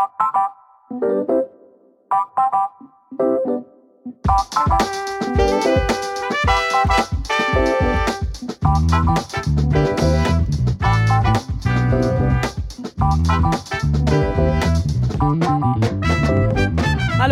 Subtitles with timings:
[0.00, 0.08] Hallo,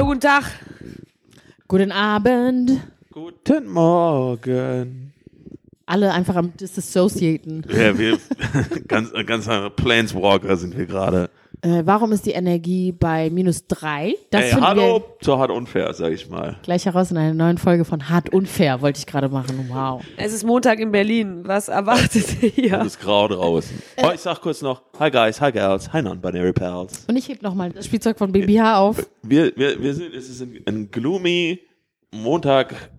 [0.05, 0.45] guten Tag.
[1.69, 2.83] Guten Abend.
[3.11, 5.15] Guten Morgen.
[5.87, 7.65] Alle einfach am Disassociaten.
[7.71, 8.19] Ja, wir
[8.89, 11.31] ganz, ganz Planeswalker sind wir gerade.
[11.63, 14.15] Äh, warum ist die Energie bei minus drei?
[14.31, 16.57] Das Ey, hallo, wir so hart unfair, sag ich mal.
[16.63, 19.69] gleich heraus in einer neuen Folge von Hart Unfair, wollte ich gerade machen.
[19.69, 20.03] Wow.
[20.17, 21.43] Es ist Montag in Berlin.
[21.45, 22.81] Was erwartet ihr Es hier?
[22.83, 23.83] ist grau draußen.
[23.97, 27.05] Oh, ich sag kurz noch, hi guys, hi girls, hi non-binary pals.
[27.09, 29.05] Und ich heb nochmal das Spielzeug von BBH auf.
[29.23, 31.59] Wir, wir, wir sind, es ist ein, ein gloomy
[32.13, 32.91] Montag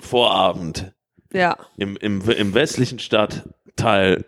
[0.00, 0.92] Vorabend
[1.32, 1.56] Ja.
[1.76, 4.24] im, im, im westlichen Stadtteil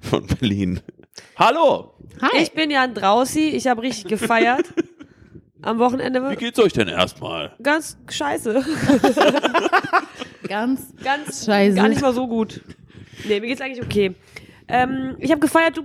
[0.00, 0.80] von Berlin.
[1.36, 2.42] Hallo, Hi.
[2.42, 3.48] Ich bin Jan Drausi.
[3.50, 4.64] Ich habe richtig gefeiert.
[5.62, 6.36] Am wie Wochenende.
[6.36, 7.54] geht's euch denn erstmal?
[7.62, 8.64] Ganz scheiße.
[10.48, 11.76] Ganz Ganz Scheiße.
[11.76, 12.60] gar nicht mal so gut.
[13.26, 14.14] Nee, mir geht's eigentlich okay.
[14.68, 15.82] Ähm, ich habe gefeiert, du,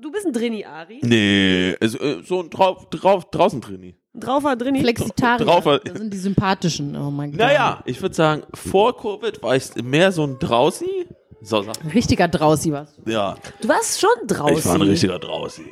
[0.00, 1.00] du bist ein Drini, Ari.
[1.02, 3.96] Nee, also, äh, so ein drauf, drauf, draußen Trini.
[4.14, 4.80] Ein Draufer Drini.
[4.80, 5.44] Flexitarier.
[5.44, 6.96] Drauf- Das sind die sympathischen.
[6.96, 7.40] Oh mein Gott.
[7.40, 11.06] Naja, ich würde sagen, vor Covid war ich mehr so ein Drausi.
[11.44, 11.76] So, sag.
[11.94, 12.94] Richtiger Drausi was.
[13.06, 14.56] Ja, Du warst schon draußen.
[14.58, 15.66] ich war ein richtiger Drausi.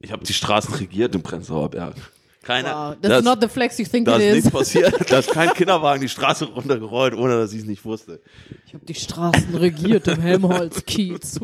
[0.00, 1.94] Ich habe die Straßen regiert im Prenzlauer Berg.
[2.42, 2.96] Keine, Wow.
[3.00, 4.34] That's not the flex you think da it ist is.
[4.44, 4.94] nichts passiert.
[5.10, 8.20] Da ist kein Kinderwagen die Straße runtergerollt, ohne dass ich es nicht wusste.
[8.66, 11.40] Ich habe die Straßen regiert im Helmholtz-Kiez.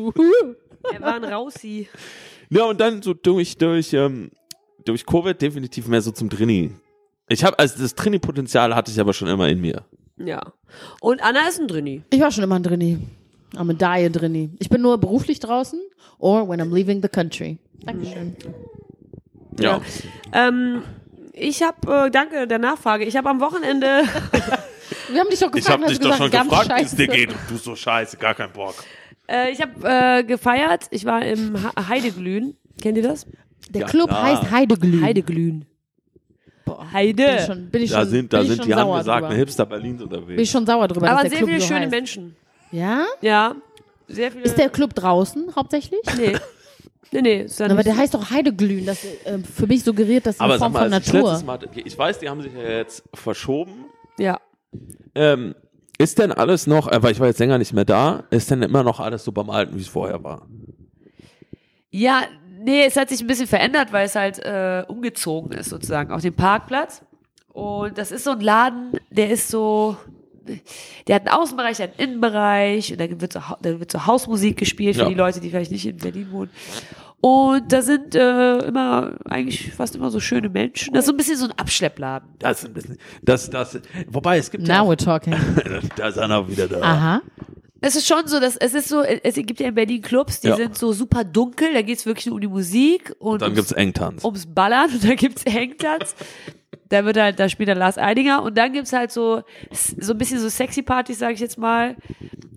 [0.93, 1.89] Er war ein Rausi.
[2.49, 4.29] Ja, und dann so durch, durch, ähm,
[4.85, 6.71] durch Covid definitiv mehr so zum Trini.
[7.29, 9.83] Ich habe, also das Trini-Potenzial hatte ich aber schon immer in mir.
[10.17, 10.53] Ja.
[10.99, 12.03] Und Anna ist ein Drini.
[12.11, 12.99] Ich war schon immer ein Drini.
[13.55, 14.51] Am Medaille Drini.
[14.59, 15.79] Ich bin nur beruflich draußen
[16.19, 17.57] or when I'm leaving the country.
[17.83, 18.35] Dankeschön.
[19.59, 19.81] Ja.
[20.33, 20.83] Ähm,
[21.33, 24.03] ich habe, äh, danke der Nachfrage, ich habe am Wochenende,
[25.09, 25.69] Wir haben dich doch Ich gefragt.
[25.73, 26.95] habe hast dich du doch gesagt, schon gefragt, wie es scheiße.
[26.95, 27.29] dir geht.
[27.29, 28.75] Und du so scheiße, gar keinen Bock.
[29.27, 29.71] äh, ich habe
[30.19, 32.55] äh, gefeiert, ich war im ha Heideglühen.
[32.81, 33.25] Kennt ihr das?
[33.69, 34.23] Der Ja, Club klar.
[34.23, 35.01] heißt Heideglühen.
[35.03, 35.65] Heideglühen.
[36.65, 37.25] Boah, Heide.
[37.25, 38.93] Bin ich schon, bin ich Da schon, sind, da bin ich sind schon die sauer
[38.95, 39.35] angesagten drüber.
[39.39, 40.49] Hipster Berlins Bin ich unterwegs.
[40.51, 41.91] schon sauer drüber, Aber dass der sehr Club viele so schöne heißt.
[41.91, 42.35] Menschen.
[42.71, 43.05] Ja?
[43.21, 43.55] Ja.
[44.07, 44.43] Sehr viele.
[44.43, 46.01] Ist der Club draußen hauptsächlich?
[46.17, 46.35] Nee.
[47.13, 47.41] Nee, nee.
[47.41, 48.85] Ist dann Aber nicht- der heißt doch Heideglühen.
[48.85, 51.29] Das äh, für mich suggeriert das eine Aber sag Form mal, von als ich Natur.
[51.31, 53.85] letztes Mal, ich weiß, die haben sich ja jetzt verschoben.
[54.17, 54.39] ja.
[55.15, 55.55] Ähm,
[55.97, 58.61] ist denn alles noch, äh, weil ich war jetzt länger nicht mehr da, ist denn
[58.63, 60.47] immer noch alles so beim Alten, wie es vorher war?
[61.89, 62.21] Ja,
[62.59, 66.21] nee, es hat sich ein bisschen verändert, weil es halt äh, umgezogen ist sozusagen auf
[66.21, 67.01] den Parkplatz.
[67.49, 69.97] Und das ist so ein Laden, der ist so,
[71.07, 73.91] der hat einen Außenbereich, der hat einen Innenbereich und da wird so, Hau- da wird
[73.91, 75.09] so Hausmusik gespielt für Ja.
[75.09, 76.49] die Leute, die vielleicht nicht in Berlin wohnen.
[77.23, 80.93] Und da sind äh, immer, eigentlich fast immer so schöne Menschen.
[80.93, 82.27] Das ist so ein bisschen so ein Abschleppladen.
[82.39, 85.33] Das ist ein bisschen, das, das, wobei es gibt Now ja we're talking.
[85.35, 86.81] auch, da ist einer wieder da.
[86.81, 87.21] Aha.
[87.83, 90.47] Es ist schon so, dass es ist so, es gibt ja in Berlin Clubs, die
[90.49, 90.55] Ja.
[90.55, 93.71] sind so super dunkel, da geht's wirklich nur um die Musik und Dann ums- gibt's
[93.71, 94.23] Engtanz.
[94.23, 96.15] ums Ballern und da gibt's Hangplatz.
[96.91, 99.41] Da wird halt, da spielt dann Lars Eidinger und dann gibt's halt so,
[99.71, 101.95] so ein bisschen so sexy Partys, sage ich jetzt mal,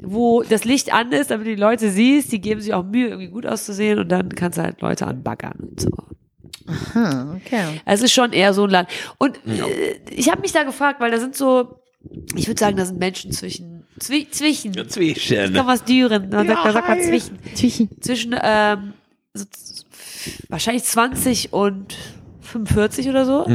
[0.03, 3.09] wo das Licht an ist, damit du die Leute siehst, die geben sich auch Mühe,
[3.09, 5.91] irgendwie gut auszusehen und dann kannst du halt Leute anbaggern und so.
[6.95, 7.81] Hm, okay.
[7.84, 8.89] Es ist schon eher so ein Land.
[9.19, 11.78] Und äh, ich habe mich da gefragt, weil da sind so,
[12.37, 15.53] ich würde sagen, da sind Menschen zwischen, zwi zwischen, Ja, ich Zwischen.
[15.55, 17.89] kann was düren, man sagt, da sagt man zwischen Tschüssi.
[18.01, 18.95] zwischen ähm,
[19.34, 19.45] so,
[20.49, 21.97] wahrscheinlich 20 und
[22.41, 23.47] 45 oder so.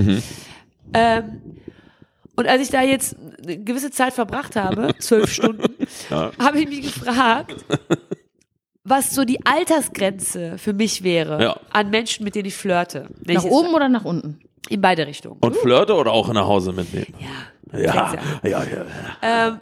[0.94, 1.42] Ähm,
[2.36, 5.76] und als ich da jetzt eine gewisse Zeit verbracht habe, zwölf Stunden,
[6.10, 6.32] Ja.
[6.40, 7.66] habe ich mich gefragt,
[8.84, 11.60] was so die Altersgrenze für mich wäre Ja.
[11.72, 13.10] an Menschen, mit denen ich flirte.
[13.20, 14.40] Wenn Nach ich oben oder nach unten?
[14.70, 15.40] In beide Richtungen.
[15.42, 17.14] Und Flirte oder auch nach Hause mitnehmen?
[17.20, 17.80] Ja.
[17.80, 18.86] Ja, Kennst ja, ja.
[19.22, 19.60] ähm,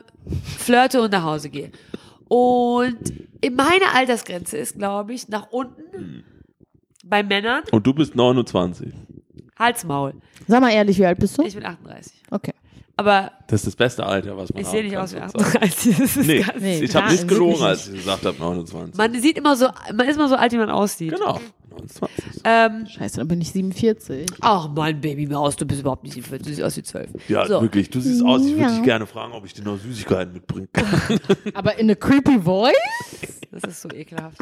[0.57, 1.71] flirte und nach Hause gehe.
[2.29, 2.97] Und
[3.41, 6.23] in meine Altersgrenze ist, glaube ich, nach unten
[7.05, 8.93] bei Männern Und du bist 29.
[9.59, 10.13] Halsmaul.
[10.47, 11.43] Sag mal ehrlich, wie alt bist du?
[11.43, 12.13] Ich bin 38.
[12.31, 12.53] Okay.
[12.99, 15.63] Aber Das ist das beste Alter, was man ich sehe nicht aus wie sozusagen.
[15.63, 15.97] 38.
[15.97, 18.95] Das ist Nee, ganz, Nee, ich habe nicht gelogen, als ich gesagt habe 29.
[18.97, 21.11] man sieht immer so, man ist immer so alt, wie man aussieht.
[21.13, 21.39] genau,
[21.69, 22.41] 29.
[22.43, 24.25] Ähm, Scheiße, dann bin ich 47.
[24.41, 27.09] ach mein Babymaus, du bist überhaupt nicht 47, du siehst aus wie 12.
[27.29, 27.61] Ja, so.
[27.61, 28.69] wirklich, du siehst aus, ich würde Ja.
[28.69, 31.19] dich gerne fragen, ob ich dir noch Süßigkeiten mitbringen kann.
[31.53, 32.73] Aber in a creepy voice?
[33.51, 34.37] Das ist so ekelhaft.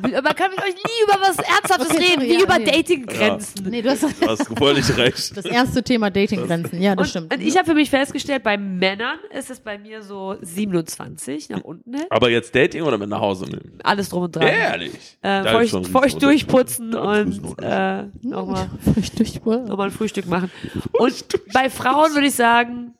[0.00, 2.64] Man kann mit euch nie über was Ernsthaftes Okay, reden, sorry, wie ja, über nee.
[2.64, 3.66] Datinggrenzen.
[3.68, 5.36] Nee, du hast Du hast völlig recht.
[5.36, 6.80] das erste Thema Datinggrenzen.
[6.80, 7.34] Ja, das Und, stimmt.
[7.34, 11.60] und ich habe für mich festgestellt, bei Männern ist es bei mir so 27 nach
[11.62, 12.06] unten hin.
[12.10, 13.78] Aber jetzt Dating oder mit nach Hause nehmen?
[13.82, 14.46] Alles drum und dran.
[14.46, 15.18] Ehrlich.
[15.22, 18.70] Äh, feucht, ein feucht durchputzen und äh, nochmal
[19.44, 20.50] noch mal ein Frühstück machen.
[20.92, 22.94] Und bei Frauen würde ich sagen,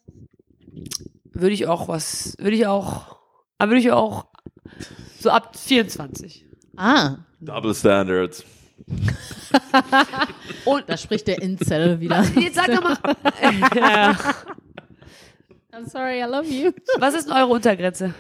[1.33, 3.17] würde ich auch was, würde ich auch,
[3.59, 4.27] würde ich auch
[5.19, 6.47] so ab 24.
[6.77, 8.45] Ah, Double Standards.
[10.65, 12.23] Und da spricht der Incel wieder.
[12.37, 12.97] jetzt sag doch mal,
[13.77, 14.13] ja,
[15.73, 16.73] I'm sorry, I love you.
[16.99, 18.15] was ist denn eure Untergrenze?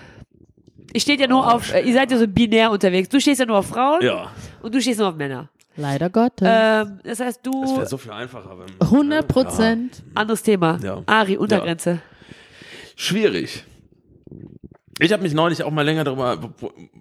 [0.93, 3.09] Ich steht ja nur auf, äh, ihr seid ja so binär unterwegs.
[3.09, 4.31] Du stehst ja nur auf Frauen Ja.
[4.63, 5.49] und du stehst nur auf Männer.
[5.77, 6.47] Leider Gottes.
[6.51, 8.59] Ähm, das heißt, Das du, wäre so viel einfacher.
[8.59, 10.03] Wenn, 100 Prozent.
[10.15, 10.79] anderes Thema.
[10.83, 11.03] Ja.
[11.07, 12.01] Ari, Untergrenze.
[12.95, 13.65] Schwierig.
[14.99, 16.39] Ich habe mich neulich auch mal länger darüber,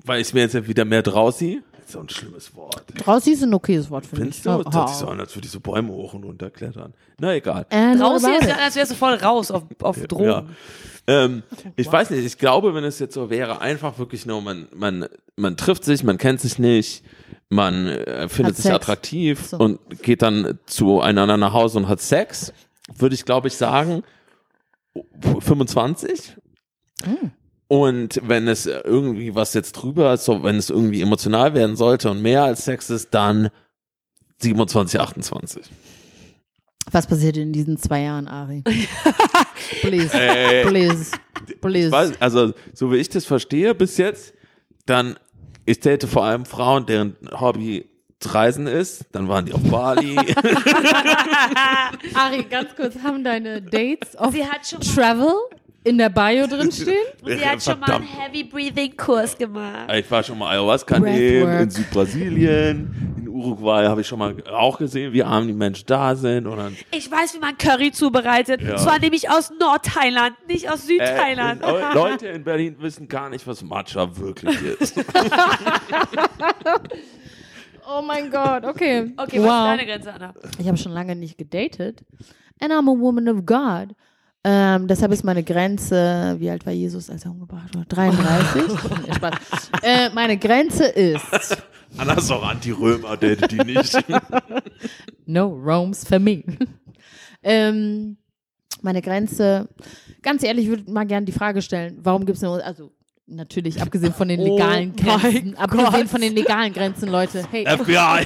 [0.06, 1.62] weil ich mir jetzt ja wieder mehr draus sehe.
[1.88, 2.86] So ein schlimmes Wort.
[3.04, 4.36] Draußen ist ein okayes Wort, finde ich.
[4.42, 4.50] Findest du?
[4.52, 6.94] Oh, Das hört sich so an, als würde ich so Bäume hoch und runter klettern.
[7.20, 7.66] Na egal.
[7.70, 10.26] And Draußen about ist ja, als wärst du voll raus auf, auf Drogen.
[10.26, 10.46] Ja.
[11.08, 11.44] Ähm,
[11.76, 15.06] ich weiß nicht, ich glaube, wenn es jetzt so wäre, einfach wirklich nur, man, man,
[15.36, 17.04] man trifft sich, man kennt sich nicht,
[17.50, 18.76] man äh, findet Hat sich Sex.
[18.76, 19.58] attraktiv So.
[19.58, 22.54] und geht dann zueinander nach Hause und hat Sex,
[22.96, 24.04] würde ich, glaube ich, sagen,
[25.40, 26.38] 25.
[27.04, 27.32] Hm.
[27.72, 32.12] Und wenn es irgendwie was jetzt drüber ist, so, wenn es irgendwie emotional werden sollte
[32.12, 33.50] und mehr als Sex ist, dann
[34.40, 35.64] 27, 28.
[36.92, 38.64] Was passiert in diesen zwei Jahren, Ari?
[39.84, 41.12] Please, Äh, please,
[41.62, 41.92] please.
[41.94, 44.34] weiß, also so wie ich das verstehe bis jetzt,
[44.86, 45.16] dann
[45.66, 47.86] ich date vor allem Frauen, deren Hobby
[48.20, 50.18] das Reisen ist, dann waren die auf Bali.
[52.16, 55.34] Ari, ganz kurz, haben deine Dates auf Sie hat schon mal, Travel
[55.84, 56.96] in der Bio drin stehen?
[57.26, 58.04] sie hat schon mal einen.
[58.06, 59.92] Heavy Breathing Kurs gemacht.
[59.94, 64.78] Ich war schon mal Ayahuasca nehmen, in Südbrasilien, in Uruguay habe ich schon mal auch
[64.78, 66.46] gesehen, wie arm die Menschen da sind.
[66.46, 68.62] Und dann, Ich weiß, wie man Curry zubereitet.
[68.62, 68.76] Ja.
[68.78, 71.62] Zwar nämlich aus Nordthailand, nicht aus äh, Südthailand.
[71.62, 75.04] Le- Leute in Berlin wissen gar nicht, was Matcha wirklich ist.
[77.94, 79.12] Oh mein Gott, okay.
[79.18, 79.66] okay, was ist wow.
[79.66, 80.34] deine Grenze, Anna?
[80.60, 82.04] Ich habe schon lange nicht gedatet.
[82.62, 83.96] And I'm a woman of God.
[84.44, 87.86] Ähm, deshalb ist meine Grenze, wie alt war Jesus, als er umgebracht wurde?
[87.88, 88.64] 33?
[89.08, 89.34] Nee, Spaß.
[89.84, 91.24] Äh, meine Grenze ist
[91.98, 93.94] Anna ist auch Anti-Römer, datet die nicht.
[95.26, 96.44] No Roams for me.
[97.44, 98.18] ähm,
[98.82, 99.68] meine Grenze,
[100.24, 102.92] ganz ehrlich, ich würde mal gerne die Frage stellen, warum gibt es eine, also
[103.28, 106.08] natürlich abgesehen von den Oh legalen mein Grenzen, abgesehen Gott.
[106.10, 108.26] von den legalen Grenzen, Leute, hey, FBI.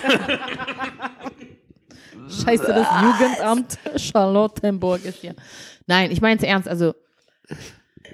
[2.30, 5.36] Scheiße, das Jugendamt Charlottenburg ist hier.
[5.88, 6.94] Nein, ich meine es ernst, also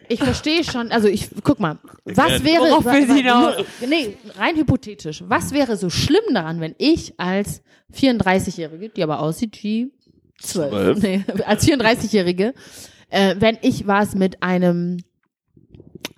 [0.08, 4.56] ich verstehe schon, also ich, guck mal, was wäre, Worauf will sie nur- nee, rein
[4.56, 7.62] hypothetisch, was wäre so schlimm daran, wenn ich als
[7.94, 9.92] 34-Jährige, die aber aussieht wie
[10.40, 11.02] 12, Zwölf.
[11.02, 12.54] nee, als 34-Jährige,
[13.10, 14.98] äh, wenn ich was mit einem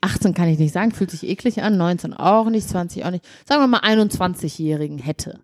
[0.02, 3.26] 18 kann ich nicht sagen, fühlt sich eklig an, 19 auch nicht, 20 auch nicht,
[3.46, 5.40] sagen wir mal 21-Jährigen hätte.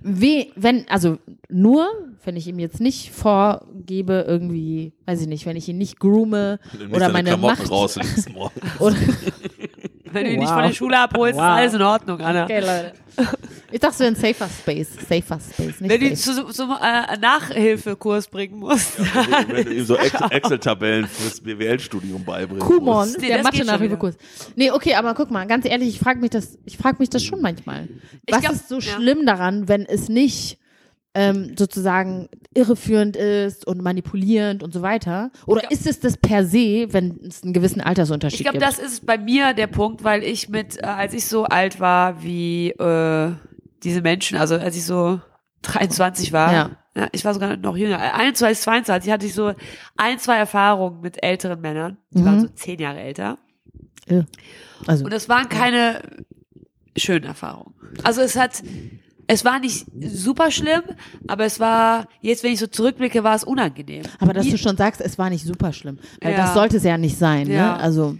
[0.00, 1.18] Wie, wenn, also
[1.48, 1.86] nur,
[2.24, 6.58] wenn ich ihm jetzt nicht vorgebe, irgendwie, weiß ich nicht, wenn ich ihn nicht groome
[6.92, 7.70] oder meine Klamotten Macht
[8.34, 8.60] morgen.
[8.78, 8.96] oder,
[10.12, 10.54] Wenn du ihn nicht Wow.
[10.56, 11.44] von der Schule abholst, Wow.
[11.44, 12.44] ist alles in Ordnung, Anna.
[12.44, 12.92] okay, Leute.
[13.72, 16.46] Ich dachte, es wäre ein safer Space, safer Space, nicht Wenn du ihn safe.
[16.46, 18.98] zu, zum äh, Nachhilfekurs bringen musst.
[19.48, 22.66] Wenn du ihm so Ex- Excel-Tabellen fürs BWL-Studium beibringst.
[22.66, 24.16] Kumon, Nee, der das Mathe geht schon Nachhilfekurs.
[24.56, 27.22] Nee, okay, aber guck mal, ganz ehrlich, ich frage mich das, ich frage mich das
[27.22, 27.88] schon manchmal.
[28.28, 28.80] Was glaub- ist so ja.
[28.96, 30.58] schlimm daran, wenn es nicht
[31.14, 35.30] ähm, sozusagen irreführend ist und manipulierend und so weiter?
[35.46, 38.70] Oder glaub- ist es das per se, wenn es einen gewissen Altersunterschied Ich glaube, gibt?
[38.70, 42.22] das ist bei mir der Punkt, weil ich mit, äh, als ich so alt war
[42.22, 43.32] wie äh,
[43.82, 45.20] diese Menschen, also als ich so
[45.62, 46.52] 23 war,
[46.94, 47.08] Ja.
[47.12, 49.52] ich war sogar noch jünger, äh, 21, 22 hatte ich so
[49.96, 52.24] ein, zwei Erfahrungen mit älteren Männern, die Mhm.
[52.24, 53.38] waren so zehn Jahre älter.
[54.08, 54.24] Ja.
[54.86, 56.00] Also, Und es waren keine
[56.96, 57.74] schönen Erfahrungen.
[58.02, 58.62] Also es hat,
[59.32, 60.82] es war nicht super schlimm,
[61.28, 64.02] aber es war, jetzt wenn ich so zurückblicke, war es unangenehm.
[64.18, 65.98] aber dass Wie- du schon sagst, es war nicht super schlimm.
[66.20, 66.38] Weil Ja.
[66.38, 67.74] das sollte es ja nicht sein, Ja.
[67.76, 67.80] ne?
[67.80, 68.16] Also.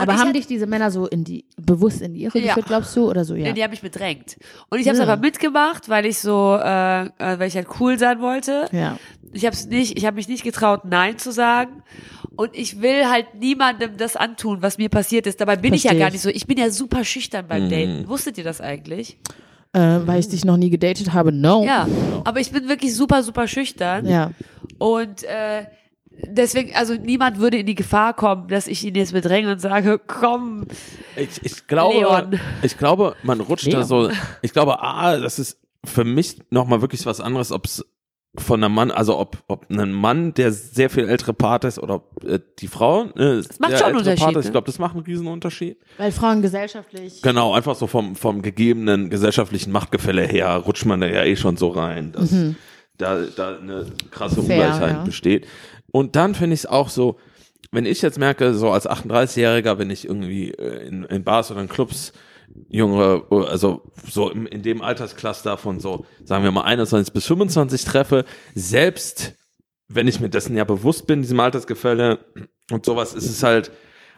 [0.00, 2.48] Aber ich haben hab- dich diese Männer so in die, bewusst in die Irre Ja.
[2.48, 3.08] geführt, glaubst du?
[3.08, 3.44] Oder so, ja.
[3.48, 4.36] Nee, die haben mich bedrängt.
[4.68, 5.10] Und ich habe es Ja.
[5.10, 8.68] aber mitgemacht, weil ich so, äh, äh, weil ich halt cool sein wollte.
[8.72, 8.98] ja.
[9.34, 11.82] Ich habe nicht, ich habe mich nicht getraut, Nein zu sagen.
[12.36, 15.38] Und ich will halt niemandem das antun, was mir passiert ist.
[15.40, 16.14] Dabei bin ich Versteh ja gar ich.
[16.14, 16.30] nicht so.
[16.30, 17.70] Ich bin ja super schüchtern beim Mhm.
[17.70, 18.08] Daten.
[18.08, 19.18] Wusstet ihr das eigentlich?
[19.72, 21.64] Äh, weil ich dich noch nie gedatet habe, no.
[21.64, 21.86] Ja.
[22.24, 24.06] Aber ich bin wirklich super, super schüchtern.
[24.06, 24.30] Ja.
[24.78, 25.66] Und äh,
[26.26, 30.00] deswegen, also niemand würde in die Gefahr kommen, dass ich ihn jetzt bedränge und sage,
[30.04, 30.66] komm,
[31.16, 32.40] Ich, ich glaube, Leon.
[32.62, 33.84] ich glaube, man rutscht da Leon.
[33.84, 34.10] so.
[34.42, 37.84] Ich glaube, ah, das ist für mich nochmal wirklich was anderes, ob es
[38.36, 41.94] von einem Mann, also ob, ob ein Mann, der sehr viel ältere Part ist oder
[41.96, 44.36] ob äh, die Frau, äh, macht der schon einen ältere Unterschied, Part ist.
[44.36, 44.40] ne?
[44.48, 45.78] Ich glaube, das macht einen riesen Unterschied.
[45.96, 47.22] Weil Frauen gesellschaftlich.
[47.22, 51.56] Genau, einfach so vom, vom gegebenen gesellschaftlichen Machtgefälle her rutscht man da ja eh schon
[51.56, 52.32] so rein, dass
[52.98, 54.46] da, da eine krasse Mhm.
[54.46, 55.02] Fair, Ungleichheit ja.
[55.04, 55.46] besteht.
[55.90, 57.16] Und dann finde ich es auch so,
[57.72, 61.60] wenn ich jetzt merke, so als 38-Jähriger, wenn ich irgendwie äh, in, in Bars oder
[61.60, 62.12] in Clubs
[62.68, 68.24] Jüngere, also so in dem Alterscluster von so, sagen wir mal 21 bis 25 treffe,
[68.54, 69.34] selbst
[69.88, 72.18] wenn ich mir dessen ja bewusst bin, diesem Altersgefälle
[72.70, 73.70] und sowas, ist es halt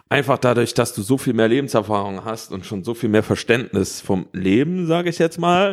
[0.09, 4.01] einfach dadurch, dass du so viel mehr Lebenserfahrung hast und schon so viel mehr Verständnis
[4.01, 5.73] vom Leben, sage ich jetzt mal,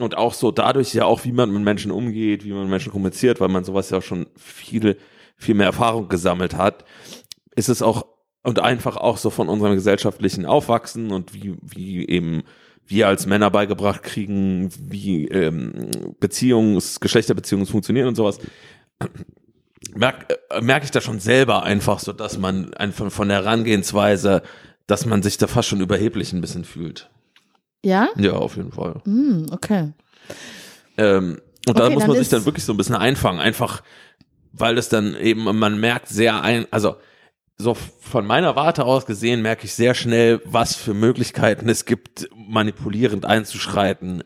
[0.00, 2.92] und auch so dadurch ja auch, wie man mit Menschen umgeht, wie man mit Menschen
[2.92, 4.96] kommuniziert, weil man sowas ja schon viel,
[5.36, 6.86] viel mehr Erfahrung gesammelt hat,
[7.54, 8.06] ist es auch
[8.48, 12.44] und einfach auch so von unserem gesellschaftlichen Aufwachsen und wie, wie eben
[12.86, 18.38] wir als Männer beigebracht kriegen, wie ähm, Beziehungs, Geschlechterbeziehungen funktionieren und sowas,
[19.94, 24.40] merke äh, merk ich da schon selber einfach so, dass man einfach von der Herangehensweise,
[24.86, 27.10] dass man sich da fast schon überheblich ein bisschen fühlt.
[27.84, 28.08] Ja?
[28.16, 29.02] Ja, auf jeden Fall.
[29.04, 29.92] Hm, okay.
[30.96, 31.38] Ähm,
[31.68, 33.82] und da Okay, muss dann man sich dann wirklich so ein bisschen einfangen, einfach
[34.52, 36.96] weil das dann eben, man merkt sehr ein, also
[37.60, 42.28] so von meiner Warte aus gesehen merke ich sehr schnell, was für Möglichkeiten es gibt,
[42.36, 44.22] manipulierend einzuschreiten.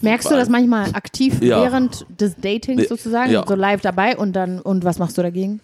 [0.00, 1.62] Merkst du das manchmal aktiv Ja.
[1.62, 3.44] während des Datings sozusagen, Ja.
[3.48, 5.60] so live dabei und dann, und was machst du dagegen?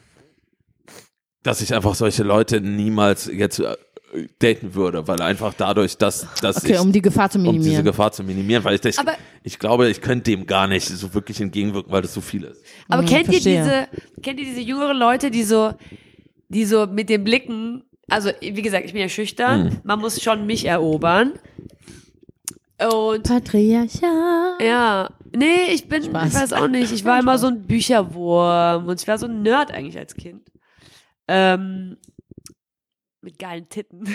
[1.43, 3.77] dass ich einfach solche Leute niemals jetzt äh,
[4.39, 7.53] daten würde, weil einfach dadurch, dass, dass Okay, ich, um die Gefahr zu um diese
[7.59, 7.85] minimieren.
[7.85, 8.97] Gefahr zu minimieren, weil ich, ich,
[9.43, 12.63] ich glaube, ich könnte dem gar nicht so wirklich entgegenwirken, weil das so viel ist.
[12.89, 13.57] Aber Hm, kennt verstehe.
[13.57, 15.75] ihr diese, kennt ihr diese jüngeren Leute, die so,
[16.55, 19.81] die so mit den Blicken, also wie gesagt, ich bin ja schüchtern, Hm.
[19.85, 21.33] man muss schon mich erobern.
[22.81, 24.61] Und Patriarchat.
[24.61, 26.29] ja, nee, ich bin, Spaß.
[26.29, 29.43] ich weiß auch nicht, ich war immer so ein Bücherwurm und ich war so ein
[29.43, 30.43] Nerd eigentlich als Kind.
[31.29, 31.97] Ähm,
[33.23, 34.05] mit geilen Titten.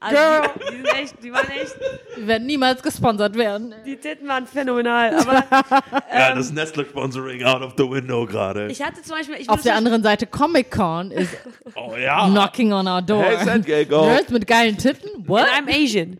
[0.00, 0.16] also
[0.54, 1.76] die, die sind echt, die waren echt,
[2.16, 3.74] Wir werden niemals gesponsert werden.
[3.84, 5.14] die Titten waren phänomenal.
[5.14, 5.44] Aber
[6.12, 8.68] ja, das Nestle-Sponsoring out of the window gerade.
[8.68, 11.36] ich hatte zum Beispiel, ich Auf der anderen Seite Comic-Con ist
[11.76, 12.26] Oh ja.
[12.28, 13.22] knocking on our door.
[13.24, 15.10] Hey, Girls mit geilen Titten?
[15.28, 15.46] What?
[15.56, 16.18] And I'm Asian.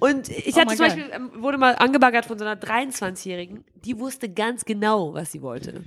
[0.00, 0.96] Und ich Oh hatte zum God.
[0.96, 5.42] Beispiel, ähm, wurde mal angebaggert von so einer 23-Jährigen, die wusste ganz genau, was sie
[5.42, 5.82] wollte.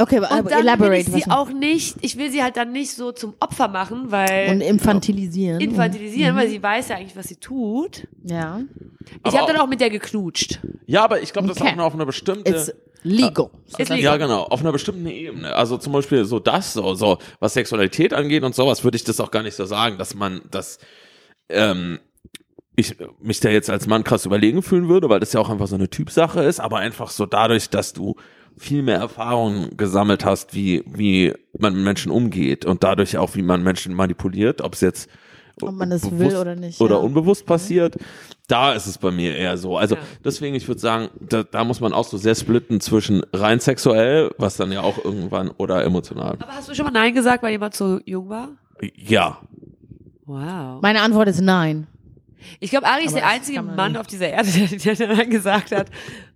[0.00, 2.72] Okay, aber Und dann will ich sie was- auch nicht, ich will sie halt dann
[2.72, 5.60] nicht so zum Opfer machen, weil und infantilisieren.
[5.60, 8.06] infantilisieren, weil sie weiß ja eigentlich, was sie tut.
[8.24, 8.60] Ja.
[9.26, 10.60] Ich habe dann auch- mit der geknutscht.
[10.86, 11.72] Ja, aber ich glaube, das ist Okay.
[11.72, 12.48] auch nur auf einer bestimmten.
[12.48, 13.50] It's legal.
[13.66, 13.98] Ist legal.
[13.98, 15.54] Ja, genau, auf einer bestimmten Ebene.
[15.54, 19.20] Also zum Beispiel so das, so, so was Sexualität angeht und sowas, würde ich das
[19.20, 20.78] auch gar nicht so sagen, dass man, dass
[21.48, 21.98] ähm,
[22.76, 25.66] ich mich da jetzt als Mann krass überlegen fühlen würde, weil das ja auch einfach
[25.66, 28.14] so eine Typsache ist, aber einfach so dadurch, dass du
[28.56, 33.42] viel mehr Erfahrung gesammelt hast, wie, wie man mit Menschen umgeht und dadurch auch, wie
[33.42, 35.08] man Menschen manipuliert, ob es jetzt
[35.62, 37.00] Ob man es will bewusst oder nicht, Oder ja.
[37.02, 37.96] unbewusst passiert.
[38.48, 39.76] Da ist es bei mir eher so.
[39.76, 40.00] Also Ja.
[40.24, 44.30] deswegen, ich würde sagen, da, da muss man auch so sehr splitten zwischen rein sexuell,
[44.38, 46.36] was dann ja auch irgendwann, oder emotional.
[46.40, 48.48] Aber hast du schon mal Nein gesagt, weil jemand so jung war?
[48.96, 49.38] Ja.
[50.26, 50.80] Wow.
[50.82, 51.86] Meine Antwort ist nein.
[52.60, 55.90] Ich glaube, Ari ist der einzige Mann auf dieser Erde, der, der dann gesagt hat,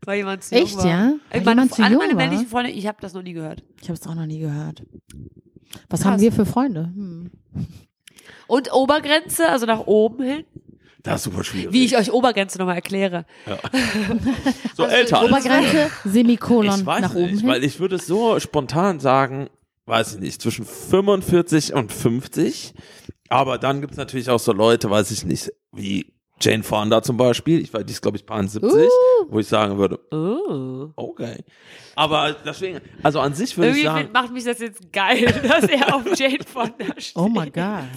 [0.04, 0.86] weil jemand zu Echt, jung war.
[0.86, 1.08] ja?
[1.30, 2.22] Äh, Weil Meine, jemand zu alle jung meine war?
[2.22, 3.62] männlichen Freunde, ich habe das noch nie gehört.
[3.82, 4.82] Ich habe es auch noch nie gehört.
[5.90, 6.12] Was Krass.
[6.12, 6.84] haben wir für Freunde?
[6.94, 7.30] Hm.
[8.46, 10.44] Und Obergrenze, also nach oben hin.
[11.02, 11.72] Das ist super schwierig.
[11.72, 13.26] Wie ich euch Obergrenze nochmal erkläre.
[14.74, 17.48] so älter als Obergrenze, Semikolon Ich weiß nach oben nicht, hin.
[17.48, 19.48] weil ich würde so spontan sagen,
[19.86, 22.74] weiß ich nicht, zwischen 45 und 50.
[23.34, 27.60] Aber dann gibt's natürlich auch so Leute, weiß ich nicht, wie Jane Fonda zum Beispiel.
[27.60, 28.88] Ich weiß, die ist, glaube ich, paar 70, Uh.
[29.28, 30.90] wo ich sagen würde, Oh.
[30.94, 31.42] okay.
[31.96, 35.64] Aber deswegen, also an sich würde ich Irgendwie sagen, macht mich das jetzt geil, dass
[35.64, 37.16] er auf Jane Fonda steht.
[37.16, 37.88] Oh my God.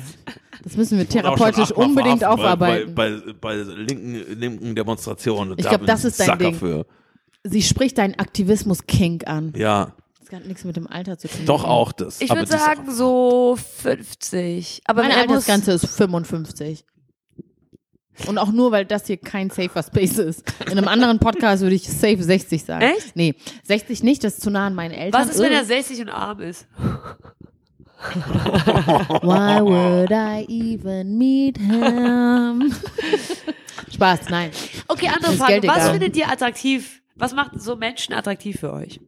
[0.64, 2.96] Das müssen wir therapeutisch unbedingt aufarbeiten.
[2.96, 5.52] Bei, bei, bei, bei linken, linken Demonstrationen.
[5.52, 6.56] Und Ich da glaub, bin das ist dein Sucker Ding.
[6.56, 6.86] Für.
[7.44, 9.54] Sie spricht deinen Aktivismus-Kink an.
[9.56, 9.94] Ja,
[10.30, 11.46] Das hat nichts mit dem Alter zu tun.
[11.46, 12.20] doch auch das.
[12.20, 14.82] Ich würde sagen so 50.
[14.86, 16.86] Aber Meine er Altersgrenze ist 55.
[18.26, 20.44] Und auch nur, weil das hier kein safer Space ist.
[20.66, 22.82] In einem anderen Podcast würde ich safe 60 sagen.
[22.82, 23.16] Echt?
[23.16, 25.22] Nee, 60 nicht, das ist zu nah an meinen Eltern.
[25.22, 26.68] Was ist, wenn er 60 und arm ist?
[29.24, 32.76] Why would I even meet him?
[33.94, 34.52] Spaß, nein.
[34.88, 35.68] Okay, andere Frage.
[35.68, 39.00] Was findet ihr attraktiv Was macht so Menschen attraktiv für euch?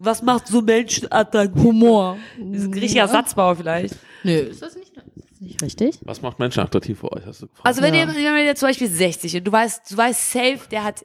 [0.00, 1.62] Was macht so Menschen attraktiv?
[1.62, 2.16] Humor.
[2.38, 3.96] Das ist ein richtiger Satzbau vielleicht.
[4.22, 5.98] Nö, ist das nicht, ist das nicht richtig?
[6.04, 7.26] Was macht Menschen attraktiv für euch?
[7.26, 7.66] Hast du gefragt?
[7.66, 8.00] Also wenn Ja.
[8.00, 11.04] jemand, jemand der zum Beispiel 60 und du weißt, du weißt safe, der hat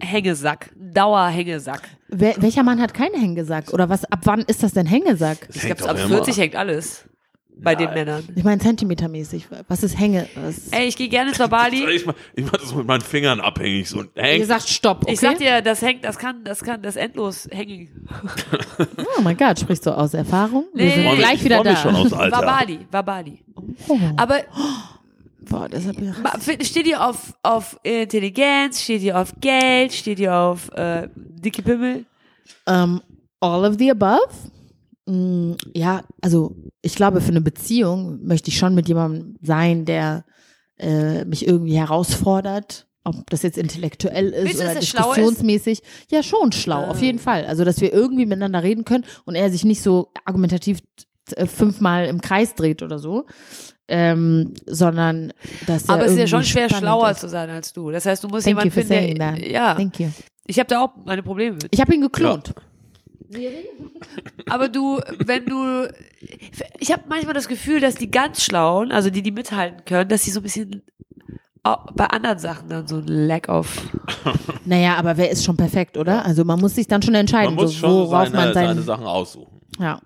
[0.00, 1.82] Hängesack, Dauerhängesack.
[2.08, 3.72] Wer, welcher Mann hat keinen Hängesack?
[3.72, 5.48] Oder was, ab wann ist das denn Hängesack?
[5.54, 6.16] Ich hängt glaube, ab doch immer.
[6.16, 7.04] 40 hängt alles
[7.58, 8.22] bei den Männern.
[8.36, 9.46] Ich meine zentimetermäßig.
[9.68, 10.28] Was ist Hänge?
[10.34, 10.68] Was?
[10.68, 11.84] Ey, ich gehe gerne zur Bali.
[11.94, 13.88] ich mach, ich mach das mit meinen Fingern abhängig.
[13.88, 15.12] So, hey, Ihr sagt Stopp, okay?
[15.14, 18.06] Ich sag dir, das hängt, das kann, das kann, das endlos hängen.
[19.18, 20.66] oh mein Gott, sprichst du aus Erfahrung?
[20.74, 20.90] Wir Nee.
[20.94, 21.82] sind Freu mich- gleich ich wieder freu mich da.
[21.82, 22.36] schon aus Alter.
[22.36, 23.42] War Bali, war Bali.
[23.88, 23.98] Oh.
[24.16, 24.36] Aber
[25.48, 29.92] Boah, das hab ich ma- f- steht ihr auf, auf Intelligenz, steht ihr auf Geld,
[29.92, 32.04] steht ihr auf äh, dicke Pimmel?
[32.66, 33.00] Ähm,
[33.38, 34.28] all of the above.
[35.06, 40.24] Mm, ja, also ich glaube, für eine Beziehung möchte ich schon mit jemandem sein, der
[40.78, 42.86] äh, mich irgendwie herausfordert.
[43.04, 45.16] Ob das jetzt intellektuell ist Willst oder er schlau ist?
[45.16, 45.82] diskussionsmäßig.
[46.10, 46.90] Ja, schon schlau, Ah.
[46.90, 47.46] auf jeden Fall.
[47.46, 50.80] Also, dass wir irgendwie miteinander reden können und er sich nicht so argumentativ
[51.36, 53.26] äh, fünfmal im Kreis dreht oder so.
[53.88, 55.32] Ähm, sondern
[55.68, 57.20] dass er Aber es ist ja schon schwer, schlauer ist.
[57.20, 57.92] zu sein als du.
[57.92, 60.08] Das heißt, du musst Thank you jemanden for finden, der, ja, Thank you.
[60.48, 61.68] ich habe da auch meine Probleme mit.
[61.70, 62.52] Ich habe ihn geklont.
[64.50, 65.88] Aber du, wenn du,
[66.78, 70.24] ich habe manchmal das Gefühl, dass die ganz Schlauen, also die, die mithalten können, dass
[70.24, 70.82] sie so ein bisschen
[71.94, 73.82] bei anderen Sachen dann so ein Lack of.
[74.64, 76.24] Naja, aber wer ist schon perfekt, oder?
[76.24, 78.66] Also man muss sich dann schon entscheiden, man muss so, schon worauf seine, man sein.
[78.68, 79.60] seine Sachen aussuchen.
[79.78, 80.00] ja.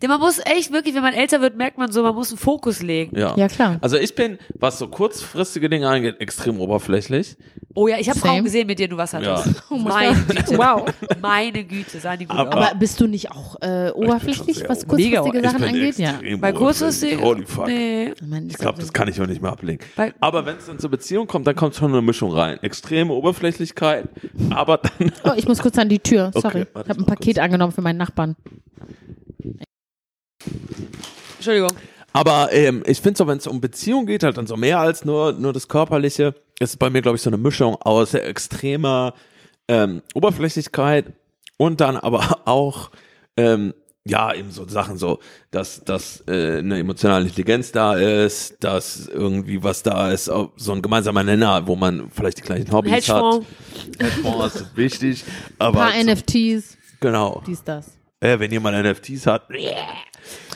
[0.00, 2.38] Denn man muss echt wirklich, wenn man älter wird, merkt man so, man muss einen
[2.38, 3.16] Fokus legen.
[3.18, 3.34] Ja.
[3.36, 3.78] ja, klar.
[3.80, 7.36] Also ich bin, was so kurzfristige Dinge angeht, extrem oberflächlich.
[7.74, 8.18] Oh ja, ich habe.
[8.18, 9.46] Frauen gesehen, mit denen du was hattest.
[9.46, 9.52] Ja.
[9.70, 10.58] Oh Meine Güte.
[10.58, 10.92] Wow.
[11.22, 12.66] Meine Güte, seien die gut Aber- aus.
[12.66, 15.96] Aber bist du nicht auch äh, oberflächlich, was kurzfristige Sachen angeht?
[15.98, 16.10] Ja.
[16.10, 17.24] extrem Bei kurzfristig, oberflächlich.
[17.24, 17.66] Holy fuck.
[17.68, 18.12] nee.
[18.14, 19.84] Ich, mein, Ich glaube, das kann ich auch nicht mehr ablegen.
[19.96, 22.58] Bei- Aber wenn es dann zur Beziehung kommt, dann kommt schon eine Mischung rein.
[22.62, 24.08] Extreme Oberflächlichkeit,
[24.50, 25.12] aber dann.
[25.24, 26.32] Oh, ich muss kurz an die Tür.
[26.34, 26.62] Sorry.
[26.62, 28.34] Okay, ich habe ein Paket angenommen für meinen Nachbarn.
[31.36, 31.72] Entschuldigung.
[32.12, 35.04] Aber ähm, ich finde so, wenn es um Beziehung geht, halt dann so mehr als
[35.04, 39.14] nur, nur das Körperliche, ist bei mir, glaube ich, so eine Mischung aus extremer
[39.68, 41.12] ähm, Oberflächlichkeit
[41.56, 42.90] und dann aber auch,
[43.36, 45.20] ähm, ja, eben so Sachen so,
[45.50, 50.82] dass, dass äh, eine emotionale Intelligenz da ist, dass irgendwie was da ist, so ein
[50.82, 53.46] gemeinsamer Nenner, wo man vielleicht die gleichen Hobbys Hedgefonds.
[53.46, 54.06] hat.
[54.06, 55.24] Hedgefonds ist wichtig,
[55.58, 57.42] Ein aber paar NFTs, genau.
[57.46, 57.92] dies, das.
[58.20, 59.48] Äh, wenn jemand NFTs hat,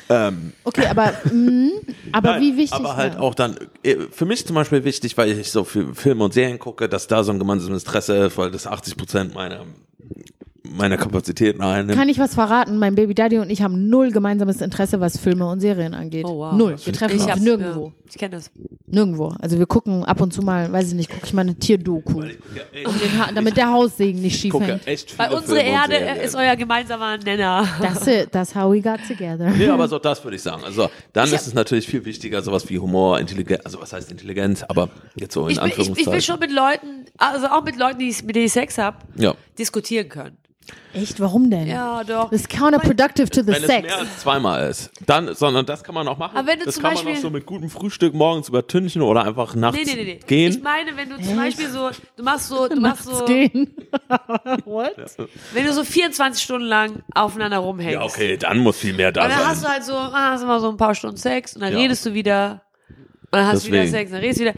[0.09, 1.71] ähm, Okay, aber, mh,
[2.13, 2.73] aber Nein, wie wichtig?
[2.73, 3.21] Aber halt ja.
[3.21, 6.59] auch dann, äh, für mich zum Beispiel wichtig, weil ich so viel Filme und Serien
[6.59, 9.65] gucke, dass da so ein gemeinsames Interesse ist, weil das 80 Prozent meiner,
[10.75, 11.99] meiner Kapazitäten einnimmt.
[11.99, 12.79] Kann ich was verraten?
[12.79, 16.25] Mein Baby Daddy und ich haben null gemeinsames Interesse, was Filme und Serien angeht.
[16.27, 16.53] Oh, wow.
[16.53, 16.77] Null.
[16.85, 17.87] Wir treffen Ich uns nirgendwo.
[17.87, 18.51] Ja, ich kenne das.
[18.87, 19.35] Nirgendwo.
[19.41, 22.21] Also wir gucken ab und zu mal, weiß ich nicht, gucke ich mal eine Tierdoku.
[22.21, 24.87] Um den ha damit der Haussegen nicht schief gucke hängt.
[24.87, 27.67] echt Weil unsere Erde ist euer gemeinsamer Nenner.
[27.81, 28.33] That's it.
[28.33, 29.51] That's how we got together.
[29.51, 30.63] Nee, aber so das würde ich sagen.
[30.65, 34.63] Also dann ist es natürlich viel wichtiger, sowas wie Humor, Intelligenz, also was heißt Intelligenz,
[34.63, 36.13] aber jetzt so in Ich, bin, ich, ich Anführungszeichen.
[36.13, 38.99] will schon mit Leuten, also auch mit Leuten, die ich, mit denen ich Sex habe,
[39.17, 39.35] ja.
[39.59, 40.37] diskutieren können.
[40.93, 41.19] Echt?
[41.21, 41.67] Warum denn?
[41.67, 42.31] Ja, doch.
[42.31, 43.83] Das ist counterproductive to the Wenn es sex.
[43.83, 46.37] mehr als zweimal ist, dann, sondern das kann man auch machen.
[46.37, 49.03] Aber wenn du das zum kann man Beispiel- auch so mit gutem Frühstück morgens übertünchen
[49.03, 50.19] oder einfach nachts Nee, nee, nee, nee.
[50.21, 50.61] Ich gehen.
[50.63, 53.75] meine, wenn du zum Beispiel so, du machst so, du machst Nachts so, gehen.
[54.65, 54.95] What?
[55.53, 57.95] wenn du so 24 Stunden lang aufeinander rumhängst.
[57.95, 59.49] Ja, okay, dann muss viel mehr da Und dann sein.
[59.49, 61.73] hast du halt so, ah, hast du mal so ein paar Stunden Sex und dann
[61.73, 61.79] Ja.
[61.79, 62.63] redest du wieder
[63.31, 63.99] und dann hast du wieder Deswegen.
[63.99, 64.55] Sex, dann redest du wieder.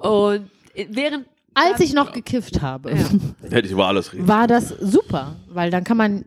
[0.00, 0.50] Und
[0.90, 3.04] während Als ich noch gekifft habe, Ja.
[3.50, 4.26] Hätte ich über alles reden.
[4.28, 6.24] war das super, weil dann kann man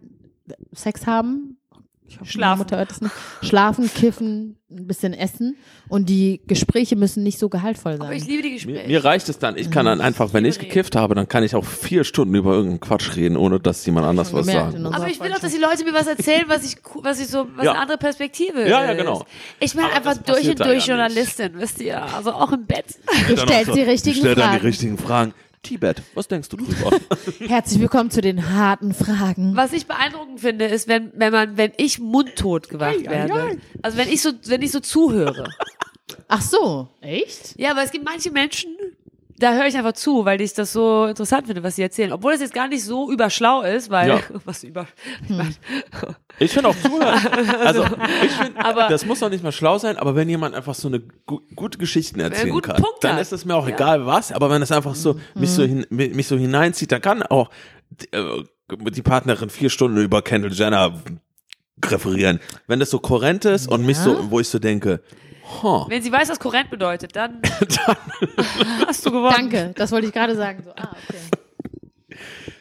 [0.73, 1.56] Sex haben,
[2.23, 2.59] Schlafen.
[2.59, 5.55] Mutter hört es nicht, schlafen, kiffen, ein bisschen essen
[5.87, 8.29] und die Gespräche müssen nicht so gehaltvoll aber ich sein.
[8.31, 8.87] liebe die Mir, Gespräche.
[8.87, 9.57] mir reicht es dann.
[9.57, 12.51] Ich kann dann einfach, wenn ich gekifft habe, dann kann ich auch vier Stunden über
[12.53, 14.75] irgendeinen Quatsch reden, ohne dass jemand anders was sagt.
[14.75, 17.47] aber ich will auch, dass die Leute mir was erzählen, was ich, was ich so,
[17.55, 17.71] was Ja.
[17.71, 18.97] eine andere Perspektive Ja, ja, ist.
[18.97, 19.25] genau.
[19.59, 21.15] Ich bin Aber einfach das durch passiert und da durch ja nicht.
[21.15, 22.85] Journalistin, wisst ihr, also auch im Bett.
[23.29, 24.65] Ihr stellt die richtigen Stell dann die Fragen.
[24.65, 25.33] richtigen Fragen.
[25.63, 26.97] Tibet, was denkst du drüber?
[27.47, 29.55] Herzlich willkommen zu den harten Fragen.
[29.55, 33.57] Was ich beeindruckend finde, ist, wenn, wenn man, wenn ich mundtot gemacht werde.
[33.81, 35.49] Also wenn ich so, wenn ich so zuhöre.
[36.29, 37.59] Ach so, echt?
[37.59, 38.76] Ja, aber es gibt manche Menschen,
[39.39, 42.11] da höre ich einfach zu, weil ich das so interessant finde, was sie erzählen.
[42.11, 44.19] Obwohl es jetzt gar nicht so überschlau ist, weil, Ja.
[44.45, 44.87] was über,
[46.39, 47.27] Ich finde auch zuhören.
[47.63, 47.83] Also,
[48.23, 50.87] ich finde, Aber- das muss doch nicht mal schlau sein, aber wenn jemand einfach so
[50.87, 53.21] eine gu gute Geschichten erzählen kann, Punkt dann hat.
[53.21, 53.75] ist es mir auch Ja.
[53.75, 57.01] egal was, aber wenn es einfach so, mich so, hin, mi- mich so hineinzieht, dann
[57.01, 57.49] kann auch
[58.11, 58.21] äh,
[58.91, 60.93] die Partnerin vier Stunden über Kendall Jenner
[61.85, 62.39] referieren.
[62.67, 65.01] Wenn das so kohärent ist und mich so, wo ich so denke,
[65.63, 67.41] huh, wenn sie weiß, was Korrent bedeutet, dann
[68.85, 69.49] hast du gewonnen.
[69.49, 70.63] Danke, das wollte ich gerade sagen.
[70.63, 72.17] So, ah, okay.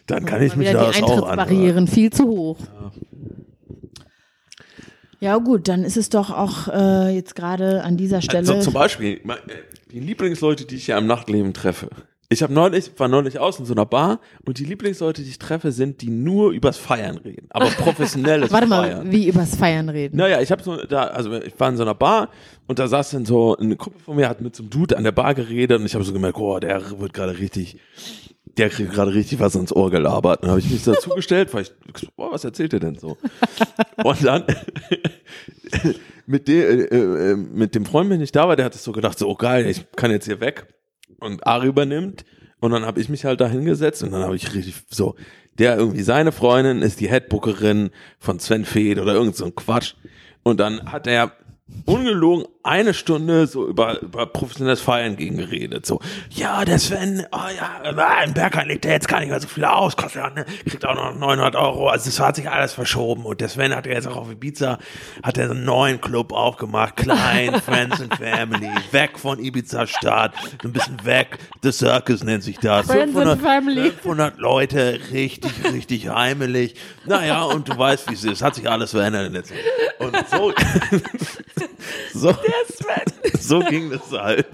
[0.07, 1.05] dann kann ich mich die auch anhören.
[1.05, 2.59] Eintrittsbarrieren viel zu hoch.
[5.21, 8.49] Ja gut, dann ist es doch auch äh, jetzt gerade an dieser Stelle.
[8.49, 9.37] Also zum Beispiel, äh,
[9.91, 11.89] die Lieblingsleute, die ich ja im Nachtleben treffe.
[12.29, 15.39] Ich habe neulich, war neulich aus in so einer Bar und die Lieblingsleute, die ich
[15.39, 17.47] treffe, sind, die nur übers Feiern reden.
[17.51, 19.13] Aber professionelles Warte mal, Feiern.
[19.13, 20.17] wie übers Feiern reden.
[20.17, 22.31] Naja, ich habe so da, also ich war in so einer Bar
[22.67, 25.05] und da saß dann so eine Gruppe von mir, hat mit so einem Dude an
[25.05, 27.79] der Bar geredet und ich habe so gemerkt, oh, der wird gerade richtig,
[28.57, 30.43] der kriegt gerade richtig was ins Ohr gelabert.
[30.43, 31.73] Dann habe ich mich dazugestellt, weil ich,
[32.17, 33.17] oh, was erzählt er denn so?
[34.03, 34.45] Und dann
[36.27, 38.91] mit, dem, äh, äh, mit dem Freund, wenn ich da war, der hat es so
[38.91, 40.67] gedacht, so oh, geil, ich kann jetzt hier weg.
[41.19, 42.25] Und Ari übernimmt
[42.61, 45.15] und dann habe ich mich halt da hingesetzt und dann habe ich richtig so,
[45.59, 49.95] der irgendwie seine Freundin ist die Headbookerin von Sven Feth oder irgend so ein Quatsch.
[50.43, 51.33] Und dann hat er
[51.85, 55.87] ungelogen eine Stunde so über, über professionelles Feiern gegen geredet.
[55.87, 56.01] So,
[56.31, 59.65] ja, der Sven, oh ja, im Bergheim legt er jetzt gar nicht mehr so viel
[59.65, 61.89] aus, kostet ja, ne, kriegt auch noch 900 Euro.
[61.89, 63.25] Also es hat sich alles verschoben.
[63.25, 64.79] Und der Sven hat ja jetzt auch auf Ibiza,
[65.23, 70.69] hat er einen neuen Club aufgemacht, klein, Friends and Family, weg von Ibiza Stadt, so
[70.69, 71.39] ein bisschen weg.
[71.63, 72.87] The Circus nennt sich das.
[72.87, 73.91] Friends and Family.
[73.91, 76.75] 500 Leute, richtig, richtig heimelig.
[77.05, 78.43] Naja, und du weißt, wie es ist.
[78.43, 79.59] Hat sich alles verändert in der Zeit.
[79.99, 80.53] Und so,
[82.15, 82.35] so,
[83.41, 84.47] so ging das halt.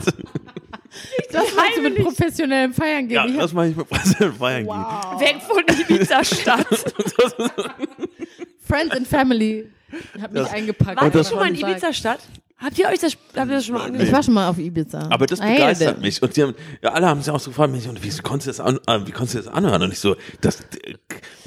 [1.31, 3.17] das meinst du mit professionellem Feiern gehen?
[3.17, 6.67] Ja, Ich das mache ich mit Präsident feiern Weg von Ibiza-Stadt.
[8.67, 9.71] Friends and Family.
[10.15, 11.03] Ich hab mich eingepackt.
[11.03, 11.73] Ihr was schon mal in sagen?
[11.73, 12.21] Ibiza-Stadt?
[12.62, 14.12] Habt ihr euch das, habt ihr das schon mal Ich angeschaut?
[14.12, 15.09] war schon mal auf Ibiza.
[15.11, 16.22] Aber das begeistert mich.
[16.22, 18.51] Und die haben, ja, alle haben sich auch so gefragt, mich, und wie konntest du
[18.51, 19.83] das, an, äh, wie konntest du das anhören?
[19.83, 20.96] Und ich so, das äh, Waren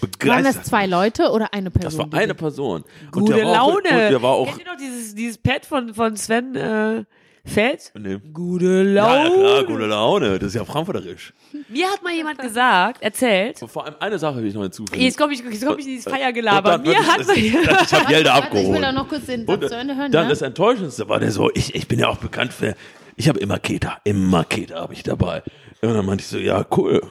[0.02, 0.66] das begeistert.
[0.66, 2.06] zwei Leute oder eine Person?
[2.06, 2.84] Das war eine Person.
[2.84, 3.90] und Gute der war auch, Laune.
[3.90, 7.04] Und der war auch, Kennt ihr noch dieses, dieses Pad von, von Sven äh,
[7.46, 7.92] Feld?
[7.98, 8.18] nee.
[8.34, 9.36] Gute Ja, ja, Laune.
[9.36, 10.40] klar, gute Laune.
[10.40, 11.34] Das ist ja frankfurterisch.
[11.70, 15.00] Mir hat mal jemand gesagt, erzählt, Und vor allem eine Sache will ich noch hinzufügen.
[15.02, 16.80] jetzt komme ich, jetzt komm ich in dieses Feiergelaber.
[16.80, 18.84] Mir hat jemand, ich habe Gelder Warte, ich will abgeholt.
[18.84, 20.12] da noch kurz den Satz zu Ende hören.
[20.12, 20.30] dann ja?
[20.30, 22.76] das Enttäuschendste war der so, ich, ich bin ja auch bekannt für,
[23.16, 25.44] ich habe immer Keter, immer Keter habe ich dabei.
[25.82, 27.02] Und dann meinte ich so, ja, cool.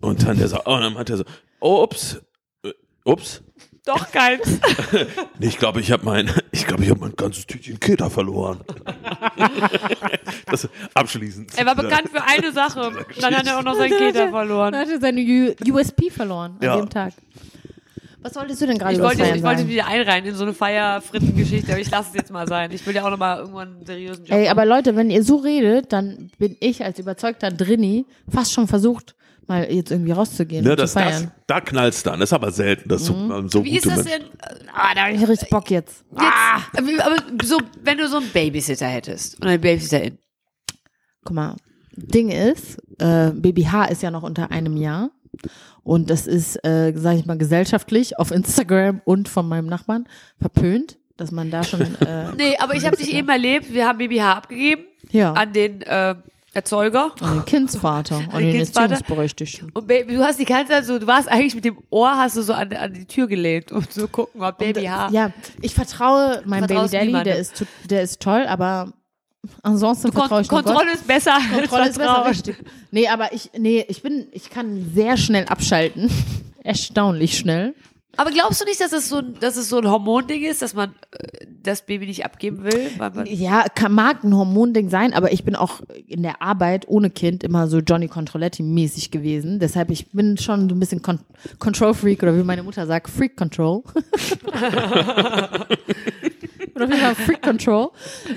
[0.00, 1.24] Und dann der so, oh, und dann meinte er so,
[1.60, 2.20] oh, ups,
[2.64, 2.70] äh,
[3.04, 3.42] ups.
[3.84, 4.42] Doch keins.
[5.38, 8.60] Nee, ich glaube, ich habe mein, ich glaube, ich habe mein ganzes Tütchen Keter verloren.
[10.46, 11.52] das abschließend.
[11.56, 12.92] Er war bekannt für eine Sache.
[13.20, 14.76] Dann hat er auch noch seinen Keter Er verloren.
[14.76, 16.76] hatte seine U USP verloren an Ja.
[16.76, 17.12] dem Tag.
[18.22, 21.72] Was wolltest du denn gerade Ich wollte, ich wollte wieder einreihen in so eine Feierfrittengeschichte,
[21.72, 22.70] aber ich lasse es jetzt mal sein.
[22.70, 25.24] Ich will ja auch noch mal irgendwann einen seriösen Job Ey, aber Leute, wenn ihr
[25.24, 29.16] so redet, dann bin ich als überzeugter Drinni fast schon versucht,
[29.52, 31.22] mal jetzt irgendwie rauszugehen Ne, und das, zu feiern.
[31.24, 32.20] das, da knallst dann.
[32.20, 33.48] Das ist aber selten, dass so, Mhm.
[33.48, 34.22] so Wie ist das denn?
[34.74, 36.04] Ah, da hab ich richtig Bock jetzt.
[36.12, 40.18] Jetzt, wie- aber so, wenn du so einen Babysitter hättest und eine Babysitterin.
[41.24, 41.56] Guck mal,
[41.94, 45.10] Ding ist, äh, Baby H ist ja noch unter einem Jahr.
[45.84, 50.06] Und das ist, äh, sage ich mal, gesellschaftlich auf Instagram und von meinem Nachbarn
[50.40, 51.80] verpönt, dass man da schon.
[52.06, 55.52] Äh, Nee, aber ich habe dich eben erlebt, wir haben Baby H abgegeben ja, an
[55.52, 56.14] den äh,
[56.54, 57.12] Erzeuger.
[57.20, 58.94] an den Kindsvater, an den den Kindsvater.
[58.94, 59.70] Erziehungsberechtigten.
[59.72, 62.36] Und Baby, du hast die ganze Zeit so, du warst eigentlich mit dem Ohr, hast
[62.36, 65.08] du so an, an die Tür gelehnt, um zu gucken, ob Baby H.
[65.12, 65.30] Ja,
[65.62, 67.32] ich vertraue meinem Baby Daddy, niemandem.
[67.32, 68.92] der ist, der ist toll, aber
[69.62, 70.74] ansonsten vertraue Kon ich nur Gott.
[70.74, 72.56] Kontrolle ist besser Kontrolle ist besser, richtig.
[72.90, 76.10] Nee, aber ich, nee, ich bin, ich kann sehr schnell abschalten.
[76.64, 77.74] Erstaunlich schnell.
[78.16, 80.74] Aber glaubst du nicht, dass es so ein, dass es so ein Hormonding ist, dass
[80.74, 82.90] man äh, das Baby nicht abgeben will?
[83.26, 87.42] Ja, kann, mag ein Hormonding sein, aber ich bin auch in der Arbeit ohne Kind
[87.42, 89.58] immer so Johnny Controletti-mäßig gewesen.
[89.60, 91.20] Deshalb, ich bin schon so ein bisschen Con
[91.58, 93.82] Control Freak oder wie meine Mutter sagt, Freak Control.
[96.74, 97.88] oder auf jeden Fall Freak Control.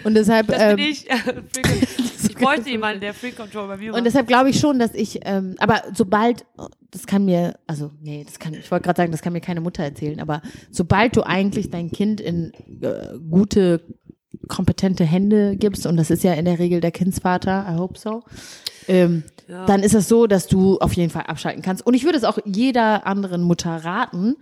[0.03, 1.05] Und deshalb, das ähm, bin ich.
[2.37, 4.05] ich bräuchte jemanden, der Free Control bei mir Und macht.
[4.05, 6.45] deshalb glaube ich schon, dass ich, ähm, aber sobald,
[6.91, 9.61] das kann mir, also nee, das kann, ich wollte gerade sagen, das kann mir keine
[9.61, 13.81] Mutter erzählen, aber sobald du eigentlich dein Kind in äh, gute,
[14.47, 18.23] kompetente Hände gibst, und das ist ja in der Regel der Kindsvater, I hope so,
[18.87, 19.65] ähm, Ja.
[19.65, 21.85] dann ist es so, dass du auf jeden Fall abschalten kannst.
[21.85, 24.35] Und ich würde es auch jeder anderen Mutter raten,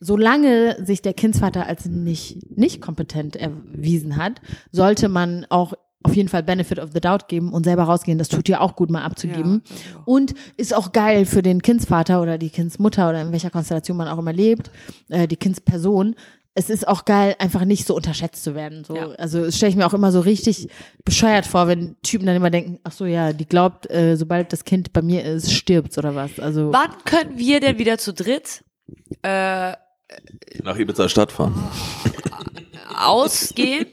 [0.00, 4.40] solange sich der Kindsvater als nicht, nicht kompetent erwiesen hat,
[4.72, 8.18] sollte man auch auf jeden Fall Benefit of the Doubt geben und selber rausgehen.
[8.18, 9.62] Das tut ja auch gut, mal abzugeben.
[9.66, 13.96] Ja, Und ist auch geil für den Kindsvater oder die Kindsmutter oder in welcher Konstellation
[13.96, 14.70] man auch immer lebt,
[15.08, 16.14] äh, die Kindsperson.
[16.56, 18.84] Es ist auch geil, einfach nicht so unterschätzt zu werden.
[18.84, 19.08] So, Ja.
[19.18, 20.68] Also das stelle ich mir auch immer so richtig
[21.04, 24.64] bescheuert vor, wenn Typen dann immer denken, ach so, ja, die glaubt, äh, sobald das
[24.64, 26.38] Kind bei mir ist, stirbt's oder was.
[26.38, 28.62] Also Wann können wir denn wieder zu dritt
[29.22, 29.72] äh,
[30.62, 31.54] Nach Ibiza Stadt fahren.
[32.96, 33.86] ausgehen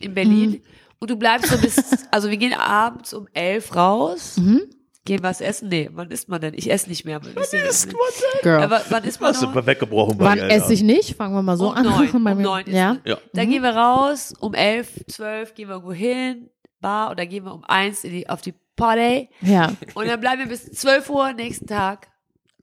[0.00, 0.60] in Berlin?
[1.00, 1.76] Und du bleibst so bis,
[2.10, 4.36] also wir gehen abends um elf raus.
[4.36, 4.60] Mhm.
[5.06, 5.68] Gehen was essen?
[5.70, 6.52] Nee, wann isst man denn?
[6.54, 7.20] Ich esse nicht mehr.
[7.24, 7.96] Wann isst man
[8.42, 8.62] Girl.
[8.62, 9.54] Aber wann isst man Hast du noch?
[9.54, 11.16] mal weggebrochen bei Wann dir, esse ich nicht?
[11.16, 11.84] Fangen wir mal so um an.
[11.84, 12.08] neun.
[12.24, 12.98] Bei Um mir- neun ist ja.
[13.06, 13.16] Ja.
[13.32, 16.50] Dann gehen wir raus, um elf, zwölf gehen wir irgendwo hin,
[16.82, 19.30] Bar, oder gehen wir um eins in die, auf die Party.
[19.40, 19.72] Ja.
[19.94, 22.08] Und dann bleiben wir bis 12 Uhr nächsten Tag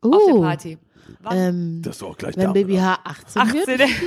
[0.02, 0.78] auf der Uh, Party.
[1.32, 2.52] Ähm, Das ist doch gleich wenn da.
[2.52, 2.84] Baby oder?
[2.84, 3.82] H 18 wird.
[3.82, 3.90] 18.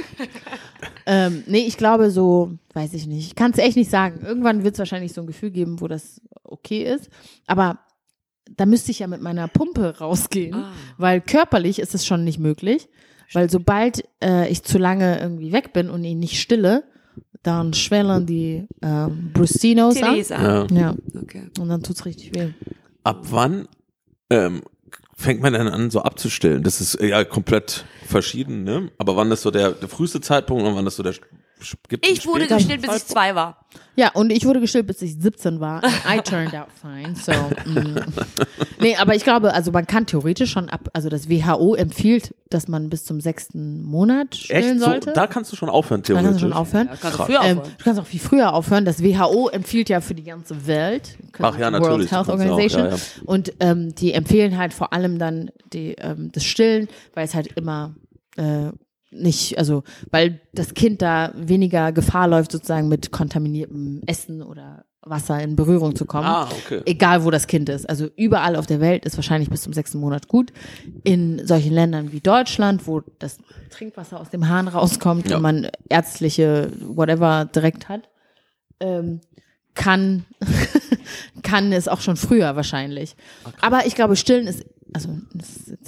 [1.07, 3.27] Ähm, nee, ich glaube so, weiß ich nicht.
[3.27, 4.21] Ich kann es echt nicht sagen.
[4.25, 7.09] Irgendwann wird es wahrscheinlich so ein Gefühl geben, wo das okay ist.
[7.47, 7.81] Aber
[8.57, 10.73] da müsste ich ja mit meiner Pumpe rausgehen, Ah.
[10.99, 12.89] weil körperlich ist es schon nicht möglich.
[13.33, 16.85] Weil sobald äh, ich zu lange irgendwie weg bin und ihn nicht stille,
[17.43, 20.17] dann schwellen die ähm, Brustinos an.
[20.17, 20.67] Ja.
[20.71, 21.49] Ja, Okay.
[21.59, 22.51] und dann tut's richtig weh.
[23.05, 23.67] Ab wann
[24.31, 24.63] ähm,
[25.21, 26.63] fängt man dann an, so abzustillen?
[26.63, 28.91] Das ist ja komplett verschieden, ne?
[28.99, 31.15] Aber wann ist so der, der früheste Zeitpunkt und wann ist so der
[31.89, 33.67] gibt Ich wurde gestillt, bis ich zwei war.
[33.97, 35.83] Ja, und ich wurde gestillt, bis ich 17 war.
[36.09, 37.15] I turned out fine.
[37.15, 37.33] So,
[37.69, 37.97] mm.
[38.81, 42.67] Nee, aber ich glaube, also man kann theoretisch schon ab, also das WHO empfiehlt, dass
[42.67, 44.79] man bis zum sechsten Monat stillen Echt?
[44.81, 45.13] So, sollte.
[45.13, 46.29] da kannst du schon aufhören, da theoretisch.
[46.31, 46.89] kannst du schon aufhören.
[46.89, 47.75] Ja, kannst du früher Ähm, aufhören.
[47.77, 48.85] du kannst auch viel früher aufhören.
[48.85, 51.19] Das WHO empfiehlt ja für die ganze Welt.
[51.39, 52.11] Ach ja, World natürlich.
[52.11, 52.85] Health kannst auch, Organization.
[52.87, 53.03] ja, ja.
[53.27, 57.49] Und ähm, die empfehlen halt vor allem dann die, ähm, das Stillen, weil es halt
[57.57, 57.95] immer
[58.37, 58.71] äh,
[59.11, 65.41] nicht, also weil das Kind da weniger Gefahr läuft, sozusagen mit kontaminiertem Essen oder Wasser
[65.43, 66.27] in Berührung zu kommen.
[66.27, 66.83] Ah, okay.
[66.85, 67.89] Egal wo das Kind ist.
[67.89, 70.53] Also überall auf der Welt ist wahrscheinlich bis zum sechsten Monat gut.
[71.05, 73.39] In solchen Ländern wie Deutschland, wo das
[73.71, 75.37] Trinkwasser aus dem Hahn rauskommt Ja.
[75.37, 78.11] und man ärztliche whatever direkt hat,
[78.79, 79.21] ähm,
[79.75, 80.27] kann,
[81.43, 83.17] kann es auch schon früher wahrscheinlich.
[83.63, 85.09] Aber ich glaube, stillen ist, also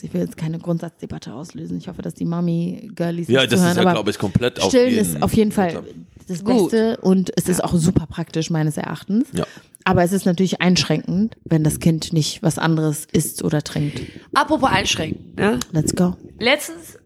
[0.02, 1.78] ich will jetzt keine Grundsatzdebatte auslösen.
[1.78, 4.68] Ich hoffe, dass die Mami-Girlies Ja, das zuhören, ist ja, aber glaube ich, komplett auf
[4.68, 5.82] Stillen jeden ist auf jeden Fall
[6.28, 6.70] das Gut.
[6.70, 9.26] Beste und es ist auch super praktisch meines Erachtens.
[9.32, 9.44] Ja.
[9.84, 14.00] Aber es ist natürlich einschränkend, wenn das Kind nicht was anderes isst oder trinkt.
[14.34, 15.34] Apropos einschränken.
[15.36, 15.58] Ne?
[15.72, 16.14] Let's go.
[16.38, 16.98] Letztens,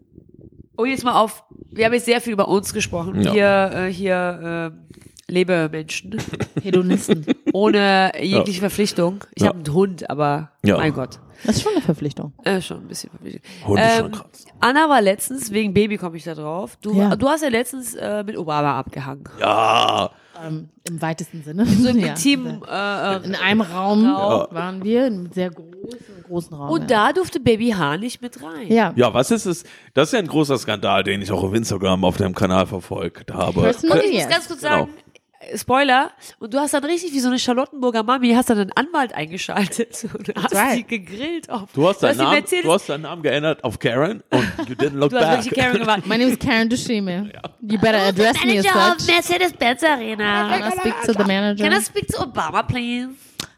[0.76, 3.22] oh jetzt mal auf, wir haben jetzt sehr viel über uns gesprochen.
[3.22, 3.32] Ja.
[3.32, 6.16] Hier, äh, hier äh, Lebemenschen.
[6.62, 7.24] Hedonisten.
[7.54, 9.24] Ohne jegliche Verpflichtung.
[9.35, 9.48] Ich Ja.
[9.48, 10.76] habe einen Hund, aber Ja.
[10.76, 11.18] mein Gott.
[11.44, 12.33] Das ist schon eine Verpflichtung.
[12.44, 13.42] Äh, schon ein bisschen verpflichtet.
[13.66, 14.44] Hund ist schon Ähm, krass.
[14.61, 16.77] Anna war letztens, wegen Baby komme ich da drauf.
[16.81, 17.14] Du, Ja.
[17.16, 19.25] du hast ja letztens äh, mit Obama abgehangen.
[19.40, 20.11] Ja,
[20.44, 21.64] Ähm, Im weitesten Sinne.
[21.64, 22.09] So im Ja.
[22.09, 24.46] intimen äh, In einem Raum Ja.
[24.51, 26.68] waren wir, in einem sehr großen, großen Raum.
[26.70, 27.07] Und ja.
[27.09, 28.70] da durfte Baby H nicht mit rein.
[28.70, 28.92] Ja.
[28.96, 29.64] ja, was ist es?
[29.94, 33.33] Das ist ja ein großer Skandal, den ich auch auf Instagram auf deinem Kanal verfolgt
[33.33, 33.62] habe.
[33.62, 34.72] Personal- Und ich muss ganz kurz Genau.
[34.81, 35.06] sagen, äh,
[35.54, 39.12] Spoiler, und du hast dann richtig wie so eine Charlottenburger Mami, hast dann einen Anwalt
[39.14, 40.78] eingeschaltet und hast right.
[40.78, 41.70] die gegrillt auf.
[41.72, 44.96] Du hast, deinen Namen, Mercedes, du hast deinen Namen geändert auf Karen und you didn't
[44.96, 45.44] look du hast back.
[45.44, 46.06] wirklich Karen gemacht.
[46.06, 47.30] My name is Karen Dushime.
[47.61, 49.14] You better address me as Manager of such.
[49.14, 50.59] Mercedes-Benz Arena.
[50.59, 51.64] Can I speak to the manager?
[51.64, 53.09] Can I speak to Obama, please?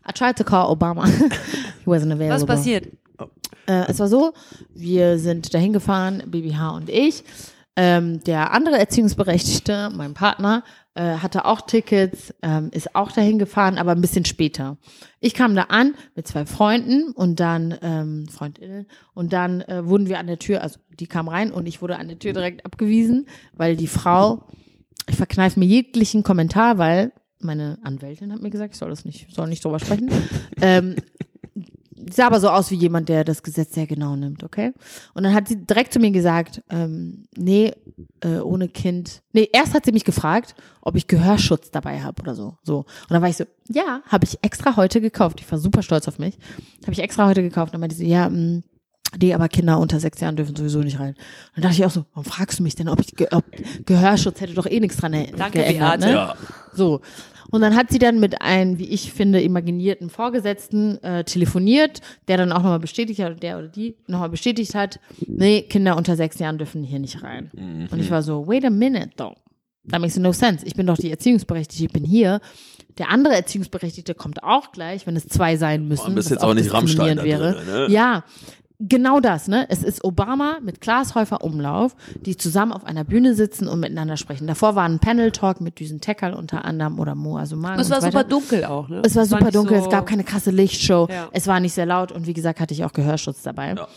[0.07, 1.07] I tried to call Obama.
[1.85, 2.35] He wasn't available.
[2.35, 2.87] Was passiert?
[3.67, 4.33] Äh, es war so,
[4.75, 7.23] wir sind dahin gefahren, Baby H und ich.
[7.77, 10.65] Ähm, der andere Erziehungsberechtigte, mein Partner,
[11.03, 14.77] hatte auch Tickets, ähm, ist auch dahin gefahren, aber ein bisschen später.
[15.21, 20.09] Ich kam da an mit zwei Freunden und dann ähm, Freundinnen und dann äh, wurden
[20.09, 22.65] wir an der Tür, also die kam rein und ich wurde an der Tür direkt
[22.67, 24.45] abgewiesen, weil die Frau,
[25.09, 29.33] ich verkneife mir jeglichen Kommentar, weil meine Anwältin hat mir gesagt, ich soll das nicht,
[29.35, 30.11] soll nicht drüber sprechen.
[30.61, 30.97] ähm,
[32.15, 34.73] sah aber so aus wie jemand, der das Gesetz sehr genau nimmt, okay?
[35.15, 37.73] Und dann hat sie direkt zu mir gesagt, ähm, nee,
[38.21, 39.23] äh, ohne Kind.
[39.33, 42.57] Nee, erst hat sie mich gefragt, ob ich Gehörschutz dabei habe oder so.
[42.63, 42.79] So.
[42.79, 45.41] Und dann war ich so, ja, habe ich extra heute gekauft.
[45.41, 46.39] Ich war super stolz auf mich.
[46.83, 47.71] Habe ich extra heute gekauft.
[47.71, 48.63] Und dann meinte sie, ja, mh,
[49.21, 51.11] nee, aber Kinder unter sechs Jahren dürfen sowieso nicht rein.
[51.11, 51.17] Und
[51.57, 53.45] dann dachte ich auch so, warum fragst du mich denn, ob ich ge ob
[53.87, 56.07] Gehörschutz hätte doch eh nichts dran er- Danke, geändert, Beate.
[56.07, 56.13] ne?
[56.13, 56.35] Ja.
[56.73, 57.01] So.
[57.51, 62.37] Und dann hat sie dann mit einem, wie ich finde, imaginierten Vorgesetzten äh, telefoniert, der
[62.37, 66.39] dann auch nochmal bestätigt hat, der oder die nochmal bestätigt hat, nee, Kinder unter sechs
[66.39, 67.89] Jahren dürfen hier nicht rein.
[67.91, 69.35] Und ich war so, wait a minute though.
[69.91, 70.67] That makes no sense.
[70.67, 72.41] Ich bin doch die Erziehungsberechtigte, ich bin hier.
[72.99, 76.03] Der andere Erziehungsberechtigte kommt auch gleich, wenn es zwei sein müssen.
[76.09, 77.87] Man bist jetzt auch nicht Rammstein da diskriminierend drin, ne?
[77.91, 78.25] Ja,
[78.81, 79.67] genau das, ne?
[79.71, 84.17] Es ist Obama mit Klaas Häufer Umlauf, die zusammen auf einer Bühne sitzen und miteinander
[84.17, 84.47] sprechen.
[84.47, 87.79] Davor war ein Panel-Talk mit Düsen Teckerl unter anderem oder Mo Asuman.
[87.81, 89.03] Es und war so super dunkel auch, ne?
[89.05, 91.29] Es war super nicht dunkel, so- es gab keine krasse Lichtshow, Ja.
[91.33, 93.75] es war nicht sehr laut und wie gesagt hatte ich auch Gehörschutz dabei.
[93.75, 93.89] Ja.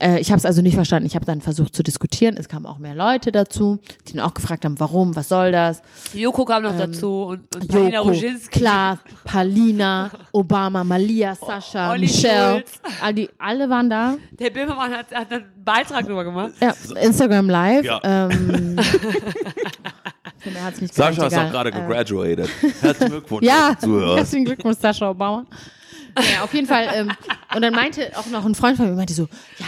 [0.00, 1.06] Äh, ich habe es also nicht verstanden.
[1.06, 2.36] Ich habe dann versucht zu diskutieren.
[2.36, 5.82] Es kamen auch mehr Leute dazu, die dann auch gefragt haben, warum, was soll das?
[6.14, 8.58] Joko kam noch dazu und, und Paulina Ähm, Joko, Roginski.
[8.60, 12.64] Klaas, Palina, Obama, Malia, Sascha, Olli Michelle,
[13.02, 14.16] all die, alle waren da.
[14.38, 16.52] Der Böhmermann hat, hat einen Beitrag drüber gemacht.
[16.60, 17.84] Ja, Instagram Live.
[17.84, 18.00] Ja.
[18.04, 18.76] Ähm,
[20.80, 22.48] nicht Sascha ist auch gerade Äh, gegraduated.
[22.80, 23.76] Herzlichen Glückwunsch, Ja,
[24.16, 25.44] herzlichen Glückwunsch, Sascha Obama.
[26.16, 26.88] Ja, auf jeden Fall.
[26.94, 27.12] Ähm,
[27.54, 29.66] und dann meinte auch noch ein Freund von mir, meinte so, ja,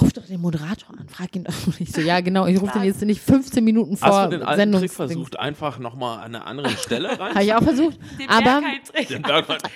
[0.00, 1.66] ruf doch den Moderator an, frag ihn doch.
[1.66, 4.38] Und ich so, ja, genau, ich rufe den jetzt nicht 15 Minuten vor Hast du
[4.38, 7.34] den alten Sendungs Trick versucht, einfach nochmal an einer anderen Stelle rein?
[7.34, 7.98] Habe ich auch versucht.
[8.18, 8.62] Dem Aber.
[9.08, 9.24] Den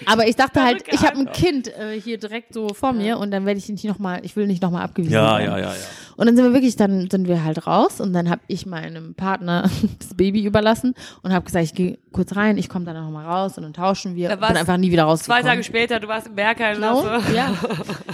[0.06, 1.32] aber ich dachte halt, ich habe ein.
[1.34, 4.46] Kind äh, hier direkt so vor mir und dann werde ich nicht nochmal, ich will
[4.46, 5.50] nicht nochmal abgewiesen ja, werden.
[5.50, 5.84] ja, ja, ja.
[6.16, 9.14] Und dann sind wir wirklich, dann sind wir halt raus und dann habe ich meinem
[9.14, 13.26] Partner das Baby überlassen und habe gesagt, ich gehe kurz rein, ich komme dann nochmal
[13.26, 14.28] raus und dann tauschen wir.
[14.28, 15.44] Da und bin einfach nie wieder Zwei rausgekommen.
[15.44, 16.80] Tage später, du warst im Bergheim.
[16.80, 17.00] No?
[17.00, 17.32] oder so.
[17.32, 17.54] Ja.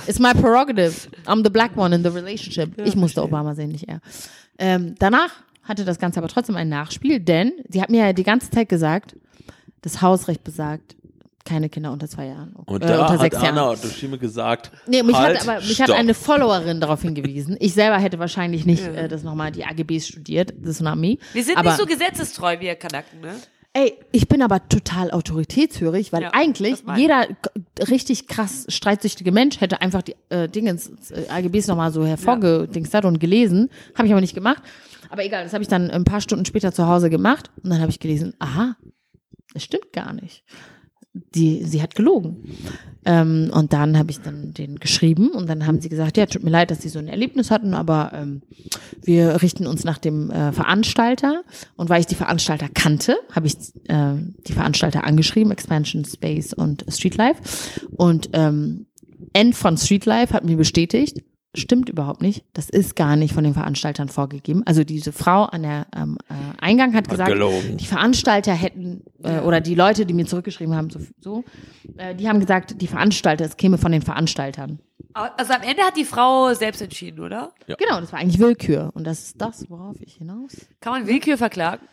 [0.07, 1.09] It's my prerogative.
[1.27, 2.81] I'm the black one in the relationship.
[2.85, 4.01] ich musste Obama sehen, nicht er.
[4.59, 5.31] Ähm, danach
[5.63, 8.69] hatte das Ganze aber trotzdem ein Nachspiel, denn sie hat mir ja die ganze Zeit
[8.69, 9.17] gesagt,
[9.83, 10.97] das Hausrecht besagt,
[11.51, 12.53] keine Kinder unter zwei Jahren.
[12.53, 13.81] Und äh, da unter hat sechs Anna Jahren.
[13.83, 17.57] Dushime gesagt, Nee, mich halt, hat aber mich hat eine Followerin darauf hingewiesen.
[17.59, 20.55] Ich selber hätte wahrscheinlich nicht äh, das nochmal die AGBs studiert.
[20.57, 21.19] Das me.
[21.33, 23.35] Wir sind aber, nicht so gesetzestreu wie ihr Kanaken, ne?
[23.73, 27.27] Ey, ich bin aber total autoritätshörig, weil Ja, eigentlich jeder
[27.89, 33.19] richtig krass streitsüchtige Mensch hätte einfach die äh, Dingens, äh, AGBs nochmal so hervorgedingst und
[33.19, 33.71] gelesen.
[33.97, 34.63] Habe ich aber nicht gemacht.
[35.09, 37.81] Aber egal, das habe ich dann ein paar Stunden später zu Hause gemacht und dann
[37.81, 38.77] habe ich gelesen, aha,
[39.53, 40.45] das stimmt gar nicht.
[41.13, 42.45] Die, sie hat gelogen.
[43.05, 46.45] Ähm, und dann habe ich dann den geschrieben und dann haben sie gesagt, ja, tut
[46.45, 48.43] mir leid, dass sie so ein Erlebnis hatten, aber ähm,
[49.03, 51.43] wir richten uns nach dem äh, Veranstalter.
[51.77, 53.57] Und weil ich die Veranstalter kannte, habe ich
[53.89, 54.15] äh,
[54.47, 57.43] die Veranstalter angeschrieben, Expansion Space und Streetlife.
[57.97, 58.87] Und ähm,
[59.33, 61.23] N von Streetlife hat mir bestätigt,
[61.55, 62.45] stimmt überhaupt nicht.
[62.53, 64.63] Das ist gar nicht von den Veranstaltern vorgegeben.
[64.67, 67.77] Also diese Frau an der ähm, äh, Eingang hat, gesagt, gelogen.
[67.77, 71.45] die Veranstalter hätten äh, oder die Leute, die mir zurückgeschrieben haben, so, so
[71.97, 74.81] äh, die haben gesagt, die Veranstalter, es käme von den Veranstaltern.
[75.13, 77.53] Also am Ende hat die Frau selbst entschieden, oder?
[77.67, 80.53] Genau, das war eigentlich Willkür und das ist das, worauf ich hinaus.
[80.81, 81.87] Kann man Willkür verklagen?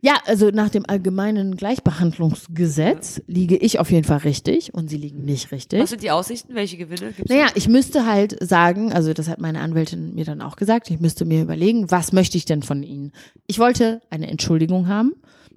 [0.00, 5.24] Ja, also nach dem allgemeinen Gleichbehandlungsgesetz liege ich auf jeden Fall richtig und sie liegen
[5.24, 5.80] nicht richtig.
[5.80, 6.54] Was sind die Aussichten?
[6.54, 7.30] Welche Gewinne gibt's?
[7.30, 11.00] Naja, ich müsste halt sagen, also das hat meine Anwältin mir dann auch gesagt, ich
[11.00, 13.12] müsste mir überlegen, was möchte ich denn von ihnen?
[13.46, 15.14] Ich wollte eine Entschuldigung haben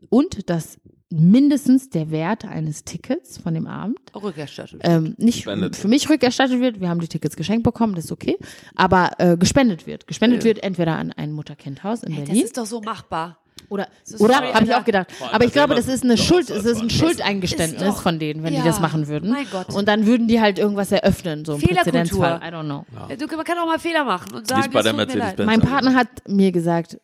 [0.09, 0.77] und dass
[1.11, 4.79] mindestens der Wert eines Tickets von dem Abend Rückerstattung.
[4.83, 5.75] ähm, nicht Gespendet.
[5.75, 6.79] für mich rückerstattet wird.
[6.81, 8.37] Wir haben die Tickets geschenkt bekommen, das ist okay.
[8.75, 10.07] Aber äh, gespendet wird.
[10.07, 13.37] Gespendet wird entweder an ein Mutter-Kind-Haus in Hey, das Berlin ist doch so machbar.
[13.69, 13.87] oder,
[14.19, 15.07] oder habe ich auch gedacht.
[15.21, 16.89] allem Aber ich das glaube, das ist eine Schuld, es ist ein.
[16.89, 19.31] Schuldeingeständnis Ist von denen, wenn Ja, die das machen würden.
[19.31, 19.73] mein Gott.
[19.73, 21.61] Und dann würden die halt irgendwas eröffnen, so ein.
[21.61, 22.39] Präzedenzfall.
[22.41, 22.85] I don't know.
[23.09, 25.05] Ja, Du, man kann auch mal Fehler machen und sagen, bei es der tut mir
[25.05, 25.15] leid.
[25.15, 25.45] Mercedes-Benz.
[25.47, 26.99] Mein Partner hat mir gesagt,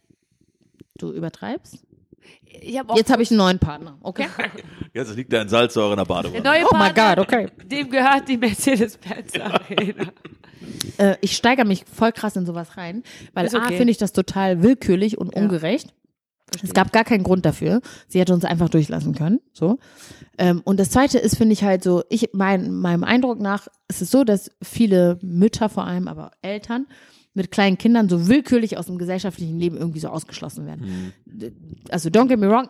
[0.97, 1.79] du übertreibst.
[2.61, 4.27] Ich hab auch Jetzt habe ich einen neuen Partner, okay?
[4.93, 6.41] Jetzt liegt da in Salzsäure in der der Badewanne.
[6.43, 7.47] neue Oh Partner, God, okay.
[7.65, 10.05] dem gehört die Mercedes-Benz Arena.
[10.97, 13.77] Äh, ich steigere mich voll krass in sowas rein, weil Ist A, okay.
[13.77, 15.93] finde ich das total willkürlich und ungerecht.
[16.63, 17.81] Es gab gar keinen Grund dafür.
[18.07, 19.39] Sie hätte uns einfach durchlassen können.
[19.53, 19.79] So.
[20.37, 24.01] Ähm, und das zweite ist, finde ich halt so, ich, mein, meinem Eindruck nach, ist
[24.01, 26.87] es so, dass viele Mütter vor allem, aber Eltern
[27.37, 31.13] mit kleinen Kindern so willkürlich aus dem gesellschaftlichen Leben irgendwie so ausgeschlossen werden.
[31.89, 32.67] Also don't get me wrong,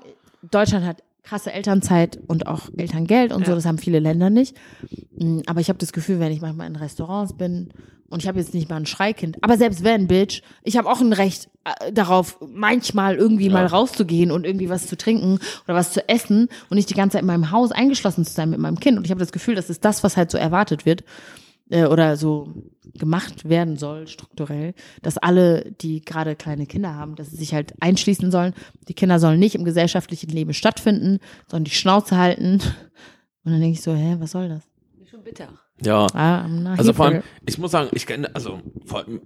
[0.51, 3.55] Deutschland hat krasse Elternzeit und auch Elterngeld und so, Ja.
[3.55, 4.55] das haben viele Länder nicht.
[5.17, 7.69] Mm, Aber ich habe das Gefühl, wenn ich manchmal in Restaurants bin
[8.09, 11.01] und ich habe jetzt nicht mal ein Schreikind, aber selbst wenn, Bitch, ich habe auch
[11.01, 15.91] ein Recht äh, darauf, manchmal irgendwie mal rauszugehen und irgendwie was zu trinken oder was
[15.91, 18.79] zu essen und nicht die ganze Zeit in meinem Haus eingeschlossen zu sein mit meinem
[18.79, 18.97] Kind.
[18.97, 21.03] Und ich habe das Gefühl, das ist das, was halt so erwartet wird
[21.69, 22.53] äh, oder so
[22.97, 27.73] gemacht werden soll, strukturell, dass alle, die gerade kleine Kinder haben, dass sie sich halt
[27.79, 28.53] einschließen sollen.
[28.87, 32.59] Die Kinder sollen nicht im gesellschaftlichen Leben stattfinden, sondern die Schnauze halten.
[33.43, 34.63] Und dann denke ich so, hä, was soll das?
[35.09, 35.47] Schon bitter.
[35.83, 36.07] Ja.
[36.13, 39.21] Ah, Also vor allem, ich muss sagen, ich kenne, also vor allem,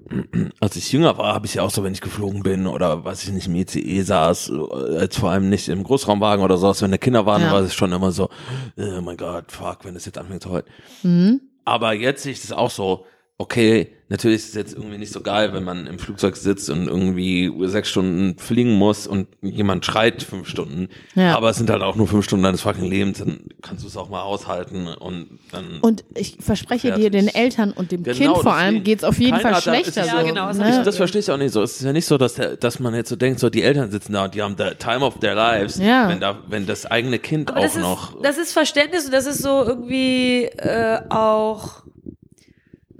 [0.59, 3.23] als ich jünger war, habe ich ja auch so, wenn ich geflogen bin oder weiß
[3.23, 6.91] ich nicht, im ICE saß, äh, als vor allem nicht im Großraumwagen oder sowas, wenn
[6.91, 7.53] da Kinder waren, Ja.
[7.53, 8.29] war es schon immer so,
[8.77, 10.65] oh mein Gott, fuck, wenn das jetzt anfängt zu heulen.
[11.03, 11.41] Mhm.
[11.65, 13.05] Aber jetzt ich das auch so,
[13.41, 16.87] okay, natürlich ist es jetzt irgendwie nicht so geil, wenn man im Flugzeug sitzt und
[16.87, 20.89] irgendwie sechs Stunden fliegen muss und jemand schreit fünf Stunden.
[21.15, 21.35] Ja.
[21.35, 23.97] Aber es sind halt auch nur fünf Stunden deines fucking Lebens, dann kannst du es
[23.97, 25.79] auch mal aushalten und dann.
[25.81, 27.05] Und ich verspreche Fertig.
[27.05, 28.83] dir, den Eltern und dem Genau, Kind vor allem deswegen.
[28.83, 30.01] geht's auf jeden Fall schlechter.
[30.01, 30.69] es ist so, Ja, genau, das ne?
[30.77, 31.63] Ich, das verstehe ich auch nicht so.
[31.63, 33.89] Es ist ja nicht so, dass, der, dass man jetzt so denkt, so die Eltern
[33.89, 35.77] sitzen da und die haben the time of their lives.
[35.79, 36.07] Ja.
[36.09, 38.21] Wenn, da, wenn das eigene Kind Aber auch das ist, noch.
[38.21, 41.81] das ist Verständnis und das ist so irgendwie äh, auch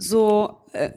[0.01, 0.89] so äh, äh,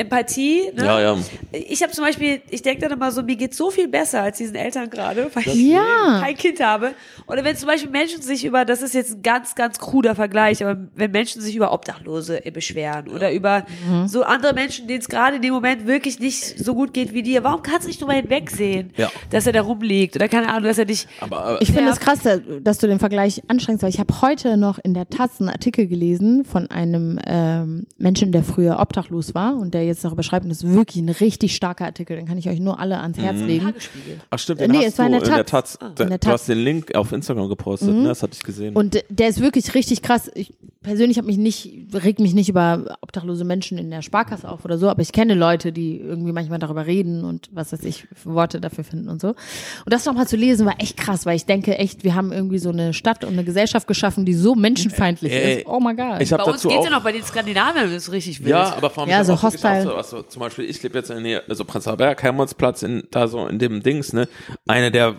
[0.00, 0.70] Empathie.
[0.74, 0.84] Ne?
[0.84, 1.16] Ja, ja.
[1.52, 4.38] Ich habe zum Beispiel, ich denke dann immer so, mir geht so viel besser als
[4.38, 6.20] diesen Eltern gerade, weil ich Ja.
[6.22, 6.92] kein Kind habe.
[7.26, 10.64] Oder wenn zum Beispiel Menschen sich über, das ist jetzt ein ganz, ganz kruder Vergleich,
[10.64, 14.06] aber wenn Menschen sich über Obdachlose beschweren oder über Mhm.
[14.06, 17.22] so andere Menschen, denen es gerade in dem Moment wirklich nicht so gut geht wie
[17.22, 19.10] dir, warum kannst du nicht drüber hinwegsehen, Ja.
[19.30, 21.98] dass er da rumliegt oder keine Ahnung, dass er dich Aber, äh, Ich finde es
[22.00, 25.40] krass, da- dass du den Vergleich anstrengst, weil ich habe heute noch in der Taz
[25.40, 30.22] einen Artikel gelesen von einem ähm, Menschen, der früher obdachlos war und der jetzt darüber
[30.22, 32.98] schreibt, und das ist wirklich ein richtig starker Artikel, den kann ich euch nur alle
[33.00, 33.46] ans Herz Mhm.
[33.46, 33.74] legen.
[34.30, 35.72] Ach stimmt, Nee, den hast es war du in der Taz.
[35.72, 35.78] Taz.
[35.80, 35.86] Ah.
[35.88, 36.32] In der Du Taz.
[36.32, 38.04] hast den Link auf Instagram gepostet, ne?
[38.08, 38.76] das hatte ich gesehen.
[38.76, 40.30] Und der ist wirklich richtig krass.
[40.34, 40.52] Ich
[40.86, 44.78] persönlich habe mich nicht, reg mich nicht über obdachlose Menschen in der Sparkasse auf oder
[44.78, 48.60] so, aber ich kenne Leute, die irgendwie manchmal darüber reden und was weiß ich, Worte
[48.60, 49.30] dafür finden und so.
[49.30, 52.58] Und das nochmal zu lesen war echt krass, weil ich denke echt, wir haben irgendwie
[52.58, 55.66] so eine Stadt und eine Gesellschaft geschaffen, die so menschenfeindlich Ey, ist.
[55.66, 56.20] Oh my God.
[56.20, 58.50] ich Bei uns geht's auch ja noch bei den Skandinaviern, das ist richtig wild.
[58.50, 59.80] Ja, aber vor allem Ja, ich so Hostile.
[59.80, 62.84] auch so, also zum Beispiel, ich lebe jetzt in der Nähe, also Prenzlauer Berg, Hermannsplatz,
[62.84, 64.28] in, da so in dem Dings, ne,
[64.68, 65.16] eine der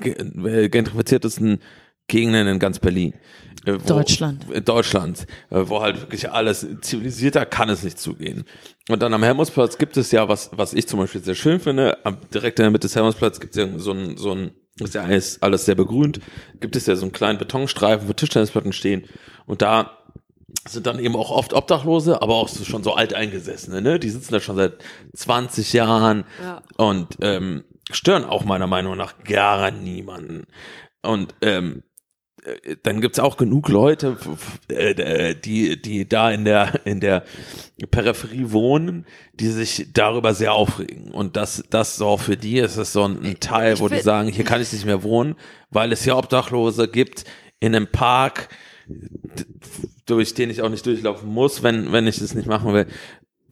[0.00, 1.60] äh, gentrifiziertesten
[2.12, 3.14] Gegenden in ganz Berlin.
[3.64, 4.44] Äh, wo- Deutschland.
[4.52, 8.44] äh, Deutschland, äh, wo halt wirklich alles zivilisierter kann es nicht zugehen.
[8.88, 12.04] Und dann am Hermannsplatz gibt es ja was, was ich zum Beispiel sehr schön finde,
[12.04, 14.50] am, direkt in der Mitte des Hermannsplatz gibt es ja so ein, so ein,
[14.80, 16.20] ist ja alles, alles sehr begrünt,
[16.60, 19.04] gibt es ja so einen kleinen Betonstreifen, wo Tischtennisplatten stehen
[19.46, 19.98] und da
[20.68, 23.98] sind dann eben auch oft Obdachlose, aber auch so, schon so alteingesessene, ne?
[23.98, 24.74] Die sitzen da schon seit
[25.14, 26.62] 20 Jahren Ja.
[26.76, 30.44] und ähm, stören auch meiner Meinung nach gar niemanden.
[31.02, 31.91] Und ähm, äh,
[32.82, 37.24] dann gibt's auch genug Leute, f- äh, die, die da in der, in der
[37.90, 41.12] Peripherie wohnen, die sich darüber sehr aufregen.
[41.12, 44.44] Und das, das so für die ist es so ein, Teil, wo die sagen, hier
[44.44, 45.36] kann ich nicht mehr wohnen,
[45.70, 47.24] weil es hier Obdachlose gibt
[47.60, 48.48] in einem Park,
[50.06, 52.86] durch den ich auch nicht durchlaufen muss, wenn, wenn ich das nicht machen will,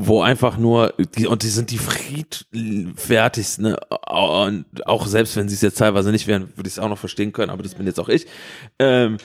[0.07, 3.77] wo einfach nur, die, und die sind die friedfertigsten, ne?
[4.09, 6.99] und auch selbst wenn sie es jetzt teilweise nicht wären, würde ich es auch noch
[6.99, 8.27] verstehen können, aber das bin jetzt auch ich.
[8.79, 9.17] Ähm,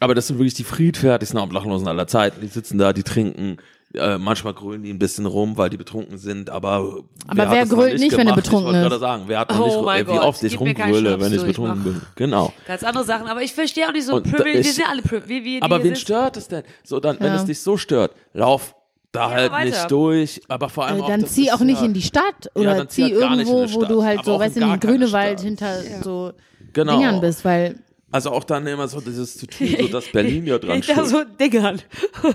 [0.00, 2.40] aber das sind wirklich die friedfertigsten Obdachlosen aller Zeiten.
[2.42, 3.56] Die sitzen da, die trinken,
[3.94, 7.72] äh, manchmal grölen die ein bisschen rum, weil die betrunken sind, aber Aber wer noch
[7.74, 8.82] grölt nicht, wenn er betrunken Ich wollte ist?
[8.90, 11.38] gerade sagen, wer hat noch Oh nicht, äh, wie Gott, oft ich rumgröle, wenn ich
[11.40, 12.02] ich betrunken mach- bin.
[12.16, 12.52] Genau.
[12.66, 15.62] Ganz andere Sachen, aber ich verstehe auch nicht so privilegiert, wir ich- sind alle wie
[15.62, 16.64] Aber wen stört es denn?
[16.84, 17.36] So, dann, wenn Ja.
[17.36, 18.74] es dich so stört, lauf
[19.16, 19.64] da Ja, halt weiter.
[19.70, 22.02] nicht durch, aber vor allem Äh, auch, dann das zieh auch nicht ja- in die
[22.02, 23.90] Stadt Ja, oder dann zieh zieh halt irgendwo, die wo Stadt.
[23.90, 25.44] du halt so, auch weißt du, den Grünewald Stadt.
[25.44, 26.32] hinter so
[26.72, 26.92] Genau.
[26.98, 27.76] Dingern bist, weil
[28.12, 31.04] Also auch dann immer so dieses zu tun, so dass Berlin ja dran Ich da
[31.04, 31.80] so Dingern.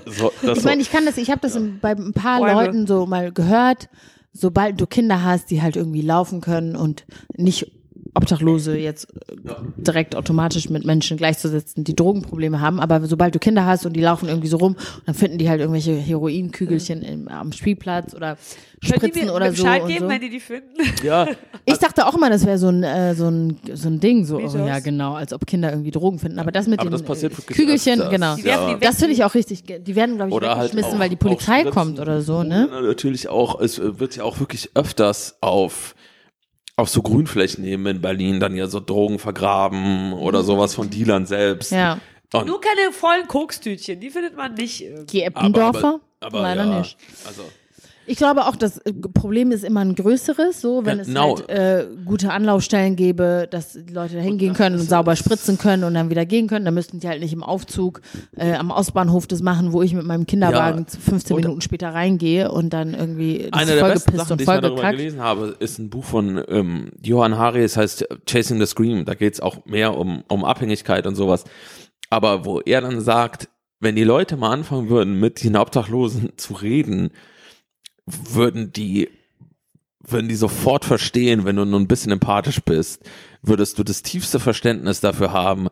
[0.06, 2.54] So, das Ich meine, ich kann das, ich habe das in- bei ein paar Bäume.
[2.54, 3.88] Leuten so mal gehört,
[4.34, 7.06] sobald du Kinder hast, die halt irgendwie laufen können und
[7.38, 7.72] nicht
[8.14, 9.36] Obdachlose jetzt äh,
[9.78, 14.02] direkt automatisch mit Menschen gleichzusetzen, die Drogenprobleme haben, aber sobald du Kinder hast und die
[14.02, 18.38] laufen irgendwie so rum, dann finden die halt irgendwelche Heroinkügelchen im, am Spielplatz oder
[18.84, 19.64] Spritzen mir oder so.
[19.64, 20.10] Bescheid geben, so.
[20.10, 20.82] wenn die die finden?
[21.04, 21.28] ja,
[21.66, 24.38] Ich dachte auch immer, das wäre so ein, äh, so ein so ein Ding, so,
[24.38, 24.84] oh, ja das?
[24.84, 26.40] genau, als ob Kinder irgendwie Drogen finden.
[26.40, 28.10] Aber das mit Aber den das passiert äh, Kügelchen, öfters.
[28.10, 28.36] genau.
[28.36, 28.74] Die werfen Ja.
[28.76, 28.80] die.
[28.86, 29.64] Das finde ich auch richtig.
[29.64, 32.68] Die werden, glaube ich, Oder halt weggeschmissen, auch- weil die Polizei kommt oder so, ne?
[32.84, 35.94] Natürlich auch, es wird ja auch wirklich öfters auf
[36.82, 41.26] auf so Grünflächen eben in Berlin dann ja so Drogen vergraben oder sowas von Dealern
[41.26, 41.72] selbst.
[41.72, 41.78] Mhm.
[41.78, 42.00] Ja.
[42.34, 44.82] Und, Nur keine vollen Kokstütchen, die findet man nicht.
[44.82, 45.06] irgendwie.
[45.06, 46.00] Die Eppendorfer?
[46.22, 46.98] aber, aber Leider ja, nicht.
[47.26, 47.44] Also,
[48.12, 51.36] Ich glaube auch, das äh, Problem ist immer ein größeres, so wenn Genau.
[51.36, 55.58] es halt äh, gute Anlaufstellen gäbe, dass die Leute da hingehen können und sauber spritzen
[55.58, 56.66] können und dann wieder gehen können.
[56.66, 58.02] Dann müssten die halt nicht im Aufzug
[58.36, 61.00] äh, am Ostbahnhof das machen, wo ich mit meinem Kinderwagen Ja.
[61.00, 64.42] 15 Und- Minuten später reingehe und dann irgendwie das Eine der besten Sachen, die und
[64.42, 64.98] ich mal darüber vollgekackt.
[64.98, 69.06] gelesen habe, ist ein Buch von ähm, Johann Hari, es heißt Chasing the Scream.
[69.06, 71.46] Da geht es auch mehr um, um Abhängigkeit und sowas.
[72.10, 73.48] Aber wo er dann sagt,
[73.80, 77.12] wenn die Leute mal anfangen würden, mit den Obdachlosen zu reden,
[78.06, 79.10] würden die
[80.04, 83.04] würden die sofort verstehen, wenn du nur ein bisschen empathisch bist,
[83.44, 85.68] würdest du das tiefste Verständnis dafür haben,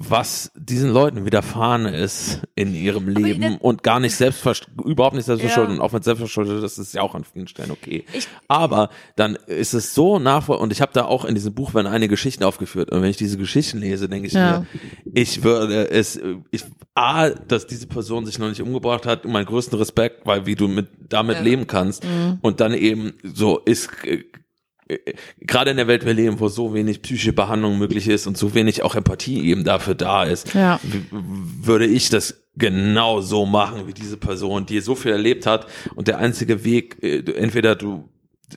[0.00, 5.24] was diesen Leuten widerfahren ist in ihrem Leben dann- und gar nicht selbstversch überhaupt nicht
[5.24, 5.76] selbstverschuldet Ja.
[5.76, 8.04] und auch wenn es selbstverschuldet ist, ist ja auch an vielen Stellen okay.
[8.12, 11.74] Ich- Aber dann ist es so nachvoll und ich habe da auch in diesem Buch
[11.74, 14.60] werden einige Geschichten aufgeführt und wenn ich diese Geschichten lese, denke ich Ja.
[14.60, 14.66] mir,
[15.14, 16.20] ich würde es,
[16.52, 16.62] ich,
[16.94, 20.68] A, dass diese Person sich noch nicht umgebracht hat, meinen größten Respekt, weil wie du
[20.68, 21.42] mit, damit Ja.
[21.42, 22.06] leben kannst
[22.40, 23.90] und dann eben so ist,
[25.40, 28.54] gerade in der Welt wir leben, wo so wenig psychische Behandlung möglich ist und so
[28.54, 30.80] wenig auch Empathie eben dafür da ist, Ja.
[31.10, 36.08] würde ich das genau so machen wie diese Person, die so viel erlebt hat und
[36.08, 38.08] der einzige Weg, äh, du- entweder du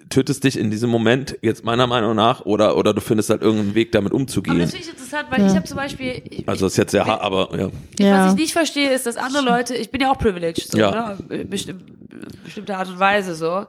[0.10, 3.76] tötest dich in diesem Moment jetzt meiner Meinung nach oder oder du findest halt irgendeinen
[3.76, 4.58] Weg damit Aber umzugehen.
[4.60, 5.48] das finde ich interessant, weil Ja.
[5.48, 7.70] ich habe zum Beispiel, ich, Also ist jetzt sehr hart, aber ja.
[8.00, 8.26] Ja.
[8.26, 11.18] was ich nicht verstehe, ist, dass andere Leute, ich bin ja auch privileged, so, Ja.
[11.30, 11.46] ne?
[11.46, 13.66] bestimmte Art und Weise so,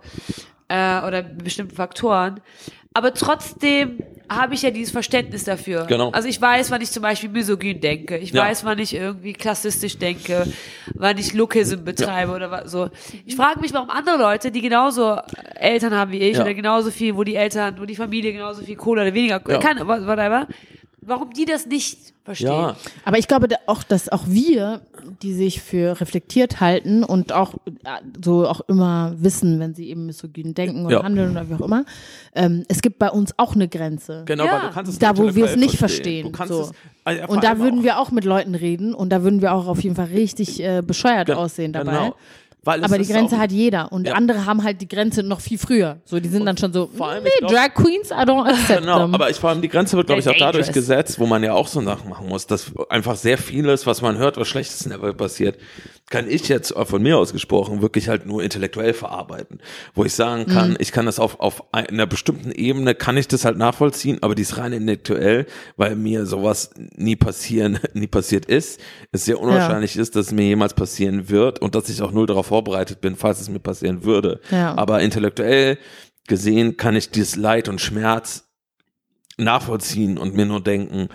[0.73, 2.41] äh, oder bestimmte Faktoren.
[2.95, 4.01] Aber trotzdem
[4.31, 5.87] habe ich ja dieses Verständnis dafür.
[5.87, 6.11] Genau.
[6.11, 8.17] Also ich weiß, wann ich zum Beispiel misogyn denke.
[8.19, 8.43] Ich Ja.
[8.45, 10.47] weiß, wann ich irgendwie klassistisch denke,
[10.95, 12.91] wann ich Lookism betreibe oder was so.
[13.25, 15.19] Ich frage mich, warum andere Leute, die genauso
[15.55, 16.43] Eltern haben wie ich Ja.
[16.43, 19.59] oder genauso viel, wo die Eltern, wo die Familie genauso viel Kohle oder weniger Ja.
[19.59, 20.47] kann, whatever,
[21.05, 22.49] warum die das nicht verstehen.
[22.49, 24.83] Ja, Aber ich glaube auch, dass auch wir,
[25.23, 27.89] die sich für reflektiert halten und auch äh,
[28.25, 31.03] so auch immer wissen, wenn sie eben misogyn denken oder Ja.
[31.03, 31.85] handeln oder wie auch immer,
[32.35, 34.23] ähm, es gibt bei uns auch eine Grenze.
[34.27, 34.53] genau, Ja.
[34.53, 35.79] weil du kannst es Da, wo wir es nicht verstehen.
[35.79, 36.25] verstehen.
[36.27, 36.61] Du kannst so.
[36.63, 36.73] es,
[37.05, 39.67] also, und da würden auch- wir auch mit Leuten reden und da würden wir auch
[39.67, 41.91] auf jeden Fall richtig äh, bescheuert Gen- aussehen dabei.
[41.93, 42.15] Genau.
[42.65, 44.15] Weil Aber die Grenze hat jeder und Ja.
[44.15, 45.99] andere haben halt die Grenze noch viel früher.
[46.05, 48.81] So, die sind dann schon so, vor allem, nee, glaub- Drag Queens, I don't accept
[48.83, 49.15] Genau, them.
[49.15, 50.75] aber ich vor allem die Grenze wird, glaube ich, auch They're dadurch dangerous.
[50.89, 54.17] gesetzt, wo man ja auch so Sachen machen muss, dass einfach sehr vieles, was man
[54.17, 55.59] hört, was Schlechtes in der Welt passiert,
[56.13, 59.59] kann ich jetzt von mir aus gesprochen wirklich halt nur intellektuell verarbeiten.
[59.95, 60.77] Wo ich sagen kann, Mhm.
[60.79, 64.59] ich kann das auf, auf einer bestimmten Ebene, kann ich das halt nachvollziehen, aber dies
[64.59, 65.47] rein intellektuell,
[65.77, 68.79] weil mir sowas nie passieren, nie passiert ist,
[69.11, 72.27] es sehr unwahrscheinlich ist, dass es mir jemals passieren wird und dass ich auch null
[72.27, 74.41] darauf vorbereitet bin, falls es mir passieren würde.
[74.51, 74.77] Ja.
[74.77, 75.79] Aber intellektuell
[76.29, 78.45] gesehen kann ich dieses Leid und Schmerz
[79.39, 81.09] nachvollziehen und mir nur denken,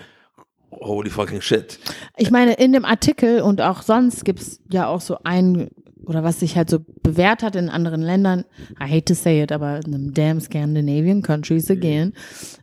[0.80, 1.78] holy fucking shit.
[2.16, 5.68] Ich meine, in dem Artikel und auch sonst gibt's ja auch so ein,
[6.04, 8.44] oder was sich halt so bewährt hat in anderen Ländern,
[8.80, 12.12] I hate to say it, aber in einem damn Scandinavian countries again,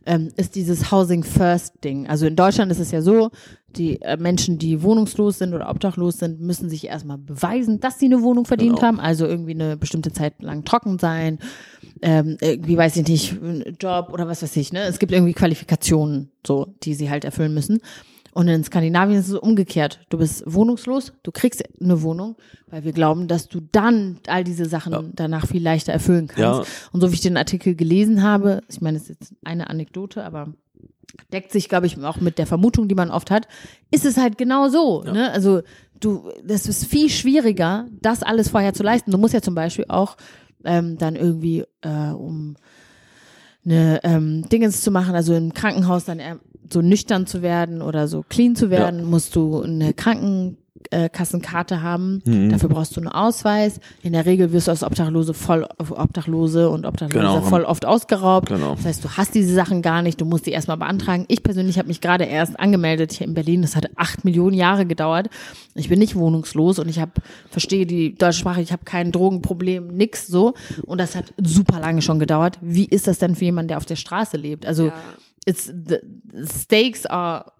[0.04, 2.08] ähm, ist dieses Housing First Ding.
[2.08, 3.30] Also in Deutschland ist es ja so,
[3.76, 8.06] die äh, Menschen, die wohnungslos sind oder obdachlos sind, müssen sich erstmal beweisen, dass sie
[8.06, 8.86] eine Wohnung verdient Genau.
[8.86, 11.38] haben, also irgendwie eine bestimmte Zeit lang trocken sein,
[12.06, 13.36] ähm, irgendwie weiß ich nicht,
[13.80, 14.82] Job oder was weiß ich, ne?
[14.84, 17.80] Es gibt irgendwie Qualifikationen, so, die sie halt erfüllen müssen.
[18.32, 19.98] Und in Skandinavien ist es umgekehrt.
[20.10, 22.36] Du bist wohnungslos, du kriegst eine Wohnung,
[22.68, 25.02] weil wir glauben, dass du dann all diese Sachen Ja.
[25.14, 26.68] danach viel leichter erfüllen kannst.
[26.68, 26.90] Ja.
[26.92, 30.22] Und so wie ich den Artikel gelesen habe, ich meine, es ist jetzt eine Anekdote,
[30.22, 30.52] aber
[31.32, 33.48] deckt sich, glaube ich, auch mit der Vermutung, die man oft hat,
[33.90, 35.02] ist es halt genau so.
[35.02, 35.32] Ne?
[35.32, 35.62] Also
[35.98, 39.10] du, das ist viel schwieriger, das alles vorher zu leisten.
[39.10, 40.16] Du musst ja zum Beispiel auch
[40.66, 42.56] ähm, dann irgendwie, äh, um
[43.64, 46.20] eine ähm, Dingens zu machen, also im Krankenhaus dann
[46.72, 49.94] so nüchtern zu werden oder so clean zu werden, musst du eine
[50.90, 52.22] Krankenkassenkarte haben.
[52.24, 52.50] Mhm.
[52.50, 53.80] Dafür brauchst du einen Ausweis.
[54.02, 57.40] In der Regel wirst du als Obdachlose voll Obdachlose und Obdachlose Genau.
[57.42, 58.48] voll oft ausgeraubt.
[58.48, 58.74] Genau.
[58.76, 61.24] Das heißt, du hast diese Sachen gar nicht, du musst die erstmal beantragen.
[61.28, 63.62] Ich persönlich habe mich gerade erst angemeldet hier in Berlin.
[63.62, 65.28] Das hat acht Millionen Jahre gedauert.
[65.74, 67.12] Ich bin nicht wohnungslos und ich habe
[67.50, 70.54] verstehe die deutsche Sprache, ich habe kein Drogenproblem, nix so.
[70.84, 72.58] Und das hat super lange schon gedauert.
[72.60, 74.66] Wie ist das denn für jemanden, der auf der Straße lebt?
[74.66, 74.92] Also Ja.
[75.46, 75.98] it's, the
[76.44, 77.52] stakes are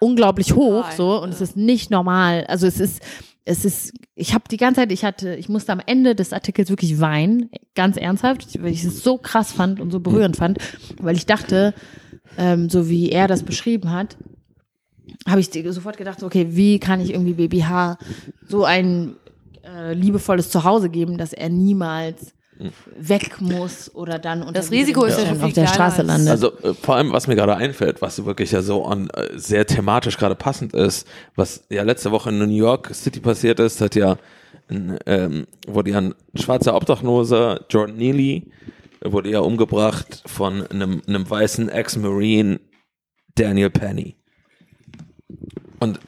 [0.00, 2.44] unglaublich hoch Total, so und es ist nicht normal.
[2.48, 3.00] Also es ist
[3.44, 6.70] es ist ich habe die ganze Zeit ich hatte ich musste am Ende des Artikels
[6.70, 10.58] wirklich weinen, ganz ernsthaft, weil ich es so krass fand und so berührend fand,
[11.00, 11.74] weil ich dachte,
[12.36, 14.16] ähm, so wie er das beschrieben hat,
[15.28, 17.98] habe ich sofort gedacht, okay, wie kann ich irgendwie Baby H
[18.48, 19.16] so ein
[19.64, 22.34] äh, liebevolles Zuhause geben, dass er niemals
[22.96, 26.28] weg muss oder dann unter Das Risiko ist ja schon auf der Straße landet.
[26.28, 29.38] Also äh, vor allem, was mir gerade einfällt, was so wirklich ja so an äh,
[29.38, 31.06] sehr thematisch gerade passend ist,
[31.36, 34.16] was ja letzte Woche in New York City passiert ist, hat ja
[34.68, 38.50] ein, ähm, wurde ja ein schwarzer Obdachloser, Jordan Neely,
[39.02, 42.60] wurde ja umgebracht von einem, einem weißen Ex-Marine,
[43.34, 44.16] Daniel Penny.
[45.78, 45.98] Und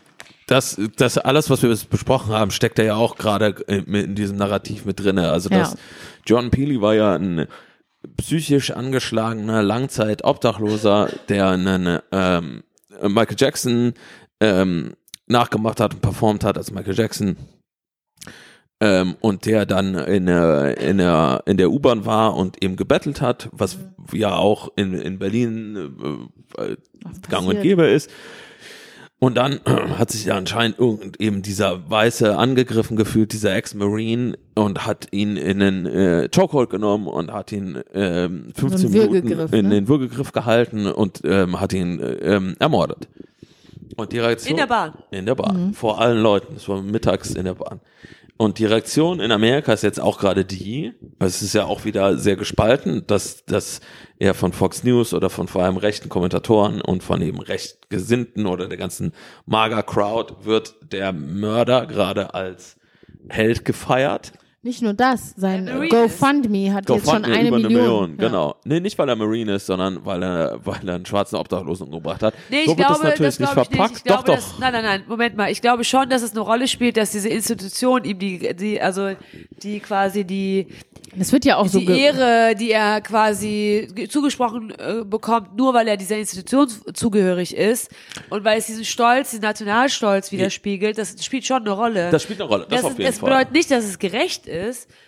[0.47, 4.85] das, das alles, was wir besprochen haben, steckt ja auch gerade äh, in diesem Narrativ
[4.85, 5.31] mit drinne.
[5.31, 5.59] Also Ja.
[5.61, 5.77] das
[6.27, 7.47] John Peely war ja ein
[8.17, 12.63] psychisch angeschlagener Langzeit-Obdachloser, der einen ähm,
[13.03, 13.95] Michael Jackson
[14.41, 14.95] ähm,
[15.27, 17.37] nachgemacht hat und performt hat als Michael Jackson.
[18.81, 23.21] Ähm, und der dann in, der- in der, in der U-Bahn war und eben gebettelt
[23.21, 23.79] hat, was
[24.13, 26.29] ja auch in, in Berlin
[26.59, 26.77] äh, äh,
[27.31, 28.11] gang und gäbe ist.
[29.23, 29.61] Und dann
[29.99, 35.37] hat sich ja anscheinend irgend eben dieser Weiße angegriffen gefühlt, dieser Ex-Marine, und hat ihn
[35.37, 39.75] in den äh, Chokehold genommen und hat ihn ähm, 15 einen Minuten in ne?
[39.77, 43.07] den Würgegriff gehalten und ähm, hat ihn äh, ähm, ermordet.
[43.95, 44.93] Und die Reaktion In der Bahn.
[45.13, 45.75] in der Bahn, Mhm.
[45.75, 46.57] vor allen Leuten.
[46.57, 47.79] Es war mittags in der Bahn.
[48.43, 52.19] Und die Reaktion in Amerika ist jetzt auch gerade die, es ist ja auch wieder
[52.19, 53.81] sehr gespalten, dass, dass
[54.19, 58.67] er von Fox News oder von vor allem rechten Kommentatoren und von eben rechtgesinnten oder
[58.67, 59.13] der ganzen
[59.47, 62.79] Maga-Crowd wird der Mörder gerade als
[63.29, 64.33] Held gefeiert.
[64.65, 68.11] Nicht nur das, sein GoFundMe hat jetzt schon eine über Million.
[68.13, 68.29] Ja.
[68.29, 68.55] genau.
[68.65, 72.23] Nee, nicht weil er Marine ist, sondern weil er, weil er einen schwarzen Obdachlosen umgebracht
[72.23, 72.33] hat.
[72.49, 73.91] Nee, ich so wird glaube, das natürlich das nicht glaube ich verpackt.
[73.91, 73.99] nicht.
[73.99, 74.59] Ich glaube, doch, dass, doch.
[74.61, 75.51] nein, nein, nein, Moment mal.
[75.51, 79.11] Ich glaube schon, dass es eine Rolle spielt, dass diese Institution ihm die, die, also
[79.65, 80.69] die quasi die,
[81.19, 85.75] Es wird ja auch so die Ehre, die er quasi ge- zugesprochen äh, bekommt, nur
[85.75, 87.91] weil er dieser Institution zugehörig ist
[88.31, 92.11] und weil es diesen Stolz, diesen Nationalstolz widerspiegelt, das spielt schon eine Rolle.
[92.13, 93.29] Das spielt eine Rolle, das Das, auf ist, jeden es Fall.
[93.31, 94.52] bedeutet nicht, dass es gerecht ist,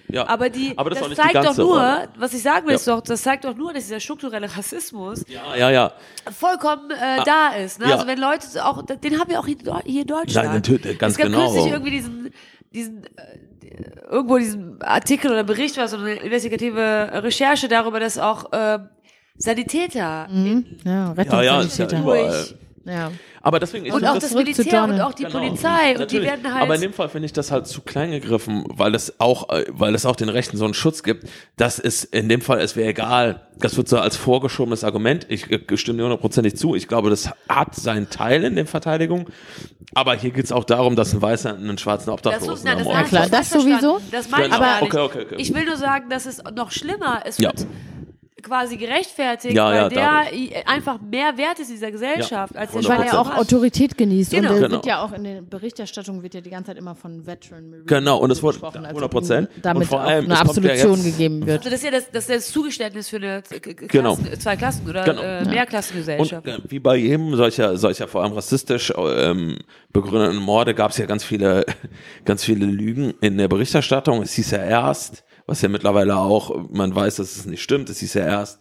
[0.08, 2.08] Ja, aber die, aber das ist das, nicht die zeigt doch ganze nur, Rolle.
[2.18, 2.76] was ich sagen will, Ja.
[2.76, 5.92] ist doch, das zeigt doch nur, dass dieser strukturelle Rassismus Ja, ja, ja.
[6.36, 7.78] vollkommen äh, da ist.
[7.80, 7.86] Ne?
[7.86, 7.94] Ah, ja.
[7.96, 10.46] Also wenn Leute auch, den haben wir auch hier, hier in Deutschland.
[10.48, 11.50] Nein, natürlich, ganz es gab genau.
[11.52, 12.30] kürzlich irgendwie diesen,
[12.72, 13.38] diesen äh,
[14.10, 18.78] irgendwo diesen Artikel oder Bericht war so eine investigative Recherche darüber, dass auch äh,
[19.36, 20.64] Sanitäter Mhm.
[20.84, 22.02] ja, Ja, ja, ist ja Rettungssanitäter.
[22.02, 22.44] überall.
[22.86, 23.10] Ja.
[23.44, 25.38] Aber deswegen, ich und auch das das Militär und auch die Genau.
[25.38, 26.28] Polizei und die Natürlich.
[26.30, 26.62] werden halt.
[26.62, 29.66] Aber in dem Fall finde ich das halt zu klein gegriffen, weil es auch, äh,
[29.68, 31.28] weil es auch den Rechten so einen Schutz gibt.
[31.56, 33.42] Das ist in dem Fall, es wäre egal.
[33.58, 35.26] Das wird so als vorgeschobenes Argument.
[35.28, 36.74] Ich äh, stimme dir hundertprozentig zu.
[36.74, 39.28] Ich glaube, das hat seinen Teil in der Verteidigung.
[39.94, 43.02] Aber hier geht es auch darum, dass ein Weißer einen schwarzen das, Obdachlosen das, ermordet.
[43.02, 44.00] hast klar, du das sowieso.
[44.10, 44.56] Das meine Genau.
[44.56, 44.94] ich nicht.
[44.94, 45.34] Okay, okay, okay.
[45.38, 47.20] Ich will nur sagen, dass es noch schlimmer.
[47.26, 47.50] Es Ja.
[47.50, 47.66] wird
[48.44, 50.68] quasi gerechtfertigt, Ja, weil ja, der dadurch.
[50.68, 52.88] einfach mehr wert ist in dieser Gesellschaft als der 100%.
[52.88, 53.36] Weil er auch.
[53.36, 54.30] Autorität genießt.
[54.32, 54.50] Genau.
[54.50, 54.72] Und er Genau.
[54.76, 57.84] wird ja auch in der Berichterstattung wird ja die ganze Zeit immer von Veteran Marine
[57.86, 59.48] Genau, und es wurde gesprochen, als 100%.
[59.48, 61.58] ob ihm damit Und vor allem, eine ja Absolution jetzt- gegeben wird.
[61.58, 64.16] Also das ist ja das, das, ist ja das Zugeständnis für eine K- K- Genau.
[64.38, 65.22] Zwei Klassen oder Genau.
[65.22, 66.46] äh, Und Mehrklassengesellschaft.
[66.46, 69.58] äh, wie bei jedem solcher, solcher vor allem rassistisch ähm,
[69.92, 71.64] begründeten Morde gab es ja ganz viele,
[72.24, 74.22] ganz viele Lügen in der Berichterstattung.
[74.22, 78.00] Es hieß ja erst, was ja mittlerweile auch, man weiß, dass es nicht stimmt, es
[78.00, 78.60] hieß ja erst,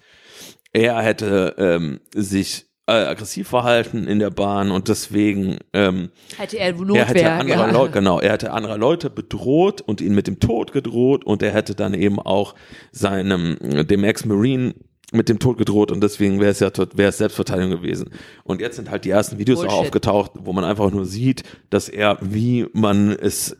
[0.71, 6.67] er hätte ähm, sich äh, aggressiv verhalten in der Bahn und deswegen ähm, hätte er
[6.67, 7.73] er hätte Notwehr andere gehabt.
[7.73, 11.51] Leute, genau, er hätte andere Leute bedroht und ihn mit dem Tod gedroht und er
[11.51, 12.55] hätte dann eben auch
[12.91, 13.57] seinem,
[13.87, 14.75] dem Ex-Marine
[15.13, 18.09] mit dem Tod gedroht und deswegen wäre es ja wäre es Selbstverteidigung gewesen.
[18.43, 19.79] Und jetzt sind halt die ersten Videos auch Bullshit.
[19.79, 23.55] aufgetaucht, wo man einfach nur sieht, dass er, wie man es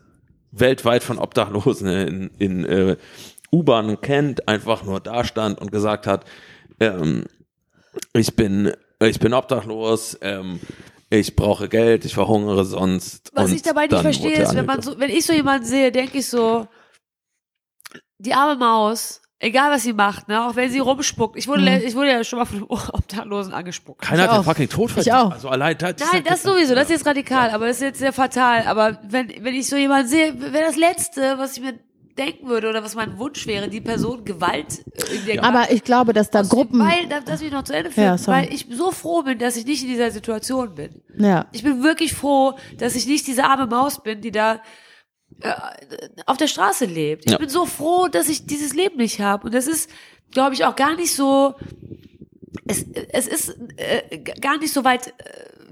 [0.58, 2.96] weltweit von Obdachlosen in, in äh,
[3.52, 6.24] U-Bahnen kennt, einfach nur da stand und gesagt hat,
[6.80, 7.24] ähm,
[8.12, 10.60] ich bin, ich bin obdachlos, ähm,
[11.10, 13.30] ich brauche Geld, ich verhungere sonst.
[13.34, 15.92] Was ich dabei nicht verstehe, er ist, wenn man so, wenn ich so jemanden sehe,
[15.92, 16.66] denke ich so,
[18.18, 21.36] die arme Maus, egal was sie macht, ne, auch wenn sie rumspuckt.
[21.36, 21.86] Ich wurde, Mhm.
[21.86, 24.02] ich wurde ja schon mal von einem Obdachlosen angespuckt.
[24.02, 25.16] Keiner Ich hat den fucking Tod verdient.
[25.16, 25.30] auch.
[25.32, 28.12] Also allein das, Nein, das sowieso, das ist jetzt radikal, aber das ist jetzt sehr
[28.12, 28.62] fatal.
[28.66, 31.74] Aber wenn, wenn ich so jemanden sehe, wäre das Letzte, was ich mir
[32.16, 35.82] denken würde oder was mein Wunsch wäre, die Person Gewalt äh, in der Aber ich
[35.82, 38.54] glaube, dass da Gruppen, Weil, da- das will ich noch zu Ende führen, Ja, weil
[38.54, 41.02] ich so froh bin, dass ich nicht in dieser Situation bin.
[41.18, 44.60] ja, Ich bin wirklich froh, dass ich nicht diese arme Maus bin, die da
[46.26, 47.24] auf der Straße lebt.
[47.26, 47.38] Ich Ja.
[47.38, 49.46] bin so froh, dass ich dieses Leben nicht habe.
[49.46, 49.90] Und das ist,
[50.30, 51.54] glaube ich, auch gar nicht so.
[52.66, 55.12] Es, es ist äh, gar nicht so weit äh,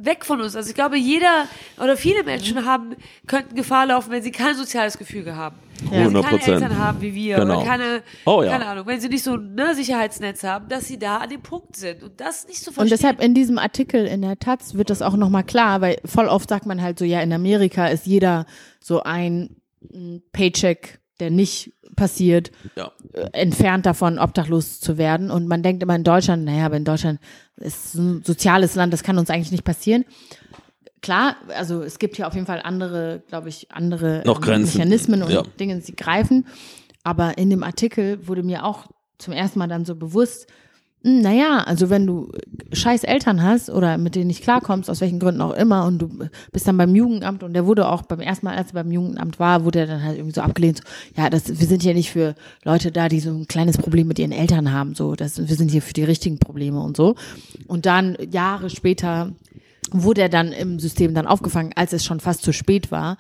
[0.05, 0.57] weg von uns.
[0.57, 1.47] Also ich glaube, jeder
[1.79, 2.97] oder viele Menschen haben
[3.27, 5.57] könnten Gefahr laufen, wenn sie kein soziales Gefüge haben.
[5.91, 6.23] Wenn sie 100%.
[6.23, 7.57] keine Eltern haben wie wir Genau.
[7.59, 8.51] oder keine, Oh ja.
[8.53, 11.43] keine Ahnung, wenn sie nicht so ein ne, Sicherheitsnetz haben, dass sie da an dem
[11.43, 12.83] Punkt sind und das nicht zu verstehen.
[12.85, 16.29] Und deshalb in diesem Artikel in der Taz wird das auch nochmal klar, weil voll
[16.29, 18.47] oft sagt man halt so, ja, in Amerika ist jeder
[18.81, 19.57] so ein
[19.93, 22.93] mm, Paycheck, der nicht passiert, Ja.
[23.13, 25.31] äh, entfernt davon, obdachlos zu werden.
[25.31, 27.21] Und man denkt immer in Deutschland, naja, aber in Deutschland
[27.57, 30.05] ist ein soziales Land, das kann uns eigentlich nicht passieren.
[31.01, 34.79] Klar, also es gibt hier auf jeden Fall andere, glaube ich, andere Noch ähm, Grenzen,
[34.79, 35.43] Mechanismen und ja.
[35.59, 36.47] Dinge, die greifen.
[37.03, 38.87] Aber in dem Artikel wurde mir auch
[39.19, 40.47] zum ersten Mal dann so bewusst,
[41.05, 42.31] naja, also wenn du
[42.73, 46.09] scheiß Eltern hast oder mit denen nicht klarkommst, aus welchen Gründen auch immer, und du
[46.53, 49.41] bist dann beim Jugendamt und der wurde auch beim ersten Mal, als er beim Jugendamt
[49.41, 50.85] war, wurde er dann halt irgendwie so abgelehnt, so,
[51.21, 52.35] ja, das, wir sind hier nicht für
[52.65, 55.71] Leute da, die so ein kleines Problem mit ihren Eltern haben, so, das, wir sind
[55.71, 57.17] hier für die richtigen Probleme und so.
[57.67, 59.33] Und dann Jahre später
[59.95, 63.17] wurde er dann im System dann aufgefangen, als es schon fast zu spät war.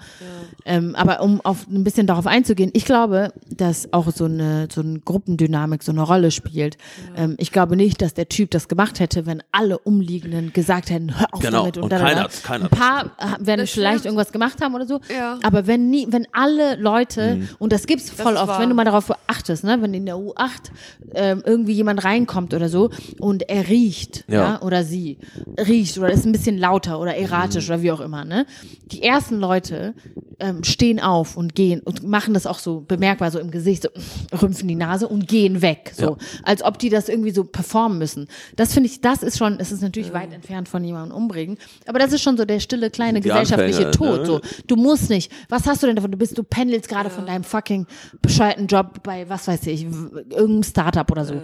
[0.64, 4.80] Ähm, aber um auf ein bisschen darauf einzugehen, ich glaube, dass auch so eine, so
[4.80, 6.76] eine Gruppendynamik so eine Rolle spielt.
[7.16, 11.18] Ähm, ich glaube nicht, dass der Typ das gemacht hätte, wenn alle Umliegenden gesagt hätten,
[11.18, 12.10] hör auf Genau, damit und, und da, da, da.
[12.14, 14.04] keiner keiner Ein paar äh, werden Das vielleicht stimmt.
[14.06, 15.00] irgendwas gemacht haben oder so.
[15.12, 15.38] Ja.
[15.42, 17.48] Aber wenn nie, wenn alle Leute, Mhm.
[17.58, 20.16] und das gibt's voll ist oft, wenn du mal darauf achtest, ne, wenn in der
[20.16, 20.70] U8
[21.14, 24.42] ähm, irgendwie jemand reinkommt oder so und er riecht, ja.
[24.42, 24.62] Ja.
[24.62, 25.18] oder sie
[25.58, 27.74] riecht oder ist ein bisschen bisschen lauter oder erratisch Mhm.
[27.74, 28.46] oder wie auch immer, ne?
[28.92, 29.94] Die ersten Leute
[30.38, 33.88] ähm, stehen auf und gehen und machen das auch so bemerkbar so im Gesicht, so
[34.42, 36.16] rümpfen die Nase und gehen weg, so.
[36.44, 38.28] Als ob die das irgendwie so performen müssen.
[38.56, 41.98] Das finde ich, das ist schon, es ist natürlich weit entfernt von jemandem umbringen, aber
[41.98, 44.26] das ist schon so der stille kleine Die gesellschaftliche Anfänge, Tod, ne?
[44.26, 44.40] so.
[44.66, 45.30] Du musst nicht.
[45.48, 46.10] Was hast du denn davon?
[46.12, 47.86] Du bist, du pendelst gerade von deinem fucking
[48.20, 51.34] bescheuerten Job bei, was weiß ich, irgendeinem Startup oder so.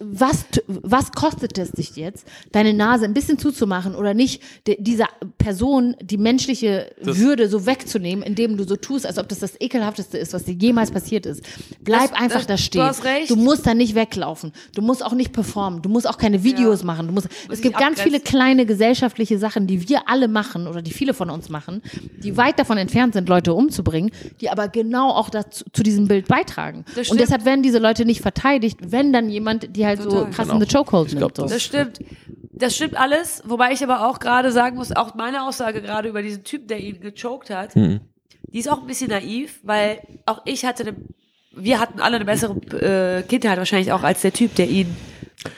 [0.00, 4.33] Was, t- was kostet es dich jetzt, deine Nase ein bisschen zuzumachen oder nicht
[4.66, 5.06] de, dieser
[5.38, 10.18] Person die menschliche Würde so wegzunehmen, indem du so tust, als ob das das ekelhafteste
[10.18, 11.42] ist, was dir jemals passiert ist.
[11.80, 12.82] Bleib Das- einfach das- da du stehen.
[12.82, 13.30] hast recht.
[13.30, 14.52] Du musst da nicht weglaufen.
[14.74, 15.82] Du musst auch nicht performen.
[15.82, 16.86] Du musst auch keine Videos Ja.
[16.86, 17.06] machen.
[17.08, 20.92] Du musst, es gibt ganz viele kleine gesellschaftliche Sachen, die wir alle machen oder die
[20.92, 21.82] viele von uns machen,
[22.22, 24.10] die weit davon entfernt sind, Leute umzubringen,
[24.40, 26.84] die aber genau auch dazu, zu diesem Bild beitragen.
[26.96, 30.30] Das Und deshalb werden diese Leute nicht verteidigt, wenn dann jemand, die halt so Total.
[30.30, 30.60] krass Genau.
[30.60, 31.36] in the chokehold nimmt.
[31.36, 31.42] So.
[31.42, 31.98] das- Das stimmt.
[32.56, 36.22] Das stimmt alles, wobei ich aber auch gerade sagen muss, auch meine Aussage gerade über
[36.22, 38.00] diesen Typen, der ihn gechoked hat, Mhm.
[38.48, 40.96] die ist auch ein bisschen naiv, weil auch ich hatte eine,
[41.52, 44.94] wir hatten alle eine bessere äh, Kindheit wahrscheinlich auch als der Typ, der ihn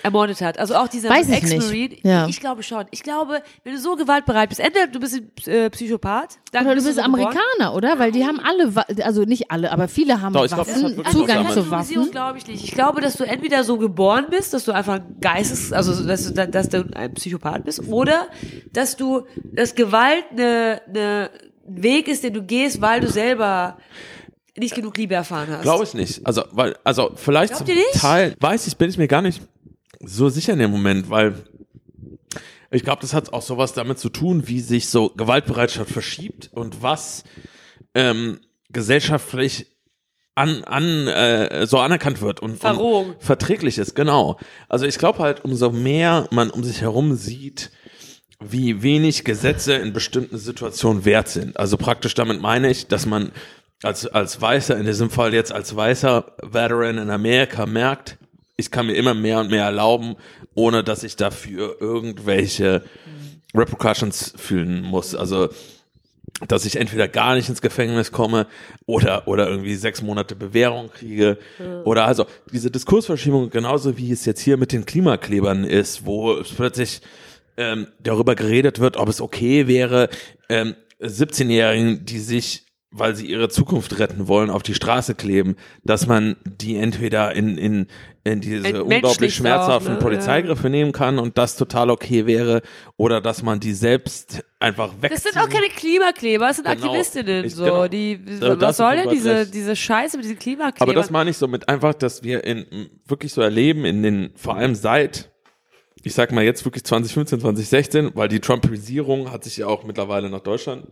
[0.03, 0.59] ermordet hat.
[0.59, 1.89] Also auch dieser Weiß ich Ex-Marine.
[1.95, 2.05] nicht.
[2.05, 2.27] Ja.
[2.27, 2.87] Ich glaube schon.
[2.91, 6.77] Ich glaube, wenn du so gewaltbereit bist, entweder du bist ein äh, Psychopath, dann Oder
[6.77, 7.21] du bist so geboren.
[7.25, 7.99] Amerikaner, oder?
[7.99, 8.73] Weil die haben alle,
[9.05, 12.11] also nicht alle, aber viele haben Doch, glaub, Waffen, wirklich Zugang was zu Waffen.
[12.11, 12.65] glaube ich nicht.
[12.65, 16.49] Ich glaube, dass du entweder so geboren bist, dass du einfach Geistes, also dass du,
[16.49, 18.29] dass du ein Psychopath bist, oder
[18.73, 21.31] dass du, dass Gewalt eine, eine
[21.69, 23.77] ein Weg ist, den du gehst, weil du selber
[24.57, 25.63] nicht genug Liebe erfahren hast.
[25.63, 26.25] Glaube ich nicht.
[26.27, 28.01] Also, weil, also vielleicht Glaubt zum?
[28.01, 29.43] Teil, weiß ich, bin ich mir gar nicht
[30.01, 31.35] so sicher in dem Moment, weil
[32.71, 36.83] ich glaube, das hat auch sowas damit zu tun, wie sich so Gewaltbereitschaft verschiebt und
[36.83, 37.25] was
[37.95, 38.41] ähm,
[38.71, 39.77] gesellschaftlich
[40.35, 43.11] an, an äh, so anerkannt wird und, Verrohung.
[43.11, 44.39] und verträglich ist, genau.
[44.69, 47.71] Also ich glaube halt, umso mehr man um sich herum sieht,
[48.39, 51.59] wie wenig Gesetze in bestimmten Situationen wert sind.
[51.59, 53.33] Also praktisch damit meine ich, dass man
[53.83, 58.19] als, als Weißer, in diesem Fall jetzt als weißer Veteran in Amerika merkt,
[58.57, 60.17] ich kann mir immer mehr und mehr erlauben,
[60.55, 62.83] ohne dass ich dafür irgendwelche
[63.55, 65.15] Repercussions fühlen muss.
[65.15, 65.49] Also
[66.49, 68.47] dass ich entweder gar nicht ins Gefängnis komme
[68.85, 71.39] oder oder irgendwie sechs Monate Bewährung kriege
[71.85, 76.51] oder also diese Diskursverschiebung genauso wie es jetzt hier mit den Klimaklebern ist, wo es
[76.51, 77.01] plötzlich
[77.57, 80.11] ähm, darüber geredet wird, ob es okay wäre,
[80.51, 82.66] ähm, 17-Jährigen, die sich
[82.99, 87.57] weil sie ihre Zukunft retten wollen, auf die Straße kleben, dass man die entweder in,
[87.59, 87.87] in,
[88.25, 89.99] in diese unglaublich auch, schmerzhaften ne?
[89.99, 92.63] Polizeigriffe nehmen kann und das total okay wäre
[92.97, 95.11] oder dass man die selbst einfach wegziehen.
[95.13, 96.87] Das sind auch keine Klimakleber, das sind Genau.
[96.87, 97.45] Aktivistinnen.
[97.45, 97.89] Ich- so, genau.
[97.89, 100.89] die, Äh, das was soll denn diese, diese Scheiße mit diesen Klimaklebern?
[100.89, 102.67] Aber das meine ich so mit einfach, dass wir in
[103.07, 105.31] wirklich so erleben, in den, vor allem seit,
[106.03, 110.31] ich sag mal jetzt wirklich 2015, 2016, weil die Trumpisierung hat sich ja auch mittlerweile
[110.31, 110.87] nach Deutschland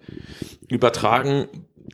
[0.68, 1.46] übertragen,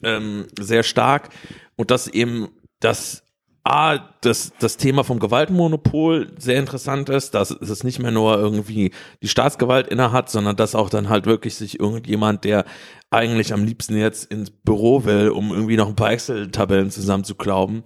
[0.02, 1.30] ähm, sehr stark.
[1.76, 2.48] Und dass eben
[2.80, 3.22] das
[3.62, 8.90] A, das, das Thema vom Gewaltmonopol sehr interessant ist, dass es nicht mehr nur irgendwie
[9.22, 12.64] die Staatsgewalt innehat, sondern dass auch dann halt wirklich sich irgendjemand, der
[13.10, 17.82] eigentlich am liebsten jetzt ins Büro will, um irgendwie noch ein paar Excel-Tabellen zusammenzuklauben,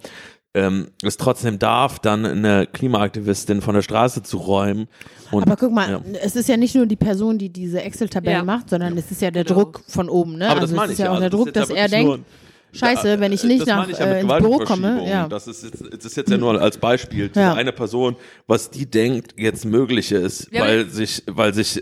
[0.55, 4.87] ähm, es trotzdem darf, dann eine Klimaaktivistin von der Straße zu räumen.
[5.31, 6.01] Und, Aber guck mal, ja.
[6.23, 8.43] es ist ja nicht nur die Person, die diese Excel-Tabellen Ja.
[8.43, 9.59] macht, sondern es ist ja der Genau.
[9.61, 10.45] Druck von oben, ne?
[10.49, 11.87] Aber also das meine es ich ist ja auch Also der Druck, dass ja er
[11.89, 12.19] denkt,
[12.73, 15.07] Scheiße, wenn ich nicht das nach, ich ja äh, ins Büro komme.
[15.09, 15.27] Ja.
[15.29, 17.29] Das ist jetzt, das ist jetzt ja nur als Beispiel.
[17.29, 17.53] Diese Ja.
[17.53, 18.15] eine Person,
[18.47, 21.81] was die denkt, jetzt möglich ist, Ja, weil sich, weil sich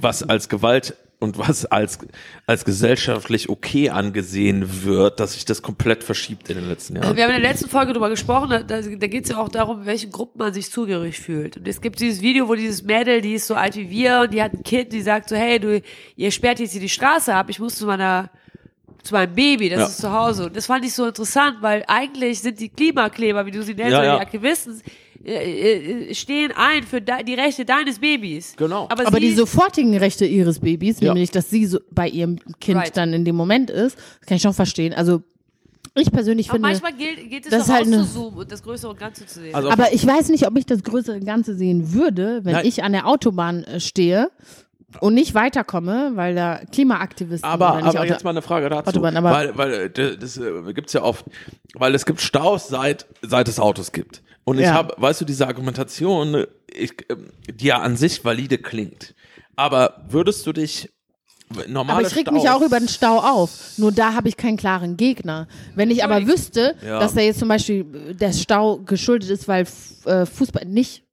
[0.00, 1.98] was als Gewalt und was als,
[2.46, 7.16] als gesellschaftlich okay angesehen wird, dass sich das komplett verschiebt in den letzten Jahren.
[7.16, 9.80] Wir haben in der letzten Folge drüber gesprochen, da, da geht es ja auch darum,
[9.80, 11.56] in welchen Gruppen man sich zugehörig fühlt.
[11.56, 14.34] Und es gibt dieses Video, wo dieses Mädel, die ist so alt wie wir und
[14.34, 15.80] die hat ein Kind, die sagt so, hey, du,
[16.16, 18.28] ihr sperrt jetzt hier die Straße ab, ich muss zu meiner
[19.02, 19.86] zu meinem Baby, das Ja.
[19.86, 20.46] ist zu Hause.
[20.46, 23.90] Und das fand ich so interessant, weil eigentlich sind die Klimakleber, wie du sie nennst,
[23.92, 24.14] Ja, ja.
[24.16, 24.80] die Aktivisten,
[25.24, 28.54] äh, äh, stehen ein für die Rechte deines Babys.
[28.56, 28.88] Genau.
[28.90, 31.12] Aber, Aber die sofortigen Rechte ihres Babys, Ja.
[31.14, 32.96] nämlich dass sie so bei ihrem Kind Right.
[32.96, 33.96] dann in dem Moment ist,
[34.26, 34.92] kann ich schon verstehen.
[34.94, 35.22] Also
[35.94, 38.94] ich persönlich aber finde, manchmal gilt, geht es das doch halt auszuzoomen und das größere
[38.94, 39.54] Ganze zu sehen.
[39.54, 42.66] Also aber ich weiß nicht, ob ich das größere Ganze sehen würde, wenn Nein.
[42.66, 44.30] ich an der Autobahn äh, stehe
[45.00, 48.90] und nicht weiterkomme, weil da Klimaaktivisten Aber, aber Auto jetzt mal eine Frage dazu.
[48.90, 51.24] Autobahn, aber- weil, weil äh, das, das äh, gibt's ja oft,
[51.74, 54.22] weil es gibt Staus seit, seit es Autos gibt.
[54.44, 54.74] Und ich Ja.
[54.74, 59.14] habe, weißt du, diese Argumentation, äh, ich, ähm, die ja an sich valide klingt.
[59.56, 60.90] Aber würdest du dich
[61.68, 63.50] normale Aber ich reg Staus, mich auch über den Stau auf.
[63.76, 65.46] Nur da habe ich keinen klaren Gegner.
[65.74, 66.98] Wenn ich aber wüsste, Ja.
[66.98, 67.84] dass da jetzt zum Beispiel
[68.14, 71.04] der Stau geschuldet ist, weil Fußball nicht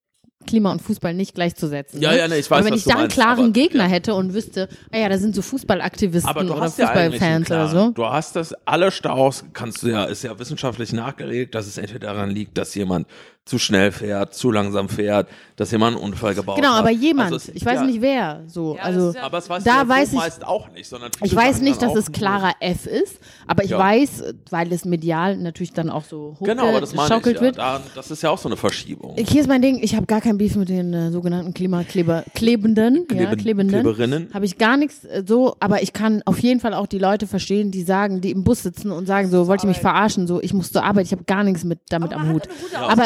[0.48, 2.02] Klima und Fußball nicht gleichzusetzen.
[2.02, 2.18] Ja, ne?
[2.20, 3.90] ja, nee, ich weiß, Aber wenn ich da einen meinst, klaren aber- Gegner ja.
[3.90, 7.92] hätte und wüsste, ah ja, da sind so Fußballaktivisten oder hast ja Fußballfans oder so.
[7.92, 12.08] Du hast das, alle Staus kannst du ja, ist ja wissenschaftlich nachgelegt, dass es entweder
[12.14, 13.06] daran liegt, dass jemand
[13.50, 16.80] zu schnell fährt, zu langsam fährt, dass jemand einen Unfall gebaut Genau, hat.
[16.80, 19.24] aber jemand, Also es- ich weiß ja, nicht wer, so, Ja, das also ist ja-
[19.24, 21.95] Aber es weiß Da ja weiß ich- meist auch nicht, sondern Ich weiß nicht, dass
[21.95, 23.80] es klarer F ist, aber ich Ja.
[23.80, 27.58] weiß, weil es medial natürlich dann auch so Genau, aber das ich wird.
[27.58, 29.16] Da, das ist ja auch so eine Verschiebung.
[29.18, 32.95] Hier ist mein Ding, ich habe gar kein Beef mit den äh, sogenannten Klimakleber, Klebenden,
[32.97, 33.82] ja, Kleben- Klebenden.
[33.82, 34.30] Kleberinnen.
[34.34, 37.28] Habe ich gar nichts äh, so, aber ich kann auf jeden Fall auch die Leute
[37.28, 40.41] verstehen, die sagen, die im Bus sitzen und sagen so, wollt ihr mich verarschen, so,
[40.41, 42.43] ich muss zur Arbeit, ich habe gar nichts mit damit Aber am Hut.
[42.80, 43.04] Aber.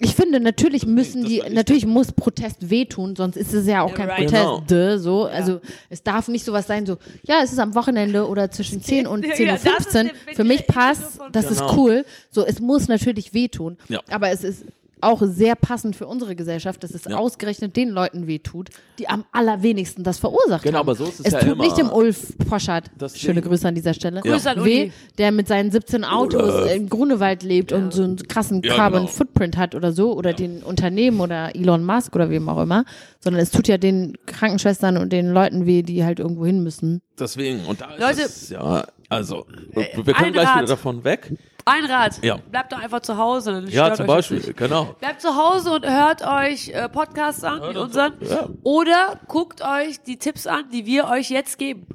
[0.00, 3.90] Ich finde, natürlich müssen Das die, natürlich muss Protest wehtun, sonst ist es ja auch
[3.90, 4.30] Ja, kein right.
[4.30, 4.96] Protest, Genau.
[4.98, 5.24] so.
[5.24, 9.06] Also es darf nicht sowas sein, so, ja, es ist am Wochenende oder zwischen 10
[9.08, 10.10] und Ja, 10.15 das ist Uhr.
[10.34, 11.66] Für mich passt, das Genau.
[11.68, 12.04] ist cool.
[12.30, 13.76] So, es muss natürlich wehtun.
[13.88, 14.00] Ja.
[14.10, 14.64] Aber es ist
[15.02, 17.16] auch sehr passend für unsere Gesellschaft, dass es Ja.
[17.18, 20.86] ausgerechnet den Leuten wehtut, die am allerwenigsten das verursacht Genau, haben.
[20.88, 21.64] aber so ist es es ja tut immer.
[21.64, 25.32] nicht dem Ulf Poschardt, Das schöne Ding- Grüße an dieser Stelle, Grüße an weh, der
[25.32, 29.12] mit seinen 17 Autos Oder- im Grunewald lebt und so einen krassen Ja, Carbon genau.
[29.12, 32.84] Footprint hat oder so, oder den Unternehmen oder Elon Musk oder wem auch immer,
[33.20, 37.02] sondern es tut ja den Krankenschwestern und den Leuten weh, die halt irgendwo hin müssen.
[37.18, 40.56] Deswegen, und da ist Leute- es, ja, also, wir ein können gleich Rat.
[40.56, 41.32] wieder davon weg.
[41.68, 42.22] Ein Rat.
[42.22, 42.36] Ja.
[42.36, 43.52] Bleibt doch einfach zu Hause.
[43.52, 44.56] Dann Ja, zum Beispiel, nicht.
[44.56, 44.94] genau.
[45.00, 48.14] Bleibt zu Hause und hört euch äh, Podcasts an, wie unseren.
[48.20, 48.48] Ja.
[48.62, 51.88] Oder guckt euch die Tipps an, die wir euch jetzt geben.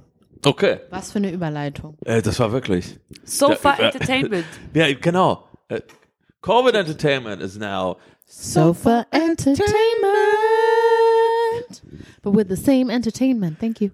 [0.46, 1.98] Okay, Was für eine Überleitung.
[2.04, 3.00] äh, das war wirklich.
[3.24, 3.86] Sofa Ja, ja.
[3.92, 4.46] Entertainment.
[4.74, 5.48] Ja, genau.
[5.70, 5.82] Äh,
[6.42, 7.96] Covid Entertainment is now
[8.26, 9.72] Sofa Entertainment.
[12.24, 13.60] But with the same entertainment.
[13.60, 13.92] Thank you.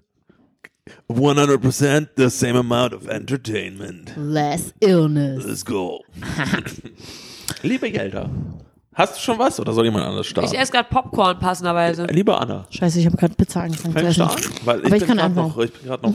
[1.10, 4.12] 100% the same amount of entertainment.
[4.16, 5.44] Less illness.
[5.44, 6.04] Let's go.
[7.62, 8.30] Liebe Gelder,
[8.94, 10.52] hast du schon was oder soll jemand anders starten?
[10.52, 12.06] Ich esse gerade Popcorn passenderweise.
[12.06, 14.22] Liebe Anna, Scheiße, ich habe gerade Pizza angefangen zu essen.
[14.22, 14.36] an?
[14.64, 15.48] Weil ich Aber ich bin kann anfangen.
[15.48, 16.14] noch, ich bin gerade noch.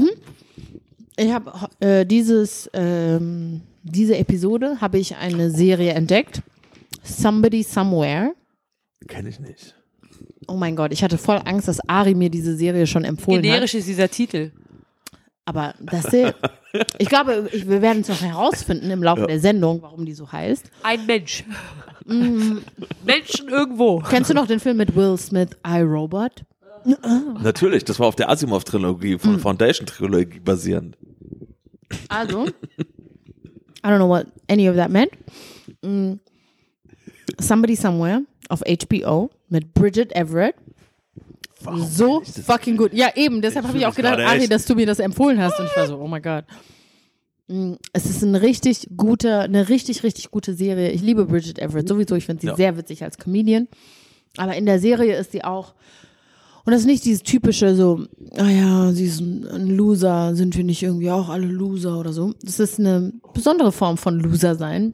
[1.18, 6.42] Ich habe äh, dieses, ähm, diese Episode habe ich eine Serie entdeckt.
[7.04, 8.34] Somebody Somewhere.
[9.08, 9.76] Kenne ich nicht.
[10.48, 13.74] Oh mein Gott, ich hatte voll Angst, dass Ari mir diese Serie schon empfohlen Generisch
[13.74, 13.80] hat.
[13.80, 14.52] ist dieser Titel.
[15.46, 16.34] Aber das hier,
[16.98, 20.32] ich glaube, ich, wir werden es noch herausfinden im Laufe der Sendung, warum die so
[20.32, 20.70] heißt.
[20.84, 21.44] Ein Mensch.
[22.06, 22.58] Mm.
[23.06, 24.00] Menschen irgendwo.
[24.00, 26.44] Kennst du noch den Film mit Will Smith, I, Robot?
[27.42, 30.98] Natürlich, das war auf der Asimov-Trilogie von Foundation-Trilogie basierend.
[32.10, 35.12] Also, I don't know what any of that meant.
[35.82, 36.20] Mm.
[37.40, 38.24] Somebody Somewhere
[38.54, 40.56] auf HBO mit Bridget Everett.
[41.88, 42.94] so fucking gut.
[42.94, 45.60] Ja, eben, deshalb habe ich auch gedacht, Ari, dass du mir das empfohlen hast.
[45.60, 46.44] Und ich war so, oh my God.
[47.48, 50.92] Mm, Es ist eine richtig gute, eine richtig, richtig gute Serie.
[50.92, 52.16] Ich liebe Bridget Everett sowieso.
[52.16, 52.56] Ich finde sie Ja.
[52.56, 53.68] sehr witzig als Comedian.
[54.38, 55.74] Aber in der Serie ist sie auch,
[56.66, 58.06] und das ist nicht dieses typische so,
[58.38, 62.14] ah ja, sie ist ein, ein Loser, sind wir nicht irgendwie auch alle Loser oder
[62.14, 62.34] so.
[62.42, 64.94] Das ist eine besondere Form von Loser sein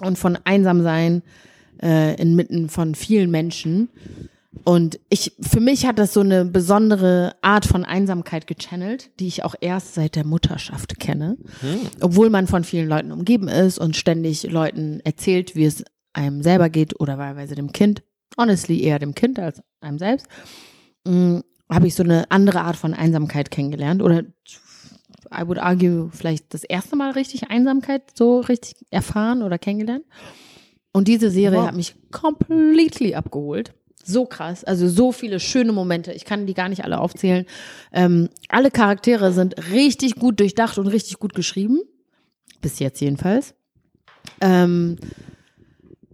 [0.00, 1.22] und von einsam sein
[1.82, 3.88] äh, inmitten von vielen Menschen.
[4.64, 9.44] Und ich, für mich hat das so eine besondere Art von Einsamkeit gechannelt, die ich
[9.44, 11.36] auch erst seit der Mutterschaft kenne.
[12.00, 16.70] Obwohl man von vielen Leuten umgeben ist und ständig Leuten erzählt, wie es einem selber
[16.70, 18.02] geht oder wahlweise dem Kind.
[18.36, 20.26] Honestly eher dem Kind als einem selbst.
[21.04, 21.38] Mm,
[21.70, 24.24] habe ich so eine andere Art von Einsamkeit kennengelernt oder
[25.30, 30.04] I would argue vielleicht das erste Mal richtig Einsamkeit so richtig erfahren oder kennengelernt.
[30.92, 31.66] Und diese Serie Wow.
[31.68, 33.72] hat mich completely abgeholt.
[34.04, 36.12] So krass, also so viele schöne Momente.
[36.12, 37.44] Ich kann die gar nicht alle aufzählen.
[37.92, 41.80] Ähm, alle Charaktere sind richtig gut durchdacht und richtig gut geschrieben.
[42.62, 43.54] Bis jetzt jedenfalls.
[44.40, 44.96] Ähm,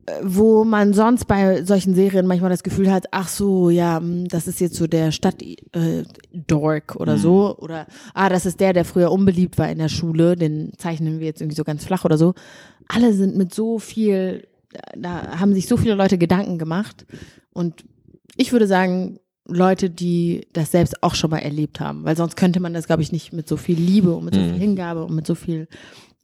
[0.07, 4.29] äh, wo man sonst bei solchen Serien manchmal das Gefühl hat, ach so, ja, hm,
[4.29, 6.03] das ist jetzt so der Stadt äh,
[6.33, 10.37] Dork oder so oder ah, das ist der, der früher unbeliebt war in der Schule,
[10.37, 12.35] den zeichnen wir jetzt irgendwie so ganz flach oder so.
[12.89, 14.47] Alle sind mit so viel,
[14.97, 17.07] da haben sich so viele Leute Gedanken gemacht
[17.53, 17.85] und
[18.37, 22.61] ich würde sagen, Leute, die das selbst auch schon mal erlebt haben, weil sonst könnte
[22.61, 25.15] man das, glaube ich, nicht mit so viel Liebe und mit so viel Hingabe und
[25.15, 25.69] mit so viel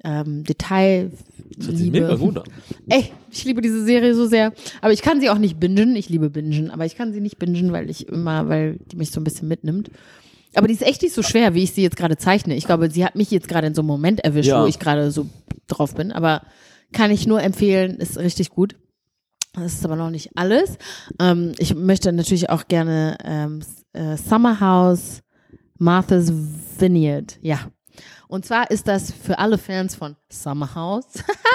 [0.03, 1.11] ähm, Detail.
[1.59, 2.45] Das hört sich mega gut an.
[2.89, 4.55] Ey, ich liebe diese Serie so sehr.
[4.81, 5.95] Aber ich kann sie auch nicht bingen.
[5.97, 9.11] Ich liebe bingen, aber ich kann sie nicht bingen, weil ich immer, weil die mich
[9.11, 9.91] so ein bisschen mitnimmt.
[10.55, 12.57] Aber die ist echt nicht so schwer, wie ich sie jetzt gerade zeichne.
[12.57, 14.63] Ich glaube, sie hat mich jetzt gerade in so einem Moment erwischt, Ja.
[14.63, 15.27] wo ich gerade so
[15.69, 16.11] drauf bin.
[16.11, 16.41] Aber
[16.93, 18.77] kann ich nur empfehlen, ist richtig gut.
[19.53, 20.79] Das ist aber noch nicht alles.
[21.19, 23.61] Ähm, ich möchte natürlich auch gerne ähm,
[23.93, 25.23] äh, Summer House
[25.79, 26.33] Martha's
[26.79, 27.39] Vineyard.
[27.43, 27.59] Ja.
[28.29, 31.07] Und zwar ist das für alle Fans von Summer House.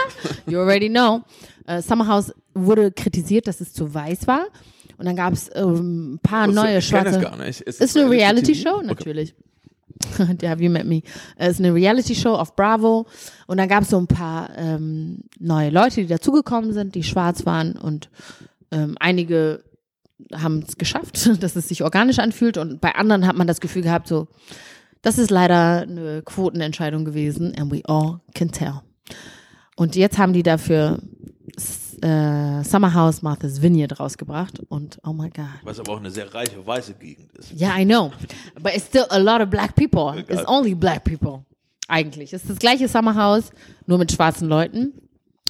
[0.47, 1.21] you already know.
[1.67, 4.47] Äh, Summer House wurde kritisiert, dass es zu weiß war.
[4.97, 7.17] Und dann gab es ähm, ein paar Ich neue kenne schwarze.
[7.17, 7.61] es gar nicht.
[7.61, 8.91] Ist, Ist eine Reality Reality-Show, TV?
[8.91, 9.33] Okay.
[10.41, 11.01] Der Have You Met Me.
[11.37, 13.05] Es ist eine Reality-Show auf Bravo.
[13.47, 17.45] Und dann gab es so ein paar ähm, neue Leute, die dazugekommen sind, die schwarz
[17.45, 17.73] waren.
[17.73, 18.09] Und
[18.71, 19.63] ähm, einige
[20.33, 22.57] haben es geschafft, dass es sich organisch anfühlt.
[22.57, 24.27] Und bei anderen hat man das Gefühl gehabt, so,
[25.01, 27.53] das ist leider eine Quotenentscheidung gewesen.
[27.55, 28.81] And we all can tell.
[29.75, 30.99] Und jetzt haben die dafür
[31.95, 34.59] s- äh, Summer House Martha's Vineyard rausgebracht.
[34.69, 35.45] Und oh my God.
[35.63, 37.53] Was aber auch eine sehr reiche weiße Gegend ist.
[37.59, 38.11] Yeah, I know.
[38.61, 40.17] But it's still a lot of black people.
[40.19, 40.37] Egal.
[40.39, 41.45] It's only black people.
[41.87, 42.33] Eigentlich.
[42.33, 43.51] Es ist das gleiche Summerhouse,
[43.85, 44.93] nur mit schwarzen Leuten.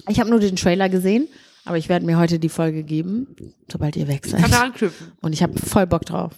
[0.08, 1.28] Ich habe nur den Trailer gesehen,
[1.64, 3.34] aber ich werde mir heute die Folge geben,
[3.70, 4.60] sobald ihr weg Kann da seid.
[4.62, 5.12] anknüpfen.
[5.22, 6.34] Und ich habe voll Bock drauf.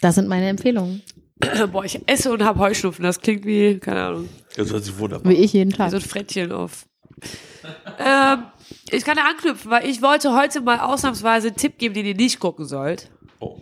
[0.00, 1.02] Das sind meine Empfehlungen.
[1.72, 3.02] Boah, ich esse und habe Heuschnupfen.
[3.04, 5.90] Das klingt wie, keine Ahnung, Das hört sich wunderbar Wie ich jeden wie Tag.
[5.90, 6.86] so ein Frettchen auf.
[7.98, 8.42] ähm,
[8.90, 12.14] ich kann da anknüpfen, weil ich wollte heute mal ausnahmsweise einen Tipp geben, den ihr
[12.14, 13.10] nicht gucken sollt.
[13.40, 13.60] Oh.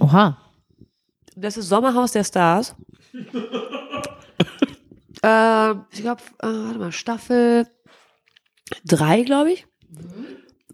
[0.00, 0.38] Oha.
[1.36, 2.76] Das ist Sommerhaus der Stars.
[5.22, 7.66] ähm, ich glaube, äh, warte mal, Staffel
[8.84, 9.66] drei, glaube ich.